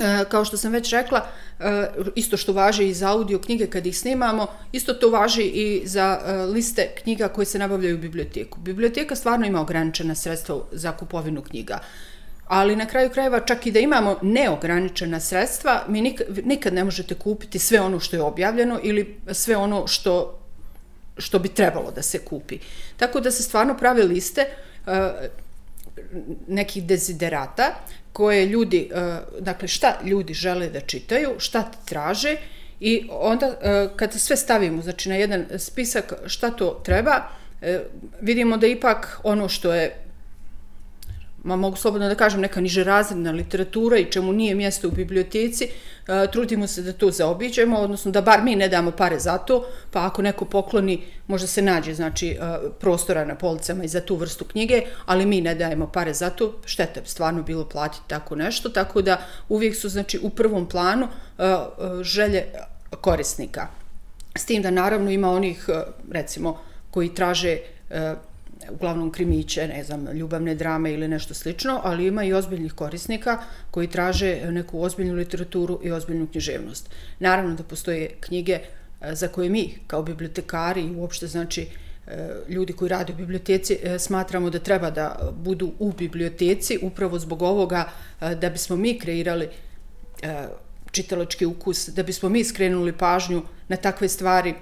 E, 0.00 0.24
kao 0.28 0.44
što 0.44 0.56
sam 0.56 0.72
već 0.72 0.92
rekla, 0.92 1.26
e, 1.60 1.86
isto 2.14 2.36
što 2.36 2.52
važi 2.52 2.88
i 2.88 2.94
za 2.94 3.10
audio 3.10 3.38
knjige 3.38 3.66
kad 3.66 3.86
ih 3.86 3.98
snimamo, 3.98 4.46
isto 4.72 4.94
to 4.94 5.10
važi 5.10 5.42
i 5.42 5.82
za 5.84 6.20
e, 6.26 6.32
liste 6.32 6.88
knjiga 7.02 7.28
koje 7.28 7.46
se 7.46 7.58
nabavljaju 7.58 7.96
u 7.96 8.00
biblioteku. 8.00 8.60
Biblioteka 8.60 9.16
stvarno 9.16 9.46
ima 9.46 9.60
ograničena 9.60 10.14
sredstva 10.14 10.60
za 10.72 10.92
kupovinu 10.92 11.42
knjiga. 11.42 11.78
Ali 12.46 12.76
na 12.76 12.86
kraju 12.86 13.10
krajeva 13.10 13.40
čak 13.40 13.66
i 13.66 13.72
da 13.72 13.80
imamo 13.80 14.18
neograničena 14.22 15.20
sredstva, 15.20 15.84
mi 15.88 16.14
nikad 16.44 16.74
ne 16.74 16.84
možete 16.84 17.14
kupiti 17.14 17.58
sve 17.58 17.80
ono 17.80 18.00
što 18.00 18.16
je 18.16 18.22
objavljeno 18.22 18.80
ili 18.82 19.20
sve 19.32 19.56
ono 19.56 19.86
što, 19.86 20.38
što 21.18 21.38
bi 21.38 21.48
trebalo 21.48 21.90
da 21.90 22.02
se 22.02 22.18
kupi. 22.18 22.58
Tako 22.96 23.20
da 23.20 23.30
se 23.30 23.42
stvarno 23.42 23.76
prave 23.76 24.02
liste 24.02 24.40
e, 24.40 25.28
nekih 26.46 26.84
deziderata 26.84 27.74
koje 28.18 28.46
ljudi, 28.46 28.90
e, 28.94 29.16
dakle 29.40 29.68
šta 29.68 29.98
ljudi 30.04 30.34
žele 30.34 30.66
da 30.74 30.80
čitaju, 30.80 31.36
šta 31.38 31.70
traže 31.84 32.36
i 32.80 33.08
onda 33.10 33.46
e, 33.46 33.88
kada 33.96 34.18
sve 34.18 34.36
stavimo 34.36 34.82
znači 34.82 35.08
na 35.08 35.14
jedan 35.16 35.44
spisak 35.58 36.12
šta 36.26 36.50
to 36.50 36.80
treba, 36.84 37.28
e, 37.62 37.80
vidimo 38.20 38.56
da 38.56 38.66
ipak 38.66 39.20
ono 39.22 39.48
što 39.48 39.74
je 39.74 40.07
ma 41.44 41.56
mogu 41.56 41.76
slobodno 41.76 42.08
da 42.08 42.14
kažem, 42.14 42.40
neka 42.40 42.60
niže 42.60 42.84
razredna 42.84 43.30
literatura 43.30 43.98
i 43.98 44.10
čemu 44.10 44.32
nije 44.32 44.54
mjesto 44.54 44.88
u 44.88 44.90
biblioteci, 44.90 45.64
e, 45.64 46.26
trudimo 46.32 46.66
se 46.66 46.82
da 46.82 46.92
to 46.92 47.10
zaobiđemo, 47.10 47.78
odnosno 47.78 48.10
da 48.10 48.20
bar 48.20 48.42
mi 48.42 48.56
ne 48.56 48.68
damo 48.68 48.90
pare 48.90 49.18
za 49.18 49.38
to, 49.38 49.66
pa 49.90 50.06
ako 50.06 50.22
neko 50.22 50.44
pokloni, 50.44 51.02
možda 51.26 51.46
se 51.46 51.62
nađe 51.62 51.94
znači, 51.94 52.28
e, 52.28 52.36
prostora 52.80 53.24
na 53.24 53.34
policama 53.34 53.84
i 53.84 53.88
za 53.88 54.00
tu 54.00 54.16
vrstu 54.16 54.44
knjige, 54.44 54.82
ali 55.06 55.26
mi 55.26 55.40
ne 55.40 55.54
dajemo 55.54 55.86
pare 55.86 56.14
za 56.14 56.30
to, 56.30 56.60
šteta 56.64 57.00
stvarno 57.04 57.42
bilo 57.42 57.68
platiti 57.68 58.04
tako 58.06 58.36
nešto, 58.36 58.68
tako 58.68 59.02
da 59.02 59.20
uvijek 59.48 59.76
su 59.76 59.88
znači, 59.88 60.18
u 60.22 60.30
prvom 60.30 60.68
planu 60.68 61.08
e, 61.38 61.44
e 61.44 61.56
želje 62.02 62.44
korisnika. 63.00 63.66
S 64.34 64.44
tim 64.44 64.62
da 64.62 64.70
naravno 64.70 65.10
ima 65.10 65.30
onih, 65.30 65.64
e, 65.68 65.82
recimo, 66.10 66.58
koji 66.90 67.14
traže 67.14 67.58
e, 67.90 68.14
uglavnom 68.70 69.12
krimiće, 69.12 69.68
ne 69.68 69.84
znam, 69.84 70.06
ljubavne 70.12 70.54
drame 70.54 70.92
ili 70.92 71.08
nešto 71.08 71.34
slično, 71.34 71.80
ali 71.84 72.06
ima 72.06 72.24
i 72.24 72.32
ozbiljnih 72.32 72.72
korisnika 72.72 73.38
koji 73.70 73.86
traže 73.86 74.40
neku 74.50 74.82
ozbiljnu 74.82 75.14
literaturu 75.14 75.80
i 75.82 75.92
ozbiljnu 75.92 76.26
književnost. 76.26 76.90
Naravno 77.18 77.54
da 77.54 77.62
postoje 77.62 78.10
knjige 78.20 78.52
e, 78.52 79.14
za 79.14 79.28
koje 79.28 79.48
mi 79.48 79.74
kao 79.86 80.02
bibliotekari 80.02 80.82
i 80.82 80.94
uopšte 80.94 81.26
znači 81.26 81.66
e, 82.06 82.28
ljudi 82.48 82.72
koji 82.72 82.88
rade 82.88 83.12
u 83.12 83.16
biblioteci 83.16 83.78
e, 83.82 83.98
smatramo 83.98 84.50
da 84.50 84.58
treba 84.58 84.90
da 84.90 85.32
budu 85.32 85.72
u 85.78 85.92
biblioteci 85.92 86.78
upravo 86.82 87.18
zbog 87.18 87.42
ovoga 87.42 87.90
da 88.20 88.50
bismo 88.50 88.76
mi 88.76 88.98
kreirali 88.98 89.48
čitalački 90.90 91.46
ukus, 91.46 91.88
da 91.88 92.02
bismo 92.02 92.28
mi 92.28 92.44
skrenuli 92.44 92.92
pažnju 92.92 93.42
na 93.68 93.76
takve 93.76 94.08
stvari 94.08 94.54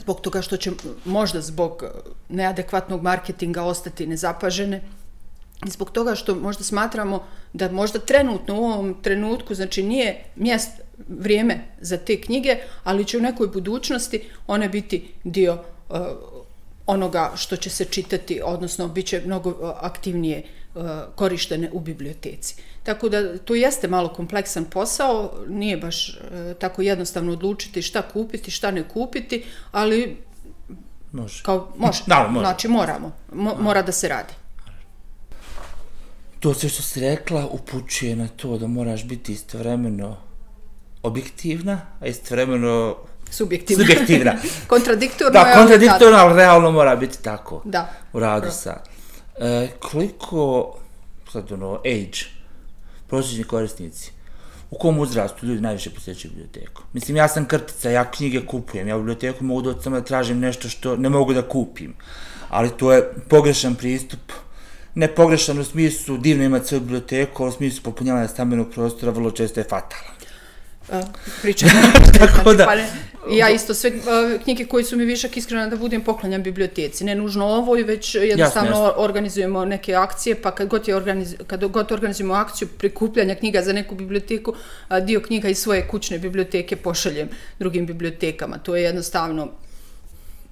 zbog 0.00 0.20
toga 0.20 0.42
što 0.42 0.56
će 0.56 0.70
možda 1.04 1.40
zbog 1.40 1.82
e, 1.82 1.88
neadekvatnog 2.28 3.02
marketinga 3.02 3.62
ostati 3.62 4.06
nezapažene 4.06 4.80
I 5.66 5.70
zbog 5.70 5.90
toga 5.90 6.14
što 6.14 6.34
možda 6.34 6.64
smatramo 6.64 7.24
da 7.52 7.70
možda 7.72 7.98
trenutno 7.98 8.54
u 8.60 8.64
ovom 8.64 8.94
trenutku, 9.02 9.54
znači 9.54 9.82
nije 9.82 10.24
mjest, 10.36 10.70
vrijeme 11.08 11.60
za 11.80 11.96
te 11.96 12.20
knjige, 12.20 12.56
ali 12.84 13.04
će 13.04 13.18
u 13.18 13.20
nekoj 13.20 13.48
budućnosti 13.48 14.20
one 14.46 14.68
biti 14.68 15.12
dio 15.24 15.54
uh, 15.54 15.96
onoga 16.86 17.32
što 17.36 17.56
će 17.56 17.70
se 17.70 17.84
čitati, 17.84 18.40
odnosno 18.44 18.88
bit 18.88 19.06
će 19.06 19.22
mnogo 19.26 19.50
uh, 19.50 19.56
aktivnije 19.80 20.38
uh, 20.38 20.63
korištene 21.14 21.70
u 21.72 21.80
biblioteci. 21.80 22.54
Tako 22.82 23.08
da 23.08 23.38
to 23.38 23.54
jeste 23.54 23.88
malo 23.88 24.08
kompleksan 24.08 24.64
posao, 24.64 25.32
nije 25.48 25.76
baš 25.76 26.08
uh, 26.08 26.16
tako 26.58 26.82
jednostavno 26.82 27.32
odlučiti 27.32 27.82
šta 27.82 28.02
kupiti, 28.02 28.50
šta 28.50 28.70
ne 28.70 28.88
kupiti, 28.88 29.44
ali 29.72 30.16
Može. 31.12 31.42
kao, 31.42 31.72
može, 31.76 32.02
Da, 32.06 32.28
može. 32.30 32.44
znači 32.46 32.68
moramo, 32.68 33.12
mo, 33.32 33.54
mora 33.60 33.82
da 33.82 33.92
se 33.92 34.08
radi. 34.08 34.32
To 36.40 36.54
sve 36.54 36.68
što 36.68 36.82
si 36.82 37.00
rekla 37.00 37.46
upućuje 37.46 38.16
na 38.16 38.28
to 38.28 38.58
da 38.58 38.66
moraš 38.66 39.04
biti 39.04 39.32
istovremeno 39.32 40.16
objektivna, 41.02 41.80
a 42.00 42.06
istovremeno 42.06 42.96
Subjektivno. 43.30 43.84
subjektivna. 43.84 44.34
Kontradiktorno 44.66 45.32
da, 45.32 45.48
je, 45.48 45.54
kontradiktorno, 45.54 46.18
ali 46.18 46.36
realno 46.36 46.70
mora 46.70 46.96
biti 46.96 47.22
tako. 47.22 47.62
Da. 47.64 47.92
U 48.12 48.20
radu 48.20 48.50
sa. 48.50 48.93
E, 49.38 49.68
koliko, 49.80 50.72
sad 51.32 51.52
ono, 51.52 51.74
age, 51.74 52.18
prosječni 53.06 53.44
korisnici, 53.44 54.10
u 54.70 54.78
kom 54.78 54.98
uzrastu 54.98 55.46
ljudi 55.46 55.60
najviše 55.60 55.90
posjećaju 55.90 56.32
biblioteku? 56.34 56.82
Mislim, 56.92 57.16
ja 57.16 57.28
sam 57.28 57.44
krtica, 57.48 57.90
ja 57.90 58.10
knjige 58.10 58.46
kupujem, 58.46 58.88
ja 58.88 58.96
u 58.96 59.00
biblioteku 59.00 59.44
mogu 59.44 59.62
doći 59.62 59.82
samo 59.82 59.96
da 60.00 60.04
tražim 60.04 60.38
nešto 60.38 60.68
što 60.68 60.96
ne 60.96 61.08
mogu 61.08 61.34
da 61.34 61.48
kupim. 61.48 61.94
Ali 62.48 62.70
to 62.70 62.92
je 62.92 63.12
pogrešan 63.28 63.74
pristup, 63.74 64.20
ne 64.94 65.14
pogrešan 65.14 65.58
u 65.58 65.64
smislu 65.64 66.18
divno 66.18 66.44
imati 66.44 66.66
svoju 66.66 66.80
biblioteku, 66.80 67.42
ali 67.42 67.50
u 67.50 67.56
smislu 67.56 67.82
popunjavanja 67.82 68.28
stambenog 68.28 68.70
prostora 68.74 69.12
vrlo 69.12 69.30
često 69.30 69.60
je 69.60 69.64
fatalan. 69.64 70.14
Uh, 70.88 71.08
pričam. 71.42 71.68
Tako 72.18 72.54
da- 72.54 72.64
Pa 72.64 72.74
ne, 72.74 72.90
ja 73.30 73.50
isto 73.50 73.74
sve 73.74 73.90
uh, 73.90 74.42
knjige 74.42 74.66
koji 74.66 74.84
su 74.84 74.96
mi 74.96 75.04
višak 75.04 75.36
iskreno 75.36 75.70
da 75.70 75.76
budem 75.76 76.00
poklanjam 76.04 76.42
biblioteci. 76.42 77.04
Ne 77.04 77.14
nužno 77.14 77.46
ovoj, 77.46 77.82
već 77.82 78.14
jednostavno 78.14 78.70
jasno. 78.70 78.94
organizujemo 78.96 79.64
neke 79.64 79.94
akcije, 79.94 80.42
pa 80.42 80.50
kad 80.50 80.68
god, 80.68 80.88
je 80.88 80.96
organiz, 80.96 81.34
kad 81.46 81.64
god 81.64 81.92
organizujemo 81.92 82.34
akciju 82.34 82.68
prikupljanja 82.78 83.34
knjiga 83.34 83.62
za 83.62 83.72
neku 83.72 83.94
biblioteku, 83.94 84.54
dio 85.02 85.20
knjiga 85.20 85.48
iz 85.48 85.58
svoje 85.58 85.88
kućne 85.88 86.18
biblioteke 86.18 86.76
pošaljem 86.76 87.28
drugim 87.58 87.86
bibliotekama. 87.86 88.58
To 88.58 88.76
je 88.76 88.82
jednostavno 88.82 89.48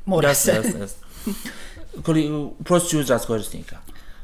mora 0.05 0.29
Jasno, 0.29 0.53
se. 0.53 0.59
jasno, 0.59 0.81
jasno. 0.81 1.07
Koli, 2.03 2.31
uzrast 2.99 3.27
korisnika? 3.27 3.77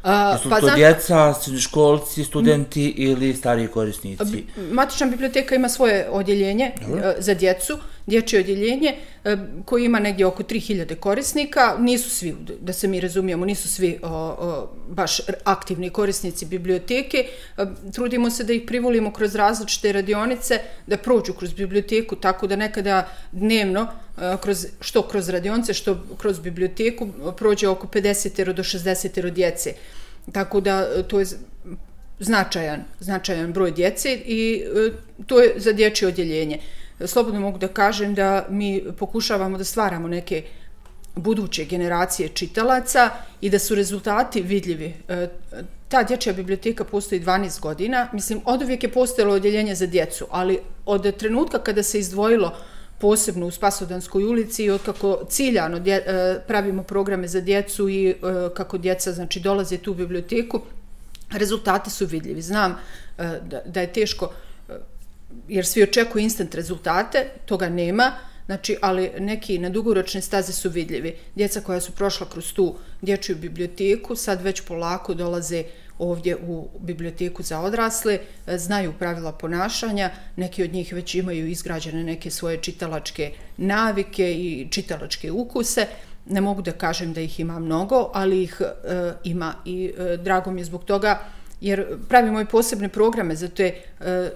A, 0.02 0.32
Jesu 0.32 0.50
pa 0.50 0.60
to 0.60 0.66
znaš- 0.66 0.76
djeca, 0.76 1.34
srednjoškolci, 1.34 2.24
studenti 2.24 2.88
ili 2.88 3.34
stariji 3.34 3.68
korisnici? 3.68 4.44
Matična 4.70 5.06
biblioteka 5.06 5.54
ima 5.54 5.68
svoje 5.68 6.08
odjeljenje 6.10 6.64
e, 6.64 7.14
za 7.18 7.34
djecu, 7.34 7.78
dječje 8.08 8.40
odjeljenje 8.40 8.94
e, 9.24 9.36
koji 9.64 9.84
ima 9.84 10.00
negdje 10.00 10.26
oko 10.26 10.42
3000 10.42 10.94
korisnika. 10.94 11.76
Nisu 11.78 12.10
svi, 12.10 12.34
da 12.60 12.72
se 12.72 12.88
mi 12.88 13.00
razumijemo, 13.00 13.44
nisu 13.44 13.68
svi 13.68 13.98
o, 14.02 14.08
o, 14.08 14.68
baš 14.88 15.20
aktivni 15.44 15.90
korisnici 15.90 16.46
biblioteke. 16.46 17.18
E, 17.58 17.64
trudimo 17.92 18.30
se 18.30 18.44
da 18.44 18.52
ih 18.52 18.62
privolimo 18.66 19.12
kroz 19.12 19.34
različite 19.34 19.92
radionice, 19.92 20.60
da 20.86 20.96
prođu 20.96 21.32
kroz 21.32 21.52
biblioteku, 21.54 22.16
tako 22.16 22.46
da 22.46 22.56
nekada 22.56 23.08
dnevno 23.32 23.86
e, 24.18 24.36
kroz, 24.42 24.66
što 24.80 25.02
kroz 25.02 25.28
radionice, 25.28 25.74
što 25.74 25.98
kroz 26.18 26.40
biblioteku 26.40 27.08
prođe 27.36 27.68
oko 27.68 27.86
50 27.86 28.52
do 28.52 28.62
60 28.62 29.30
djece. 29.30 29.74
Tako 30.32 30.60
da 30.60 31.02
to 31.02 31.20
je 31.20 31.26
značajan, 32.20 32.84
značajan 33.00 33.52
broj 33.52 33.70
djece 33.70 34.18
i 34.26 34.64
to 35.26 35.40
je 35.40 35.54
za 35.56 35.72
dječje 35.72 36.08
odjeljenje. 36.08 36.58
Slobodno 37.06 37.40
mogu 37.40 37.58
da 37.58 37.68
kažem 37.68 38.14
da 38.14 38.46
mi 38.48 38.84
pokušavamo 38.98 39.58
da 39.58 39.64
stvaramo 39.64 40.08
neke 40.08 40.42
buduće 41.18 41.64
generacije 41.64 42.28
čitalaca 42.28 43.10
i 43.40 43.50
da 43.50 43.58
su 43.58 43.74
rezultati 43.74 44.42
vidljivi. 44.42 44.94
E, 45.08 45.28
ta 45.88 46.02
dječja 46.02 46.32
biblioteka 46.32 46.84
postoji 46.84 47.20
12 47.20 47.60
godina. 47.60 48.08
Mislim, 48.12 48.40
od 48.44 48.62
uvijek 48.62 48.82
je 48.82 48.92
postojalo 48.92 49.34
odjeljenje 49.34 49.74
za 49.74 49.86
djecu, 49.86 50.26
ali 50.30 50.58
od 50.86 51.16
trenutka 51.16 51.58
kada 51.58 51.82
se 51.82 51.98
izdvojilo 51.98 52.56
posebno 52.98 53.46
u 53.46 53.50
Spasodanskoj 53.50 54.24
ulici 54.24 54.64
i 54.64 54.70
od 54.70 54.82
kako 54.82 55.20
ciljano 55.28 55.78
dje, 55.78 55.94
e, 55.94 56.40
pravimo 56.46 56.82
programe 56.82 57.28
za 57.28 57.40
djecu 57.40 57.88
i 57.88 58.08
e, 58.10 58.14
kako 58.56 58.78
djeca 58.78 59.12
znači, 59.12 59.40
dolaze 59.40 59.78
tu 59.78 59.90
u 59.90 59.94
biblioteku, 59.94 60.60
rezultati 61.30 61.90
su 61.90 62.06
vidljivi. 62.06 62.42
Znam 62.42 62.76
da, 63.42 63.62
da 63.66 63.80
je 63.80 63.92
teško, 63.92 64.32
jer 65.48 65.66
svi 65.66 65.82
očekuju 65.82 66.22
instant 66.22 66.54
rezultate, 66.54 67.26
toga 67.46 67.68
nema, 67.68 68.12
znači, 68.46 68.76
ali 68.80 69.10
neki 69.18 69.58
na 69.58 69.68
dugoročne 69.68 70.22
staze 70.22 70.52
su 70.52 70.70
vidljivi. 70.70 71.16
Djeca 71.34 71.60
koja 71.60 71.80
su 71.80 71.92
prošla 71.92 72.26
kroz 72.30 72.52
tu 72.52 72.74
dječju 73.02 73.36
biblioteku 73.36 74.16
sad 74.16 74.42
već 74.42 74.60
polako 74.60 75.14
dolaze 75.14 75.64
ovdje 75.98 76.36
u 76.36 76.68
biblioteku 76.80 77.42
za 77.42 77.60
odrasle, 77.60 78.18
e, 78.46 78.58
znaju 78.58 78.92
pravila 78.98 79.32
ponašanja, 79.32 80.10
neki 80.36 80.62
od 80.62 80.72
njih 80.72 80.92
već 80.92 81.14
imaju 81.14 81.46
izgrađene 81.46 82.04
neke 82.04 82.30
svoje 82.30 82.56
čitalačke 82.56 83.32
navike 83.56 84.32
i 84.34 84.68
čitalačke 84.70 85.32
ukuse, 85.32 85.86
ne 86.26 86.40
mogu 86.40 86.62
da 86.62 86.72
kažem 86.72 87.12
da 87.12 87.20
ih 87.20 87.40
ima 87.40 87.58
mnogo, 87.58 88.10
ali 88.14 88.42
ih 88.42 88.60
e, 88.60 89.12
ima 89.24 89.54
i 89.64 89.92
e, 89.98 90.16
drago 90.16 90.50
mi 90.50 90.60
je 90.60 90.64
zbog 90.64 90.84
toga 90.84 91.18
jer 91.60 91.98
pravimo 92.08 92.40
i 92.40 92.46
posebne 92.46 92.88
programe 92.88 93.36
za 93.36 93.48
te, 93.48 93.74
eh, 94.00 94.30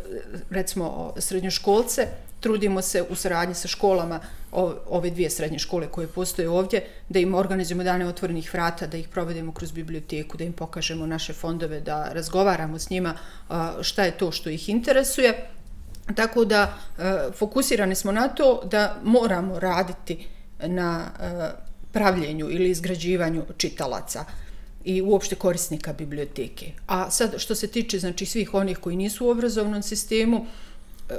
recimo, 0.50 1.14
srednjoškolce, 1.18 2.06
trudimo 2.40 2.82
se 2.82 3.02
u 3.10 3.14
saradnji 3.14 3.54
sa 3.54 3.68
školama, 3.68 4.20
ove 4.86 5.10
dvije 5.10 5.30
srednje 5.30 5.58
škole 5.58 5.86
koje 5.86 6.06
postoje 6.06 6.48
ovdje, 6.48 6.84
da 7.08 7.18
im 7.18 7.34
organizujemo 7.34 7.84
dane 7.84 8.06
otvorenih 8.06 8.54
vrata, 8.54 8.86
da 8.86 8.96
ih 8.96 9.08
provedemo 9.08 9.52
kroz 9.52 9.72
biblioteku, 9.72 10.36
da 10.36 10.44
im 10.44 10.52
pokažemo 10.52 11.06
naše 11.06 11.32
fondove, 11.32 11.80
da 11.80 12.12
razgovaramo 12.12 12.78
s 12.78 12.90
njima 12.90 13.14
eh, 13.14 13.54
šta 13.82 14.04
je 14.04 14.18
to 14.18 14.32
što 14.32 14.50
ih 14.50 14.68
interesuje. 14.68 15.48
Tako 16.16 16.44
da 16.44 16.62
eh, 16.98 17.02
fokusirani 17.38 17.94
smo 17.94 18.12
na 18.12 18.28
to 18.28 18.62
da 18.64 18.96
moramo 19.02 19.58
raditi 19.60 20.26
na 20.66 21.10
pravljenju 21.92 22.50
ili 22.50 22.70
izgrađivanju 22.70 23.44
čitalaca 23.56 24.24
i 24.84 25.02
uopšte 25.02 25.34
korisnika 25.34 25.92
biblioteke. 25.92 26.72
A 26.86 27.10
sad 27.10 27.34
što 27.38 27.54
se 27.54 27.66
tiče 27.66 27.98
znači 27.98 28.26
svih 28.26 28.54
onih 28.54 28.78
koji 28.78 28.96
nisu 28.96 29.26
u 29.26 29.30
obrazovnom 29.30 29.82
sistemu, 29.82 30.46
e, 31.10 31.14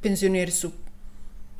penzioneri 0.00 0.50
su 0.50 0.70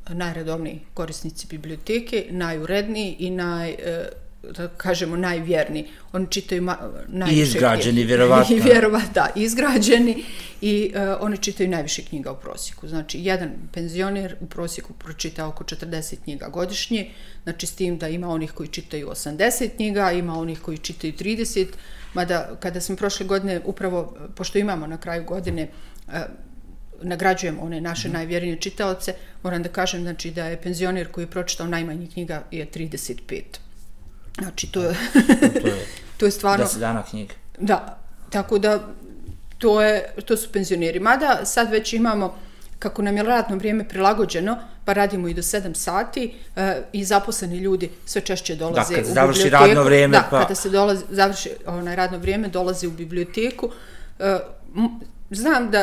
najredovniji 0.08 0.80
korisnici 0.94 1.46
biblioteke, 1.46 2.26
najuredniji 2.30 3.16
i 3.18 3.30
naj, 3.30 3.70
e, 3.70 4.08
da 4.52 4.68
kažemo, 4.68 5.16
najvjerniji. 5.16 5.86
Oni 6.12 6.26
čitaju 6.30 6.62
najviše 7.08 7.42
izgrađeni, 7.42 7.94
knjiga. 7.94 8.08
vjerovatno. 8.08 8.56
I 8.56 8.60
vjerova, 8.60 9.00
da, 9.14 9.28
izgrađeni 9.36 10.24
i 10.60 10.92
uh, 10.94 11.00
oni 11.20 11.36
čitaju 11.36 11.68
najviše 11.68 12.02
knjiga 12.02 12.32
u 12.32 12.36
prosjeku. 12.36 12.88
Znači, 12.88 13.18
jedan 13.20 13.50
penzioner 13.72 14.36
u 14.40 14.46
prosjeku 14.46 14.92
pročita 14.92 15.46
oko 15.46 15.64
40 15.64 16.16
knjiga 16.24 16.48
godišnje, 16.48 17.10
znači 17.42 17.66
s 17.66 17.74
tim 17.74 17.98
da 17.98 18.08
ima 18.08 18.28
onih 18.28 18.52
koji 18.52 18.68
čitaju 18.68 19.08
80 19.08 19.68
knjiga, 19.76 20.12
ima 20.12 20.38
onih 20.38 20.60
koji 20.60 20.78
čitaju 20.78 21.12
30, 21.12 21.66
mada 22.14 22.56
kada 22.60 22.80
smo 22.80 22.96
prošle 22.96 23.26
godine, 23.26 23.60
upravo, 23.64 24.16
pošto 24.36 24.58
imamo 24.58 24.86
na 24.86 24.98
kraju 24.98 25.24
godine 25.24 25.68
uh, 26.06 26.14
nagrađujemo 27.02 27.62
one 27.62 27.80
naše 27.80 28.08
najvjernije 28.08 28.60
čitaoce, 28.60 29.14
moram 29.42 29.62
da 29.62 29.68
kažem 29.68 30.02
znači, 30.02 30.30
da 30.30 30.46
je 30.46 30.62
penzioner 30.62 31.10
koji 31.10 31.24
je 31.24 31.30
pročitao 31.30 31.66
najmanje 31.66 32.06
knjiga 32.06 32.42
je 32.50 32.66
35. 32.66 33.63
Znači, 34.38 34.66
to 34.66 34.82
je, 34.82 34.94
To 35.52 35.68
je 35.68 35.86
to 36.16 36.24
je 36.24 36.30
stvarno... 36.30 36.64
10 36.64 36.78
dana 36.78 37.02
knjiga. 37.02 37.34
Da, 37.58 37.98
tako 38.30 38.58
da 38.58 38.88
to, 39.58 39.82
je, 39.82 40.14
to 40.24 40.36
su 40.36 40.52
penzioneri. 40.52 41.00
Mada 41.00 41.40
sad 41.44 41.70
već 41.70 41.92
imamo, 41.92 42.38
kako 42.78 43.02
nam 43.02 43.16
je 43.16 43.22
radno 43.22 43.56
vrijeme 43.56 43.88
prilagođeno, 43.88 44.56
pa 44.84 44.92
radimo 44.92 45.28
i 45.28 45.34
do 45.34 45.42
7 45.42 45.74
sati 45.74 46.34
e, 46.56 46.82
i 46.92 47.04
zaposleni 47.04 47.58
ljudi 47.58 47.90
sve 48.06 48.20
češće 48.20 48.56
dolaze 48.56 48.80
Da, 48.90 48.96
kad 48.96 49.04
u 49.04 49.14
završi 49.14 49.38
biblioteku. 49.38 49.66
radno 49.66 49.82
vrijeme, 49.82 50.12
da, 50.12 50.26
pa- 50.30 50.40
kada 50.40 50.54
se 50.54 50.70
dolazi, 50.70 51.04
završi 51.10 51.50
onaj 51.66 51.96
radno 51.96 52.18
vrijeme, 52.18 52.48
dolaze 52.48 52.86
u 52.86 52.92
biblioteku. 52.92 53.70
E, 54.18 54.38
m- 54.76 55.00
znam 55.30 55.70
da 55.70 55.78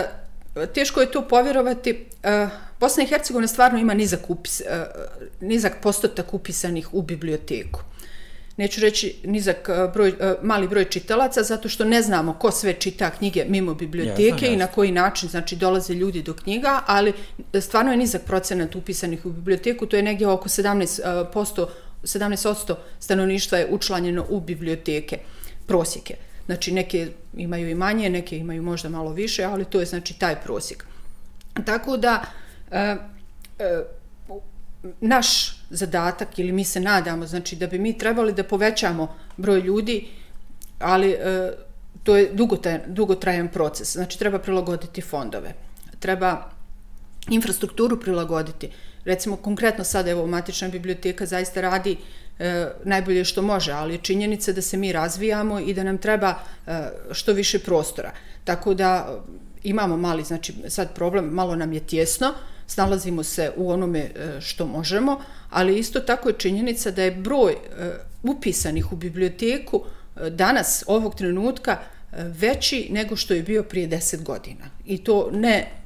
e, 0.55 0.67
teško 0.67 1.01
je 1.01 1.11
to 1.11 1.21
povjerovati. 1.23 1.89
E, 2.23 2.47
Bosna 2.79 3.03
i 3.03 3.07
Hercegovina 3.07 3.47
stvarno 3.47 3.79
ima 3.79 3.93
nizak, 3.93 4.29
upis, 4.29 4.61
e, 4.61 4.85
nizak 5.41 5.73
postotak 5.81 6.33
upisanih 6.33 6.93
u 6.93 7.01
biblioteku 7.01 7.79
neću 8.61 8.81
reći 8.81 9.15
nizak 9.23 9.69
e, 9.69 9.87
broj, 9.93 10.09
e, 10.09 10.35
mali 10.41 10.67
broj 10.67 10.85
čitalaca, 10.85 11.43
zato 11.43 11.69
što 11.69 11.85
ne 11.85 12.01
znamo 12.01 12.33
ko 12.33 12.51
sve 12.51 12.73
čita 12.73 13.09
knjige 13.09 13.45
mimo 13.47 13.73
biblioteke 13.73 14.45
Jasno, 14.45 14.47
i 14.47 14.57
na 14.57 14.67
koji 14.67 14.91
način 14.91 15.29
znači 15.29 15.55
dolaze 15.55 15.93
ljudi 15.93 16.21
do 16.21 16.33
knjiga, 16.33 16.81
ali 16.87 17.13
stvarno 17.61 17.91
je 17.91 17.97
nizak 17.97 18.21
procenat 18.21 18.75
upisanih 18.75 19.25
u 19.25 19.29
biblioteku, 19.29 19.85
to 19.85 19.95
je 19.95 20.03
negdje 20.03 20.27
oko 20.27 20.49
17%, 20.49 21.25
posto, 21.33 21.69
17% 22.03 22.75
stanovništva 22.99 23.57
je 23.57 23.67
učlanjeno 23.69 24.25
u 24.29 24.39
biblioteke, 24.39 25.17
prosjeke. 25.65 26.15
Znači 26.45 26.71
neke 26.71 27.07
imaju 27.33 27.69
i 27.69 27.75
manje, 27.75 28.09
neke 28.09 28.37
imaju 28.37 28.63
možda 28.63 28.89
malo 28.89 29.13
više, 29.13 29.43
ali 29.43 29.65
to 29.65 29.79
je 29.79 29.85
znači 29.85 30.19
taj 30.19 30.35
prosjek. 30.43 30.85
Tako 31.65 31.97
da 31.97 32.21
e, 32.71 32.95
e, 33.59 33.83
naš 35.01 35.57
zadatak 35.69 36.39
ili 36.39 36.51
mi 36.51 36.63
se 36.63 36.79
nadamo 36.79 37.25
znači 37.25 37.55
da 37.55 37.67
bi 37.67 37.79
mi 37.79 37.97
trebali 37.97 38.33
da 38.33 38.43
povećamo 38.43 39.15
broj 39.37 39.59
ljudi, 39.59 40.07
ali 40.79 41.11
e, 41.11 41.51
to 42.03 42.15
je 42.17 42.29
dugotrajan, 42.33 42.81
dugotrajan 42.87 43.47
proces. 43.47 43.93
Znači 43.93 44.19
treba 44.19 44.39
prilagoditi 44.39 45.01
fondove. 45.01 45.53
Treba 45.99 46.51
infrastrukturu 47.29 47.99
prilagoditi. 47.99 48.69
Recimo 49.05 49.35
konkretno 49.35 49.83
sada 49.83 50.11
evo 50.11 50.27
matična 50.27 50.67
biblioteka 50.67 51.25
zaista 51.25 51.61
radi 51.61 51.97
e, 52.39 52.67
najbolje 52.83 53.25
što 53.25 53.41
može, 53.41 53.71
ali 53.71 53.97
činjenica 53.97 54.51
da 54.51 54.61
se 54.61 54.77
mi 54.77 54.91
razvijamo 54.91 55.59
i 55.59 55.73
da 55.73 55.83
nam 55.83 55.97
treba 55.97 56.35
e, 56.67 56.89
što 57.11 57.33
više 57.33 57.59
prostora. 57.59 58.11
Tako 58.43 58.73
da 58.73 59.21
imamo 59.63 59.97
mali, 59.97 60.23
znači 60.23 60.53
sad 60.69 60.95
problem, 60.95 61.25
malo 61.25 61.55
nam 61.55 61.73
je 61.73 61.79
tjesno, 61.79 62.33
snalazimo 62.71 63.23
se 63.23 63.51
u 63.55 63.71
onome 63.71 63.99
e, 63.99 64.41
što 64.41 64.67
možemo, 64.67 65.21
ali 65.49 65.79
isto 65.79 65.99
tako 65.99 66.29
je 66.29 66.37
činjenica 66.37 66.91
da 66.91 67.03
je 67.03 67.11
broj 67.11 67.51
e, 67.51 67.57
upisanih 68.23 68.91
u 68.91 68.95
biblioteku 68.95 69.83
e, 69.83 70.29
danas, 70.29 70.83
ovog 70.87 71.15
trenutka, 71.15 71.77
veći 72.13 72.87
nego 72.91 73.15
što 73.15 73.33
je 73.33 73.43
bio 73.43 73.63
prije 73.63 73.89
10 73.89 74.23
godina. 74.23 74.65
I 74.85 74.97
to 75.03 75.29
ne 75.31 75.81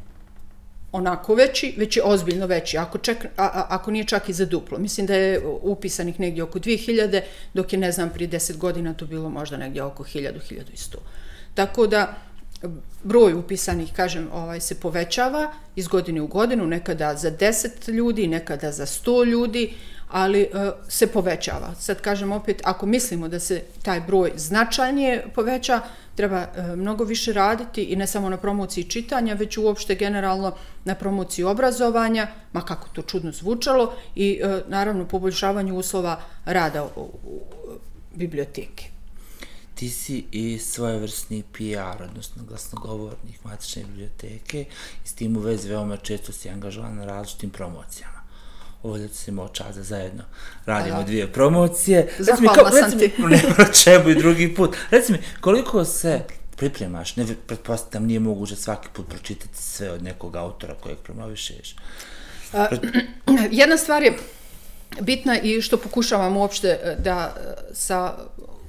onako 0.91 1.35
veći, 1.35 1.73
već 1.77 1.97
je 1.97 2.03
ozbiljno 2.03 2.45
veći, 2.45 2.77
ako, 2.77 2.97
ček, 2.97 3.25
a, 3.25 3.43
a, 3.43 3.65
ako 3.69 3.91
nije 3.91 4.05
čak 4.05 4.29
i 4.29 4.33
za 4.33 4.45
duplo. 4.45 4.77
Mislim 4.77 5.07
da 5.07 5.15
je 5.15 5.41
upisanih 5.61 6.19
negdje 6.19 6.43
oko 6.43 6.59
2000, 6.59 7.21
dok 7.53 7.73
je, 7.73 7.79
ne 7.79 7.91
znam, 7.91 8.09
prije 8.09 8.29
10 8.29 8.57
godina 8.57 8.93
to 8.93 9.05
bilo 9.05 9.29
možda 9.29 9.57
negdje 9.57 9.83
oko 9.83 10.03
1000-1100. 10.03 10.95
Tako 11.53 11.87
da, 11.87 12.15
broj 13.03 13.33
upisanih, 13.33 13.93
kažem, 13.93 14.27
ovaj 14.33 14.61
se 14.61 14.79
povećava 14.79 15.51
iz 15.75 15.87
godine 15.87 16.21
u 16.21 16.27
godinu, 16.27 16.67
nekada 16.67 17.15
za 17.15 17.31
10 17.31 17.91
ljudi, 17.91 18.27
nekada 18.27 18.71
za 18.71 18.85
100 18.85 19.25
ljudi, 19.25 19.73
ali 20.09 20.47
uh, 20.53 20.59
se 20.87 21.07
povećava. 21.07 21.75
Sad 21.79 22.01
kažem 22.01 22.31
opet, 22.31 22.61
ako 22.63 22.85
mislimo 22.85 23.27
da 23.27 23.39
se 23.39 23.63
taj 23.81 24.01
broj 24.01 24.31
značajnije 24.35 25.25
poveća, 25.35 25.81
treba 26.15 26.41
uh, 26.41 26.75
mnogo 26.75 27.03
više 27.03 27.33
raditi 27.33 27.83
i 27.83 27.95
ne 27.95 28.07
samo 28.07 28.29
na 28.29 28.37
promociji 28.37 28.83
čitanja, 28.83 29.33
već 29.33 29.57
uopšte 29.57 29.95
generalno 29.95 30.55
na 30.85 30.95
promociji 30.95 31.45
obrazovanja, 31.45 32.27
ma 32.53 32.61
kako 32.61 32.89
to 32.89 33.01
čudno 33.01 33.31
zvučalo, 33.31 33.93
i 34.15 34.41
uh, 34.43 34.69
naravno 34.69 35.07
poboljšavanju 35.07 35.77
uslova 35.77 36.21
rada 36.45 36.83
u, 36.83 36.87
u, 36.95 37.01
u 37.01 37.79
biblioteke 38.15 38.94
ti 39.75 39.89
si 39.89 40.25
i 40.31 40.59
svojevrsni 40.59 41.43
PR, 41.53 42.03
odnosno 42.03 42.43
glasnogovornik 42.43 43.43
matične 43.43 43.83
biblioteke 43.83 44.65
i 45.05 45.07
s 45.07 45.13
tim 45.13 45.37
u 45.37 45.39
vezi 45.39 45.69
veoma 45.69 45.97
često 45.97 46.31
si 46.31 46.49
angažovan 46.49 46.95
na 46.95 47.05
različitim 47.05 47.49
promocijama. 47.49 48.15
Ovdje 48.83 49.09
se 49.09 49.31
imao 49.31 49.47
čas 49.47 49.75
da 49.75 49.83
zajedno 49.83 50.23
radimo 50.65 50.95
Aha. 50.95 51.05
dvije 51.05 51.33
promocije. 51.33 52.15
Zahvalna 52.19 52.89
sam 52.89 52.99
ti. 52.99 53.11
Ne 53.29 53.41
čemu 53.83 54.09
i 54.09 54.15
drugi 54.15 54.55
put. 54.55 54.75
Reci 54.89 55.11
mi, 55.11 55.19
koliko 55.41 55.85
se 55.85 56.21
pripremaš, 56.55 57.15
ne 57.15 57.25
pretpostavljam, 57.47 58.07
nije 58.07 58.19
moguće 58.19 58.55
svaki 58.55 58.87
put 58.93 59.09
pročitati 59.09 59.63
sve 59.63 59.91
od 59.91 60.03
nekog 60.03 60.35
autora 60.35 60.75
kojeg 60.75 60.97
promovišeš. 60.97 61.75
Pret... 62.69 62.81
Jedna 63.51 63.77
stvar 63.77 64.03
je 64.03 64.17
bitna 65.01 65.39
i 65.39 65.61
što 65.61 65.77
pokušavam 65.77 66.37
uopšte 66.37 66.67
e, 66.67 66.95
da 66.99 67.35
e, 67.37 67.73
sa 67.73 68.17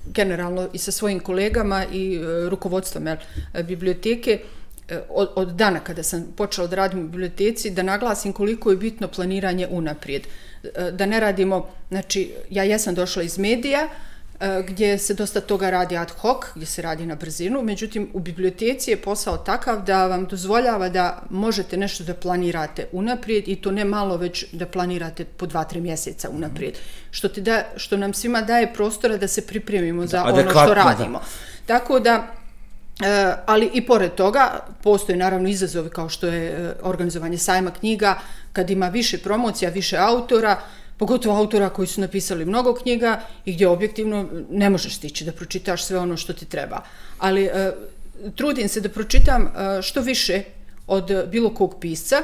generalno 0.07 0.69
i 0.73 0.79
sa 0.79 0.93
svojim 0.93 1.21
kolegama 1.21 1.85
i 1.93 2.17
e, 2.17 2.49
rukovodstvom 2.49 3.07
jel, 3.07 3.17
e, 3.55 3.63
biblioteke 3.63 4.41
e, 4.89 5.01
od, 5.09 5.29
od 5.35 5.49
dana 5.49 5.81
kada 5.81 6.03
sam 6.03 6.33
počela 6.37 6.67
da 6.67 6.77
radim 6.77 7.01
u 7.01 7.09
biblioteci 7.09 7.71
da 7.71 7.83
naglasim 7.83 8.33
koliko 8.33 8.71
je 8.71 8.77
bitno 8.77 9.09
planiranje 9.09 9.67
unaprijed. 9.71 10.23
E, 10.63 10.91
da 10.93 11.07
ne 11.07 11.21
radimo, 11.21 11.69
znači 11.89 12.33
ja 12.51 12.65
jesam 12.65 12.95
došla 12.95 13.23
iz 13.23 13.39
medija, 13.39 13.89
gdje 14.69 14.99
se 14.99 15.15
dosta 15.15 15.41
toga 15.41 15.71
radi 15.71 15.97
ad 15.97 16.11
hoc, 16.11 16.45
gdje 16.55 16.67
se 16.67 16.83
radi 16.83 17.07
na 17.07 17.15
brzinu, 17.15 17.63
međutim 17.63 18.11
u 18.13 18.21
biblioteci 18.21 18.91
je 18.91 18.97
posao 18.97 19.37
takav 19.37 19.85
da 19.85 20.07
vam 20.07 20.25
dozvoljava 20.25 20.89
da 20.89 21.23
možete 21.31 21.77
nešto 21.77 22.05
da 22.05 22.15
planirate 22.15 22.89
unaprijed 22.93 23.49
i 23.49 23.57
to 23.57 23.71
ne 23.71 23.85
malo 23.85 24.17
već 24.17 24.45
da 24.53 24.67
planirate 24.67 25.25
po 25.25 25.47
dva, 25.47 25.65
tri 25.65 25.81
mjeseca 25.81 26.31
unaprijed. 26.31 26.75
Mm 26.75 26.77
-hmm. 26.77 27.11
što, 27.11 27.29
ti 27.29 27.41
da, 27.41 27.65
što 27.77 27.97
nam 27.97 28.15
svima 28.15 28.43
daje 28.43 28.75
prostora 28.75 29.17
da 29.17 29.29
se 29.29 29.47
pripremimo 29.47 30.07
za 30.07 30.25
ono 30.25 30.51
što 30.51 30.75
radimo. 30.75 31.19
Da. 31.19 31.25
Tako 31.67 32.01
da, 32.01 32.27
E, 33.01 33.35
ali 33.47 33.71
i 33.75 33.87
pored 33.87 34.15
toga 34.15 34.61
postoje 34.83 35.17
naravno 35.17 35.49
izazovi 35.49 35.91
kao 35.91 36.09
što 36.09 36.27
je 36.27 36.51
e, 36.51 36.73
organizovanje 36.83 37.39
sajma 37.39 37.71
knjiga 37.71 38.19
kad 38.53 38.71
ima 38.71 38.89
više 38.89 39.19
promocija, 39.19 39.71
više 39.71 39.97
autora 39.97 40.61
pogotovo 40.99 41.37
autora 41.37 41.69
koji 41.69 41.89
su 41.89 42.01
napisali 42.01 42.45
mnogo 42.45 42.75
knjiga 42.75 43.21
i 43.45 43.53
gdje 43.53 43.69
objektivno 43.69 44.29
ne 44.51 44.71
možeš 44.71 44.97
stići 44.97 45.25
da 45.25 45.33
pročitaš 45.33 45.85
sve 45.85 45.99
ono 45.99 46.17
što 46.17 46.33
ti 46.33 46.45
treba. 46.45 46.83
Ali 47.19 47.45
e, 47.45 47.73
trudim 48.35 48.69
se 48.69 48.81
da 48.81 48.89
pročitam 48.89 49.43
e, 49.47 49.83
što 49.83 50.01
više 50.01 50.43
od 50.87 51.11
bilo 51.31 51.55
kog 51.55 51.77
pisca. 51.81 52.23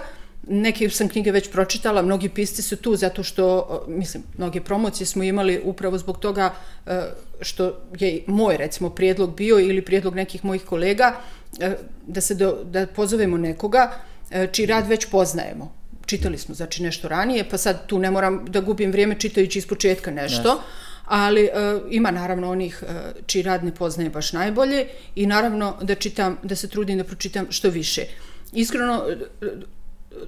Neke 0.49 0.89
sam 0.91 1.09
knjige 1.09 1.33
već 1.33 1.51
pročitala, 1.51 2.03
mnogi 2.03 2.29
pisci 2.29 2.63
su 2.63 2.77
tu 2.77 2.97
zato 2.97 3.23
što, 3.23 3.69
e, 3.89 3.91
mislim, 3.91 4.23
mnoge 4.39 4.61
promocije 4.61 5.07
smo 5.07 5.23
imali 5.23 5.61
upravo 5.65 5.99
zbog 5.99 6.19
toga 6.19 6.55
e, 6.87 7.01
što 7.41 7.79
je 7.99 8.25
moj, 8.27 8.57
recimo, 8.57 8.91
prijedlog 8.91 9.37
bio 9.37 9.59
ili 9.61 9.83
prijedlog 9.83 10.15
nekih 10.15 10.45
mojih 10.45 10.65
kolega 10.65 11.17
e, 11.61 11.77
da 12.07 12.21
se 12.21 12.35
do, 12.35 12.59
da 12.65 12.87
pozovemo 12.87 13.37
nekoga 13.37 13.93
e, 14.31 14.47
čiji 14.53 14.67
rad 14.67 14.89
već 14.89 15.07
poznajemo 15.11 15.82
čitali 16.13 16.39
smo 16.39 16.55
znači 16.55 16.83
nešto 16.83 17.09
ranije, 17.09 17.45
pa 17.51 17.59
sad 17.59 17.87
tu 17.87 17.99
ne 17.99 18.11
moram 18.11 18.45
da 18.49 18.61
gubim 18.61 18.91
vrijeme 18.93 19.17
čitajući 19.19 19.59
iz 19.59 19.67
početka 19.67 20.11
nešto, 20.11 20.49
yes. 20.49 20.61
ali 21.07 21.45
uh, 21.45 21.83
ima 21.91 22.11
naravno 22.11 22.51
onih 22.51 22.83
uh, 22.83 22.89
čiji 23.27 23.43
rad 23.43 23.65
ne 23.65 23.75
poznaje 23.75 24.11
baš 24.11 24.33
najbolje 24.33 24.87
i 25.17 25.27
naravno 25.27 25.77
da 25.83 25.95
čitam, 25.95 26.37
da 26.43 26.57
se 26.57 26.69
trudim 26.69 26.99
da 26.99 27.05
pročitam 27.05 27.47
što 27.51 27.71
više. 27.71 28.05
Iskreno, 28.53 29.05
uh, 29.41 29.49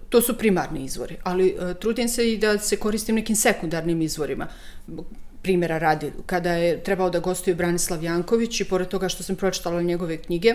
to 0.09 0.22
su 0.22 0.39
primarni 0.39 0.85
izvori, 0.85 1.16
ali 1.22 1.53
uh, 1.53 1.76
trudim 1.76 2.09
se 2.09 2.32
i 2.32 2.39
da 2.39 2.59
se 2.59 2.76
koristim 2.76 3.20
nekim 3.20 3.37
sekundarnim 3.37 4.03
izvorima. 4.03 4.49
Primjera 5.43 5.78
radi, 5.78 6.12
kada 6.26 6.53
je 6.53 6.78
trebao 6.82 7.11
da 7.11 7.20
gostuje 7.20 7.55
Branislav 7.55 8.05
Janković 8.05 8.61
i 8.61 8.64
pored 8.64 8.89
toga 8.89 9.09
što 9.09 9.22
sam 9.22 9.37
pročitala 9.37 9.82
njegove 9.82 10.16
knjige, 10.16 10.55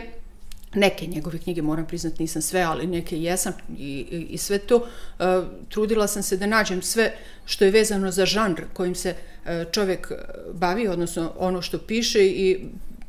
neke 0.74 1.08
njegove 1.08 1.40
knjige, 1.40 1.62
moram 1.62 1.86
priznat, 1.88 2.20
nisam 2.20 2.42
sve, 2.42 2.62
ali 2.62 2.88
neke 2.88 3.22
jesam 3.22 3.54
i, 3.78 4.06
i, 4.12 4.28
i 4.30 4.38
sve 4.38 4.58
to. 4.58 4.76
Uh, 4.76 5.26
trudila 5.70 6.08
sam 6.08 6.24
se 6.24 6.38
da 6.38 6.46
nađem 6.46 6.82
sve 6.82 7.14
što 7.46 7.66
je 7.66 7.72
vezano 7.72 8.12
za 8.12 8.26
žanr 8.26 8.62
kojim 8.74 8.96
se 8.96 9.14
uh, 9.14 9.50
čovjek 9.72 10.12
e, 10.12 10.16
bavi, 10.54 10.88
odnosno 10.88 11.34
ono 11.38 11.62
što 11.62 11.78
piše 11.78 12.26
i 12.26 12.60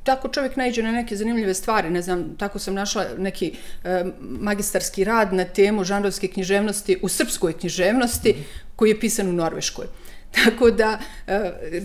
tako 0.05 0.29
čovjek 0.29 0.57
najđe 0.57 0.83
na 0.83 0.93
neke 0.93 1.17
zanimljive 1.17 1.55
stvari. 1.55 1.91
Ne 1.91 2.03
znam, 2.03 2.37
tako 2.39 2.59
sam 2.59 2.75
našla 2.75 3.07
neki 3.19 3.53
uh, 3.53 3.91
magistarski 4.21 5.05
rad 5.05 5.33
na 5.33 5.45
temu 5.45 5.85
žanrovske 5.85 6.29
književnosti 6.29 6.99
u 7.03 7.09
srpskoj 7.09 7.53
književnosti 7.53 8.35
koji 8.77 8.91
je 8.91 9.01
pisan 9.01 9.29
u 9.29 9.33
Norveškoj. 9.33 9.87
Tako 10.45 10.71
da 10.71 10.99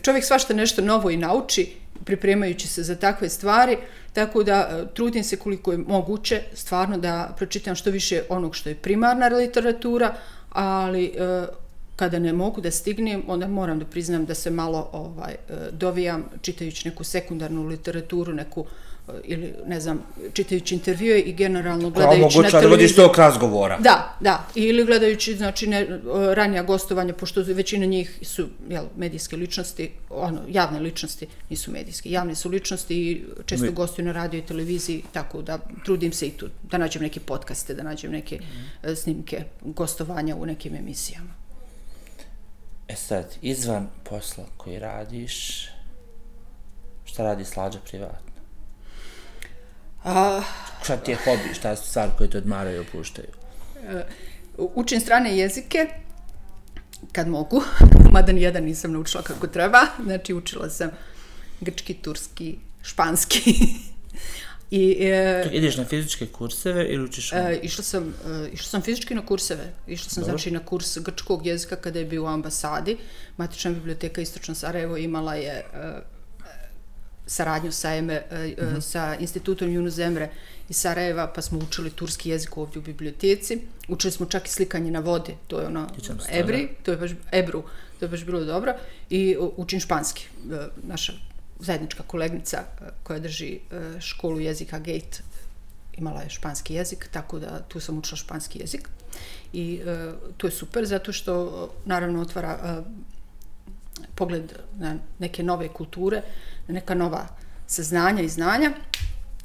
čovjek 0.02 0.26
svašta 0.26 0.54
nešto 0.54 0.82
novo 0.82 1.10
i 1.10 1.18
nauči 1.18 1.76
pripremajući 2.04 2.68
se 2.68 2.84
za 2.84 2.96
takve 2.96 3.30
stvari, 3.30 3.78
tako 4.16 4.44
da 4.44 4.54
e, 4.54 4.94
trudim 4.94 5.24
se 5.24 5.38
koliko 5.38 5.72
je 5.72 5.78
moguće 5.78 6.42
stvarno 6.54 6.98
da 6.98 7.34
pročitam 7.38 7.76
što 7.76 7.92
više 7.92 8.22
onog 8.30 8.56
što 8.56 8.70
je 8.70 8.76
primarna 8.76 9.28
literatura, 9.28 10.16
ali 10.50 11.06
e, 11.06 11.46
kada 11.96 12.20
ne 12.20 12.34
mogu 12.34 12.62
da 12.62 12.72
stignem, 12.72 13.24
onda 13.28 13.48
moram 13.48 13.80
da 13.80 13.86
priznam 13.86 14.26
da 14.26 14.36
se 14.36 14.52
malo 14.52 14.90
ovaj 14.92 15.34
e, 15.34 15.38
dovijam 15.72 16.26
čitajući 16.42 16.88
neku 16.90 17.04
sekundarnu 17.04 17.68
literaturu, 17.68 18.34
neku 18.34 18.66
ili 19.24 19.54
ne 19.66 19.80
znam, 19.80 20.04
čitajući 20.34 20.76
intervjue 20.76 21.20
i 21.20 21.34
generalno 21.34 21.90
gledajući 21.90 22.24
na 22.24 22.30
televiziju. 22.32 22.62
da 22.62 22.68
vodiš 22.68 22.96
tog 22.96 23.18
razgovora. 23.18 23.78
Da, 23.80 24.18
da. 24.20 24.48
Ili 24.56 24.86
gledajući 24.86 25.36
znači, 25.36 25.68
ne, 25.68 25.88
ranija 26.34 26.64
gostovanja, 26.64 27.14
pošto 27.14 27.44
većina 27.48 27.86
njih 27.86 28.20
su 28.22 28.48
jel, 28.70 28.86
medijske 28.98 29.38
ličnosti, 29.38 29.92
ono, 30.10 30.42
javne 30.50 30.80
ličnosti 30.80 31.28
nisu 31.50 31.72
medijske. 31.72 32.12
Javne 32.12 32.36
su 32.36 32.50
ličnosti 32.50 32.96
i 32.96 33.24
često 33.46 33.66
Mi... 33.66 33.72
gostuju 33.72 34.06
na 34.06 34.12
radio 34.12 34.38
i 34.38 34.46
televiziji, 34.46 35.04
tako 35.12 35.42
da 35.42 35.60
trudim 35.86 36.12
se 36.14 36.28
i 36.28 36.32
tu 36.32 36.50
da 36.64 36.78
nađem 36.78 37.02
neke 37.02 37.20
podcaste, 37.20 37.74
da 37.74 37.84
nađem 37.84 38.12
neke 38.12 38.40
mm. 38.40 38.96
snimke 38.96 39.44
gostovanja 39.62 40.36
u 40.36 40.46
nekim 40.46 40.76
emisijama. 40.76 41.34
E 42.88 42.96
sad, 42.96 43.36
izvan 43.42 43.88
posla 44.10 44.44
koji 44.58 44.80
radiš, 44.80 45.68
šta 47.06 47.24
radi 47.24 47.46
slađa 47.46 47.80
privatno? 47.90 48.25
A... 50.06 50.42
Šta 50.84 50.98
ti 50.98 51.12
je 51.12 51.18
hobi, 51.18 51.54
šta 51.54 51.76
su 51.76 51.90
stvari 51.90 52.12
koje 52.18 52.30
te 52.30 52.38
odmaraju 52.38 52.76
i 52.76 52.80
opuštaju? 52.80 53.28
Uh, 54.58 54.70
učim 54.76 55.00
strane 55.00 55.38
jezike, 55.38 55.88
kad 57.12 57.28
mogu, 57.28 57.64
mada 58.14 58.32
nijedan 58.32 58.64
nisam 58.64 58.92
naučila 58.92 59.24
kako 59.24 59.48
treba. 59.48 59.80
Znači, 60.04 60.34
učila 60.34 60.70
sam 60.70 60.90
grčki, 61.62 61.94
turski, 61.94 62.56
španski. 62.82 63.42
I, 64.72 64.98
e, 65.00 65.44
Tu 65.44 65.56
ideš 65.56 65.78
na 65.78 65.86
fizičke 65.86 66.26
kurseve 66.26 66.86
ili 66.86 67.04
učiš? 67.04 67.34
E, 67.34 67.60
išla 67.64 67.84
sam, 67.84 68.04
e, 68.04 68.50
išla 68.54 68.68
sam 68.68 68.82
fizički 68.82 69.16
na 69.16 69.26
kurseve. 69.26 69.74
Išla 69.88 70.10
sam 70.10 70.22
Dobro. 70.22 70.38
znači 70.38 70.52
na 70.52 70.66
kurs 70.66 70.98
grčkog 70.98 71.46
jezika 71.46 71.76
kada 71.76 72.00
je 72.00 72.06
bio 72.06 72.24
u 72.24 72.28
ambasadi. 72.28 72.98
Matična 73.38 73.72
biblioteka 73.72 74.22
Istočno 74.22 74.56
Sarajevo 74.56 74.98
imala 74.98 75.36
je 75.36 75.52
e, 75.52 75.66
saradnju 77.28 77.72
sa, 77.72 77.96
EME, 77.96 78.22
Mhm. 78.32 78.78
e, 78.78 78.82
sa 78.82 79.16
institutom 79.20 79.68
Yunus 79.70 80.00
Emre 80.00 80.30
iz 80.70 80.78
Sarajeva, 80.78 81.28
pa 81.36 81.42
smo 81.42 81.60
učili 81.60 81.90
turski 81.90 82.30
jezik 82.30 82.58
ovdje 82.58 82.80
u 82.80 82.84
biblioteci. 82.84 83.60
Učili 83.88 84.12
smo 84.12 84.26
čak 84.26 84.48
i 84.48 84.52
slikanje 84.52 84.92
na 84.92 85.00
vodi, 85.00 85.36
to 85.48 85.60
je 85.60 85.68
ono 85.68 85.88
Ebri, 86.32 86.70
to 86.84 86.92
je 86.92 86.98
baš 86.98 87.12
Ebru, 87.32 87.64
to 88.00 88.06
je 88.06 88.10
baš 88.10 88.26
bilo 88.26 88.44
dobro. 88.46 88.74
I 89.10 89.38
učim 89.58 89.80
španski. 89.80 90.28
E, 90.52 90.68
Naša 90.84 91.14
zajednička 91.60 92.04
kolegnica 92.04 92.64
koja 93.04 93.20
drži 93.20 93.54
e, 93.72 94.02
školu 94.02 94.40
jezika 94.40 94.80
Gate 94.80 95.22
imala 95.98 96.22
je 96.22 96.30
španski 96.30 96.74
jezik, 96.74 97.08
tako 97.12 97.40
da 97.40 97.60
tu 97.68 97.80
sam 97.80 97.98
učila 97.98 98.18
španski 98.18 98.60
jezik. 98.60 98.90
I 99.54 99.82
e, 99.86 100.12
to 100.38 100.48
je 100.48 100.52
super 100.52 100.86
zato 100.86 101.12
što 101.12 101.70
naravno 101.86 102.22
otvara 102.22 102.60
e, 102.64 102.82
pogled 104.16 104.54
na 104.78 104.96
neke 105.20 105.44
nove 105.44 105.68
kulture, 105.68 106.22
neka 106.68 106.94
nova 106.94 107.28
saznanja 107.68 108.22
i 108.22 108.30
znanja. 108.30 108.72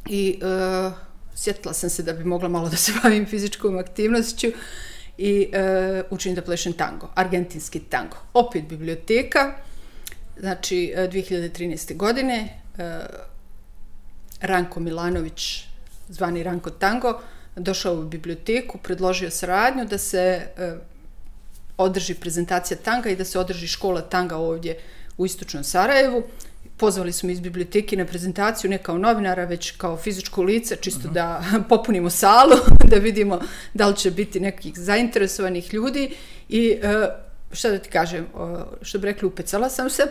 I 0.07 0.41
e, 0.43 0.91
sjetila 1.35 1.75
sam 1.75 1.91
se 1.91 2.03
da 2.03 2.13
bi 2.13 2.25
mogla 2.25 2.49
malo 2.49 2.69
da 2.69 2.77
se 2.77 2.93
bavim 3.03 3.27
fizičkom 3.27 3.79
aktivnošću 3.79 4.47
i 5.19 5.51
e, 5.53 6.03
učim 6.11 6.35
da 6.35 6.43
plešem 6.43 6.73
tango, 6.73 7.11
argentinski 7.15 7.81
tango. 7.81 8.17
Opet 8.35 8.65
biblioteka, 8.69 9.55
znači 10.41 10.93
e, 10.97 11.09
2013. 11.09 11.97
godine 11.97 12.61
e, 12.79 13.01
Ranko 14.41 14.81
Milanović, 14.81 15.65
zvani 16.09 16.43
Ranko 16.43 16.71
Tango, 16.71 17.21
došao 17.57 17.95
u 17.95 18.05
biblioteku, 18.05 18.79
predložio 18.79 19.31
saradnju 19.31 19.85
da 19.85 19.99
se 19.99 20.19
e, 20.19 20.77
održi 21.77 22.15
prezentacija 22.15 22.77
tanga 22.85 23.09
i 23.11 23.17
da 23.17 23.25
se 23.25 23.39
održi 23.39 23.67
škola 23.67 24.01
tanga 24.01 24.37
ovdje 24.37 24.79
u 25.19 25.27
istočnom 25.27 25.65
Sarajevu. 25.65 26.23
Pozvali 26.81 27.13
smo 27.13 27.31
iz 27.31 27.41
biblioteke 27.41 27.97
na 27.97 28.05
prezentaciju 28.05 28.71
ne 28.71 28.79
kao 28.79 28.99
novinara, 28.99 29.45
već 29.45 29.71
kao 29.71 29.97
fizičko 29.97 30.43
lice, 30.43 30.77
čisto 30.77 31.09
da 31.09 31.45
popunimo 31.69 32.11
salu, 32.11 32.57
da 32.91 32.97
vidimo 32.97 33.41
da 33.75 33.87
li 33.87 33.97
će 33.97 34.11
biti 34.11 34.41
nekih 34.41 34.79
zainteresovanih 34.79 35.75
ljudi 35.75 36.15
i 36.49 36.79
e, 36.83 37.09
šta 37.53 37.71
da 37.71 37.79
ti 37.79 37.91
kažem, 37.91 38.27
što 38.83 38.99
bi 38.99 39.07
rekli, 39.07 39.29
upecala 39.29 39.71
sam 39.71 39.91
se 39.91 40.03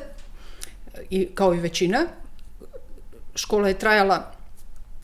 i 1.10 1.26
kao 1.34 1.54
i 1.54 1.60
većina. 1.60 2.06
Škola 3.36 3.68
je 3.68 3.80
trajala 3.80 4.32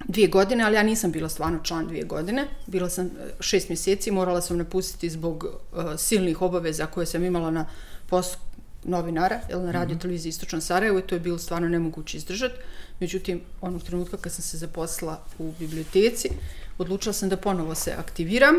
dvije 0.07 0.27
godine, 0.27 0.63
ali 0.63 0.75
ja 0.75 0.83
nisam 0.83 1.11
bila 1.11 1.29
stvarno 1.29 1.59
član 1.63 1.87
dvije 1.87 2.03
godine. 2.03 2.47
Bila 2.67 2.89
sam 2.89 3.05
e, 3.05 3.09
šest 3.39 3.69
mjeseci, 3.69 4.11
morala 4.11 4.41
sam 4.41 4.57
napustiti 4.57 5.09
zbog 5.09 5.43
uh, 5.45 5.83
silnih 5.97 6.41
obaveza 6.41 6.85
koje 6.85 7.05
sam 7.05 7.23
imala 7.25 7.51
na 7.51 7.65
poslu 8.07 8.39
novinara, 8.85 9.39
jel, 9.49 9.61
na 9.61 9.71
radio 9.71 9.97
televiziji 9.97 10.29
Istočnom 10.29 10.61
Sarajevu 10.61 10.99
i 10.99 11.01
to 11.01 11.15
je 11.15 11.19
bilo 11.19 11.37
stvarno 11.37 11.69
nemoguće 11.69 12.17
izdržati. 12.17 12.55
Međutim, 12.99 13.41
onog 13.61 13.83
trenutka 13.83 14.17
kad 14.17 14.31
sam 14.31 14.41
se 14.41 14.57
zaposlila 14.57 15.23
u 15.39 15.51
biblioteci, 15.59 16.29
odlučila 16.77 17.13
sam 17.13 17.29
da 17.29 17.37
ponovo 17.37 17.75
se 17.75 17.93
aktiviram 17.97 18.55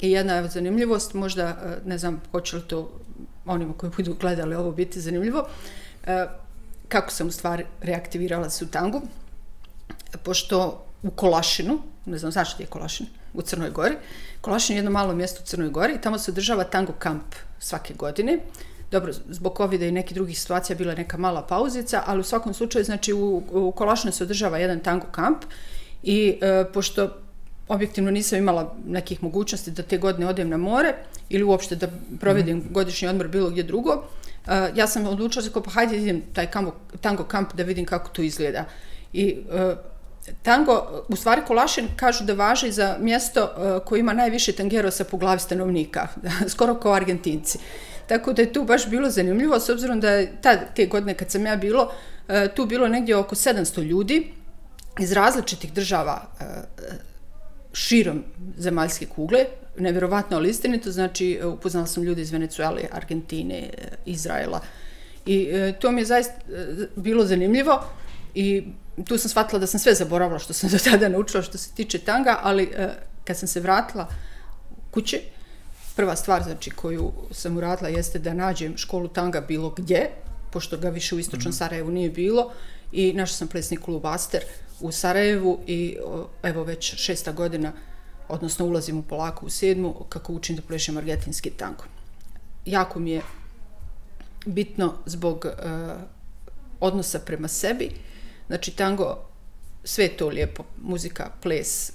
i 0.00 0.10
jedna 0.10 0.36
evo, 0.36 0.48
zanimljivost, 0.48 1.14
možda, 1.14 1.42
e, 1.42 1.88
ne 1.88 1.98
znam, 1.98 2.22
hoće 2.30 2.56
li 2.56 2.62
to 2.62 3.00
onima 3.46 3.72
koji 3.72 3.92
budu 3.96 4.14
gledali 4.20 4.54
ovo 4.54 4.72
biti 4.72 5.00
zanimljivo, 5.00 5.48
e, 6.06 6.26
kako 6.88 7.10
sam 7.10 7.28
u 7.28 7.30
stvari 7.30 7.64
reaktivirala 7.80 8.50
se 8.50 8.64
u 8.64 8.68
tangu, 8.68 9.02
pošto 10.22 10.86
u 11.02 11.10
Kolašinu, 11.10 11.82
ne 12.06 12.18
znam 12.18 12.32
zašto 12.32 12.62
je 12.62 12.66
Kolašin, 12.66 13.06
u 13.34 13.42
Crnoj 13.42 13.70
Gori, 13.70 13.96
Kolašin 14.40 14.76
je 14.76 14.78
jedno 14.78 14.90
malo 14.90 15.14
mjesto 15.14 15.42
u 15.42 15.46
Crnoj 15.46 15.68
Gori 15.68 15.94
i 15.94 16.00
tamo 16.00 16.18
se 16.18 16.30
održava 16.30 16.64
tango 16.64 16.92
kamp 16.92 17.34
svake 17.58 17.94
godine. 17.94 18.38
Dobro, 18.90 19.12
zbog 19.12 19.56
covid 19.56 19.82
i 19.82 19.92
nekih 19.92 20.14
drugih 20.14 20.40
situacija 20.40 20.76
bila 20.76 20.94
neka 20.94 21.16
mala 21.16 21.42
pauzica, 21.46 22.02
ali 22.06 22.20
u 22.20 22.24
svakom 22.24 22.54
slučaju, 22.54 22.84
znači 22.84 23.12
u, 23.12 23.42
u 23.50 23.72
Kolašinu 23.72 24.12
se 24.12 24.24
održava 24.24 24.58
jedan 24.58 24.80
tango 24.80 25.06
kamp 25.06 25.44
i 26.02 26.38
e, 26.40 26.64
pošto 26.72 27.10
objektivno 27.70 28.10
nisam 28.10 28.38
imala 28.38 28.74
nekih 28.86 29.22
mogućnosti 29.22 29.70
da 29.70 29.82
te 29.82 29.98
godine 29.98 30.26
odem 30.26 30.48
na 30.48 30.56
more 30.56 30.94
ili 31.28 31.44
uopšte 31.44 31.76
da 31.76 31.88
provedem 32.20 32.58
mm. 32.58 32.66
godišnji 32.70 33.08
odmor 33.08 33.28
bilo 33.28 33.50
gdje 33.50 33.62
drugo, 33.62 33.92
uh, 33.94 34.52
ja 34.74 34.86
sam 34.86 35.06
odlučila 35.06 35.44
kao 35.52 35.62
pa 35.62 35.70
hajde 35.70 35.96
idem 35.96 36.22
taj 36.32 36.50
kampo, 36.50 36.72
tango 37.00 37.24
kamp 37.24 37.54
da 37.54 37.62
vidim 37.62 37.86
kako 37.86 38.08
to 38.08 38.22
izgleda. 38.22 38.64
I 39.12 39.36
uh, 39.38 39.78
tango, 40.42 41.04
u 41.08 41.16
stvari 41.16 41.42
Kolašin 41.46 41.88
kažu 41.96 42.24
da 42.24 42.34
važi 42.34 42.72
za 42.72 42.96
mjesto 43.00 43.44
uh, 43.44 43.84
koje 43.86 44.00
ima 44.00 44.12
najviše 44.12 44.52
tangerosa 44.52 45.04
po 45.04 45.16
glavi 45.16 45.40
stanovnika, 45.40 46.08
skoro 46.52 46.74
kao 46.74 46.92
Argentinci. 46.92 47.58
Tako 48.10 48.32
da 48.32 48.42
je 48.42 48.52
tu 48.52 48.64
baš 48.64 48.88
bilo 48.88 49.10
zanimljivo, 49.10 49.60
s 49.60 49.68
obzirom 49.68 50.00
da 50.00 50.10
je 50.10 50.32
ta, 50.42 50.56
te 50.76 50.86
godine 50.86 51.14
kad 51.14 51.30
sam 51.30 51.46
ja 51.46 51.56
bilo, 51.56 51.92
e, 52.28 52.48
tu 52.54 52.66
bilo 52.66 52.88
negdje 52.88 53.16
oko 53.16 53.34
700 53.34 53.82
ljudi 53.82 54.32
iz 54.98 55.12
različitih 55.12 55.72
država 55.72 56.22
e, 56.40 56.44
širom 57.72 58.24
zemaljske 58.58 59.06
kugle, 59.06 59.44
nevjerovatno 59.78 60.36
ali 60.36 60.50
istinito, 60.50 60.90
znači 60.90 61.38
e, 61.42 61.46
upoznala 61.46 61.86
sam 61.86 62.02
ljude 62.02 62.22
iz 62.22 62.32
Venezuele, 62.32 62.82
Argentine, 62.92 63.70
Izraela. 64.06 64.60
I 65.26 65.48
to 65.80 65.92
mi 65.92 66.00
je 66.00 66.04
zaista 66.04 66.34
bilo 66.96 67.24
zanimljivo 67.24 67.84
i 68.34 68.64
tu 69.04 69.18
sam 69.18 69.28
shvatila 69.28 69.58
da 69.58 69.66
sam 69.66 69.80
sve 69.80 69.94
zaboravila 69.94 70.38
što 70.38 70.52
sam 70.52 70.70
do 70.70 70.78
tada 70.78 71.08
naučila 71.08 71.42
što 71.42 71.58
se 71.58 71.70
tiče 71.74 71.98
tanga, 71.98 72.38
ali 72.42 72.70
kad 73.24 73.36
sam 73.36 73.48
se 73.48 73.60
vratila 73.60 74.08
kući, 74.90 75.20
prva 76.00 76.16
stvar 76.16 76.42
znači, 76.42 76.70
koju 76.70 77.12
sam 77.30 77.56
uradila 77.56 77.88
jeste 77.88 78.18
da 78.18 78.34
nađem 78.34 78.76
školu 78.76 79.08
tanga 79.08 79.40
bilo 79.40 79.70
gdje, 79.70 80.10
pošto 80.52 80.78
ga 80.78 80.88
više 80.88 81.14
u 81.14 81.18
istočnom 81.18 81.52
Sarajevu 81.52 81.90
nije 81.90 82.10
bilo 82.10 82.52
i 82.92 83.12
našla 83.12 83.36
sam 83.36 83.48
plesni 83.48 83.76
klub 83.76 84.06
Aster 84.06 84.40
u 84.80 84.92
Sarajevu 84.92 85.60
i 85.66 85.96
evo 86.42 86.64
već 86.64 86.94
šesta 86.96 87.32
godina, 87.32 87.72
odnosno 88.28 88.66
ulazim 88.66 88.98
u 88.98 89.02
polako 89.02 89.46
u 89.46 89.50
sedmu, 89.50 89.94
kako 90.08 90.32
učim 90.32 90.56
da 90.56 90.62
plešem 90.62 90.96
argentinski 90.96 91.50
tango. 91.50 91.84
Jako 92.64 92.98
mi 92.98 93.10
je 93.10 93.22
bitno 94.46 94.94
zbog 95.06 95.44
uh, 95.44 96.00
odnosa 96.80 97.18
prema 97.18 97.48
sebi. 97.48 97.90
Znači 98.46 98.70
tango, 98.70 99.18
sve 99.84 100.08
to 100.08 100.28
lijepo, 100.28 100.64
muzika, 100.82 101.30
ples. 101.42 101.92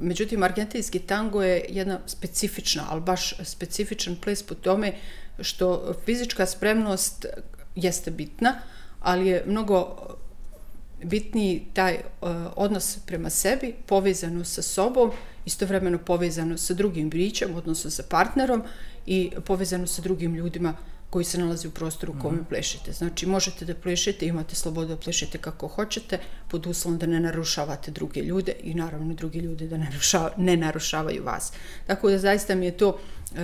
Međutim, 0.00 0.42
argentinski 0.42 0.98
tango 0.98 1.42
je 1.42 1.64
jedna 1.68 2.00
specifična, 2.06 2.86
ali 2.90 3.00
baš 3.00 3.34
specifičan 3.44 4.16
ples 4.16 4.42
po 4.42 4.54
tome 4.54 4.92
što 5.40 5.94
fizička 6.04 6.46
spremnost 6.46 7.26
jeste 7.74 8.10
bitna, 8.10 8.54
ali 9.00 9.26
je 9.26 9.44
mnogo 9.46 9.96
bitniji 11.02 11.66
taj 11.72 11.94
uh, 11.94 12.28
odnos 12.56 12.98
prema 13.06 13.30
sebi, 13.30 13.74
povezano 13.86 14.44
sa 14.44 14.62
sobom, 14.62 15.10
istovremeno 15.46 15.98
povezano 15.98 16.58
sa 16.58 16.74
drugim 16.74 17.10
bićem, 17.10 17.54
odnosno 17.54 17.90
sa 17.90 18.02
partnerom 18.10 18.62
i 19.06 19.30
povezano 19.44 19.86
sa 19.86 20.02
drugim 20.02 20.34
ljudima 20.34 20.74
koji 21.10 21.24
se 21.24 21.38
nalazi 21.38 21.68
u 21.68 21.70
prostoru 21.70 22.14
u 22.18 22.22
kome 22.22 22.40
mm. 22.40 22.44
plešete. 22.44 22.92
Znači, 22.92 23.26
možete 23.26 23.64
da 23.64 23.74
plešete, 23.74 24.26
imate 24.26 24.54
slobodu 24.54 24.88
da 24.88 24.96
plešete 24.96 25.38
kako 25.38 25.68
hoćete, 25.68 26.18
pod 26.48 26.66
uslovom 26.66 26.98
da 26.98 27.06
ne 27.06 27.20
narušavate 27.20 27.90
druge 27.90 28.20
ljude 28.20 28.54
i 28.62 28.74
naravno 28.74 29.14
drugi 29.14 29.38
ljude 29.38 29.66
da 29.66 29.76
narušava, 29.76 30.30
ne 30.36 30.56
narušavaju 30.56 31.24
vas. 31.24 31.52
Tako 31.86 32.10
da 32.10 32.18
zaista 32.18 32.54
mi 32.54 32.66
je 32.66 32.76
to 32.76 32.88
uh, 32.88 33.38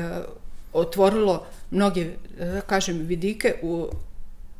otvorilo 0.73 1.47
mnoge, 1.71 2.11
da 2.39 2.61
kažem, 2.61 2.99
vidike 2.99 3.55
u 3.63 3.89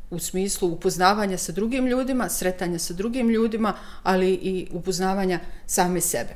u 0.09 0.19
smislu 0.19 0.69
upoznavanja 0.69 1.37
sa 1.37 1.51
drugim 1.51 1.87
ljudima, 1.87 2.29
sretanja 2.29 2.79
sa 2.79 2.93
drugim 2.93 3.29
ljudima, 3.29 3.73
ali 4.03 4.29
i 4.29 4.67
upoznavanja 4.71 5.39
same 5.65 6.01
sebe. 6.01 6.35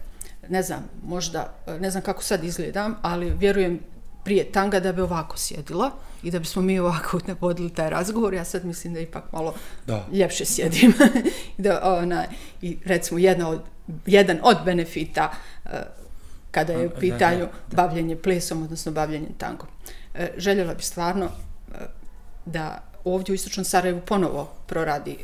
Ne 0.49 0.63
znam, 0.63 0.89
možda, 1.03 1.53
ne 1.79 1.91
znam 1.91 2.03
kako 2.03 2.23
sad 2.23 2.43
izgledam, 2.43 2.95
ali 3.01 3.33
vjerujem 3.39 3.79
prije 4.23 4.51
tanga 4.51 4.79
da 4.79 4.91
bi 4.91 5.01
ovako 5.01 5.37
sjedila 5.37 5.91
i 6.23 6.31
da 6.31 6.39
bismo 6.39 6.61
mi 6.61 6.79
ovako 6.79 7.19
ne 7.27 7.35
vodili 7.39 7.69
taj 7.69 7.89
razgovor. 7.89 8.33
Ja 8.33 8.45
sad 8.45 8.65
mislim 8.65 8.93
da 8.93 8.99
ipak 8.99 9.23
malo 9.31 9.53
da. 9.87 10.07
ljepše 10.11 10.45
sjedim. 10.45 10.93
da, 11.57 11.79
ona, 11.83 12.25
I 12.61 12.77
recimo 12.85 13.19
jedna 13.19 13.49
od, 13.49 13.61
jedan 14.05 14.39
od 14.43 14.57
benefita 14.65 15.31
uh, 15.65 15.71
kada 16.51 16.73
je 16.73 16.87
u 16.87 16.91
pitanju 16.99 17.39
da, 17.39 17.45
da, 17.45 17.51
da. 17.69 17.75
bavljenje 17.75 18.15
plesom, 18.15 18.63
odnosno 18.63 18.91
bavljenje 18.91 19.27
tangom. 19.37 19.67
Uh, 20.13 20.19
željela 20.37 20.73
bi 20.73 20.83
stvarno 20.83 21.25
uh, 21.25 21.75
da 22.45 22.83
ovdje 23.03 23.31
u 23.31 23.35
Istočnom 23.35 23.65
Sarajevu 23.65 24.01
ponovo 24.01 24.53
proradi 24.67 25.17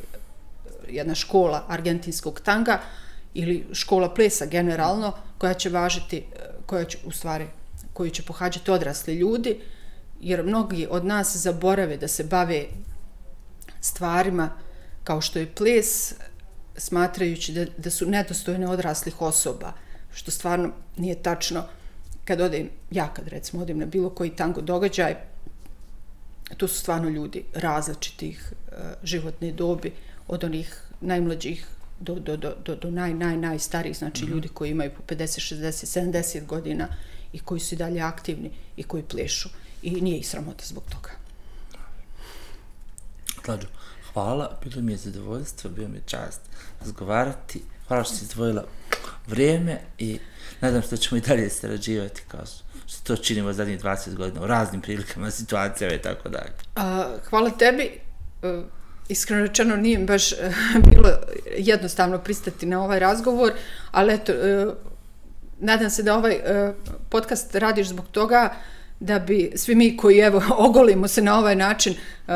jedna 0.90 1.16
škola 1.16 1.66
argentinskog 1.68 2.40
tanga 2.40 2.80
ili 3.34 3.66
škola 3.74 4.14
plesa 4.14 4.46
generalno 4.46 5.14
koja 5.38 5.54
će 5.54 5.70
važiti, 5.70 6.24
koja 6.66 6.86
će 6.86 6.98
u 7.06 7.12
stvari 7.12 7.48
koju 7.94 8.10
će 8.10 8.24
pohađati 8.24 8.72
odrasli 8.72 9.16
ljudi, 9.16 9.60
jer 10.22 10.44
mnogi 10.44 10.88
od 10.90 11.06
nas 11.06 11.36
zaborave 11.36 11.98
da 11.98 12.08
se 12.08 12.24
bave 12.24 12.66
stvarima 13.82 14.50
kao 15.04 15.22
što 15.22 15.40
je 15.40 15.54
ples, 15.56 16.14
smatrajući 16.78 17.54
da, 17.54 17.66
da 17.78 17.90
su 17.90 18.06
nedostojne 18.06 18.68
odraslih 18.68 19.22
osoba, 19.22 19.74
što 20.14 20.32
stvarno 20.32 20.72
nije 20.98 21.16
tačno. 21.24 21.64
Kad 22.26 22.42
odem, 22.42 22.70
ja 22.92 23.14
kad 23.14 23.28
recimo 23.28 23.62
odem 23.62 23.80
na 23.80 23.86
bilo 23.86 24.10
koji 24.10 24.36
tango 24.36 24.62
događaj, 24.62 25.16
tu 26.58 26.68
su 26.68 26.80
stvarno 26.80 27.10
ljudi 27.10 27.44
različitih 27.54 28.52
uh, 28.52 28.78
životne 29.04 29.52
dobi, 29.52 29.92
od 30.28 30.44
onih 30.44 30.82
najmlađih 31.02 31.68
do, 32.00 32.16
do, 32.16 32.38
do, 32.38 32.56
do, 32.66 32.76
do 32.76 32.92
naj, 32.92 33.14
naj, 33.14 33.38
najstarijih, 33.38 33.98
znači 33.98 34.24
mm 34.24 34.28
-hmm. 34.28 34.32
ljudi 34.32 34.48
koji 34.48 34.72
imaju 34.72 34.92
po 34.98 35.16
50, 35.16 35.56
60, 35.56 36.12
70 36.12 36.46
godina 36.46 36.88
i 37.34 37.40
koji 37.40 37.60
su 37.60 37.76
i 37.76 37.78
dalje 37.78 38.02
aktivni 38.02 38.52
i 38.78 38.84
koji 38.84 39.04
plešu. 39.04 39.50
I 39.82 40.02
nije 40.02 40.18
ih 40.18 40.30
sramota 40.30 40.66
zbog 40.66 40.84
toga. 40.90 41.10
Klađo, 43.46 43.68
hvala, 44.14 44.60
bilo 44.64 44.82
mi 44.82 44.92
je 44.92 44.98
zadovoljstvo, 44.98 45.70
bilo 45.70 45.88
mi 45.88 45.98
je 45.98 46.04
čast 46.06 46.42
razgovarati. 46.80 47.62
Hvala 47.88 48.04
što 48.04 48.16
si 48.16 48.24
izdvojila 48.24 48.64
vrijeme 49.28 49.80
i 49.98 50.20
nadam 50.62 50.82
se 50.82 50.90
da 50.90 50.98
ćemo 50.98 51.18
i 51.18 51.22
dalje 51.22 51.50
sarađivati 51.50 52.22
kao 52.28 52.46
što 52.88 53.16
to 53.16 53.24
činimo 53.24 53.54
zadnjih 53.54 53.82
20 53.82 54.16
godina 54.16 54.42
u 54.42 54.48
raznim 54.48 54.82
prilikama, 54.82 55.32
situacijama 55.32 55.96
i 55.96 56.02
tako 56.02 56.30
dalje. 56.30 56.52
Hvala 57.30 57.50
tebi. 57.50 57.92
Uh, 58.42 58.66
iskreno 59.10 59.42
rečeno 59.42 59.76
nije 59.76 60.00
baš 60.00 60.32
uh, 60.32 60.38
bilo 60.92 61.10
jednostavno 61.58 62.18
pristati 62.18 62.66
na 62.66 62.84
ovaj 62.84 63.00
razgovor, 63.00 63.52
ali 63.92 64.14
eto, 64.14 64.34
uh, 64.34 64.74
nadam 65.60 65.90
se 65.90 66.04
da 66.04 66.18
ovaj 66.18 66.40
podcast 67.10 67.56
radiš 67.56 67.88
zbog 67.88 68.06
toga 68.12 68.56
da 69.00 69.20
bi 69.20 69.52
svi 69.56 69.76
mi 69.76 69.98
koji 69.98 70.18
evo 70.18 70.42
ogolimo 70.68 71.08
se 71.08 71.22
na 71.22 71.40
ovaj 71.40 71.56
način 71.56 71.94
uh, 72.28 72.34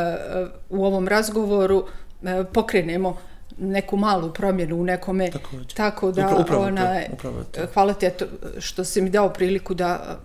u 0.70 0.86
ovom 0.86 1.08
razgovoru 1.08 1.78
uh, 1.78 2.30
pokrenemo 2.54 3.18
neku 3.58 3.98
malu 3.98 4.34
promjenu 4.34 4.76
u 4.76 4.84
nekome 4.84 5.32
Također. 5.32 5.74
tako 5.74 6.12
da 6.12 6.38
upravo 6.40 6.64
ona 6.64 6.86
to, 6.86 7.14
upravo 7.14 7.44
to. 7.44 7.62
hvala 7.74 7.94
ti 7.94 8.06
eto, 8.06 8.26
što 8.60 8.84
si 8.84 9.02
mi 9.02 9.10
dao 9.10 9.30
priliku 9.30 9.74
da 9.74 10.20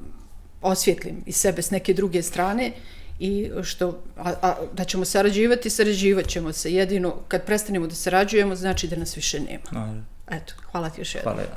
osvjetlim 0.63 1.23
i 1.27 1.33
sebe 1.33 1.63
s 1.63 1.71
neke 1.71 1.95
druge 1.95 2.23
strane 2.23 2.73
i 3.19 3.51
što 3.63 4.03
a, 4.17 4.33
a, 4.43 4.55
da 4.73 4.85
ćemo 4.85 5.05
sarađivati 5.05 5.71
sarađivat 5.71 6.27
ćemo 6.27 6.53
se 6.53 6.73
jedino 6.73 7.15
kad 7.29 7.45
prestanemo 7.45 7.87
da 7.87 7.95
sarađujemo 7.95 8.55
znači 8.55 8.89
da 8.89 8.97
nas 8.97 9.17
više 9.17 9.41
nema 9.41 9.65
Hvala. 9.71 10.03
eto 10.31 10.55
hvala 10.71 10.91
ti 10.91 11.01
još 11.01 11.15
jednom 11.15 11.35
hvala 11.35 11.49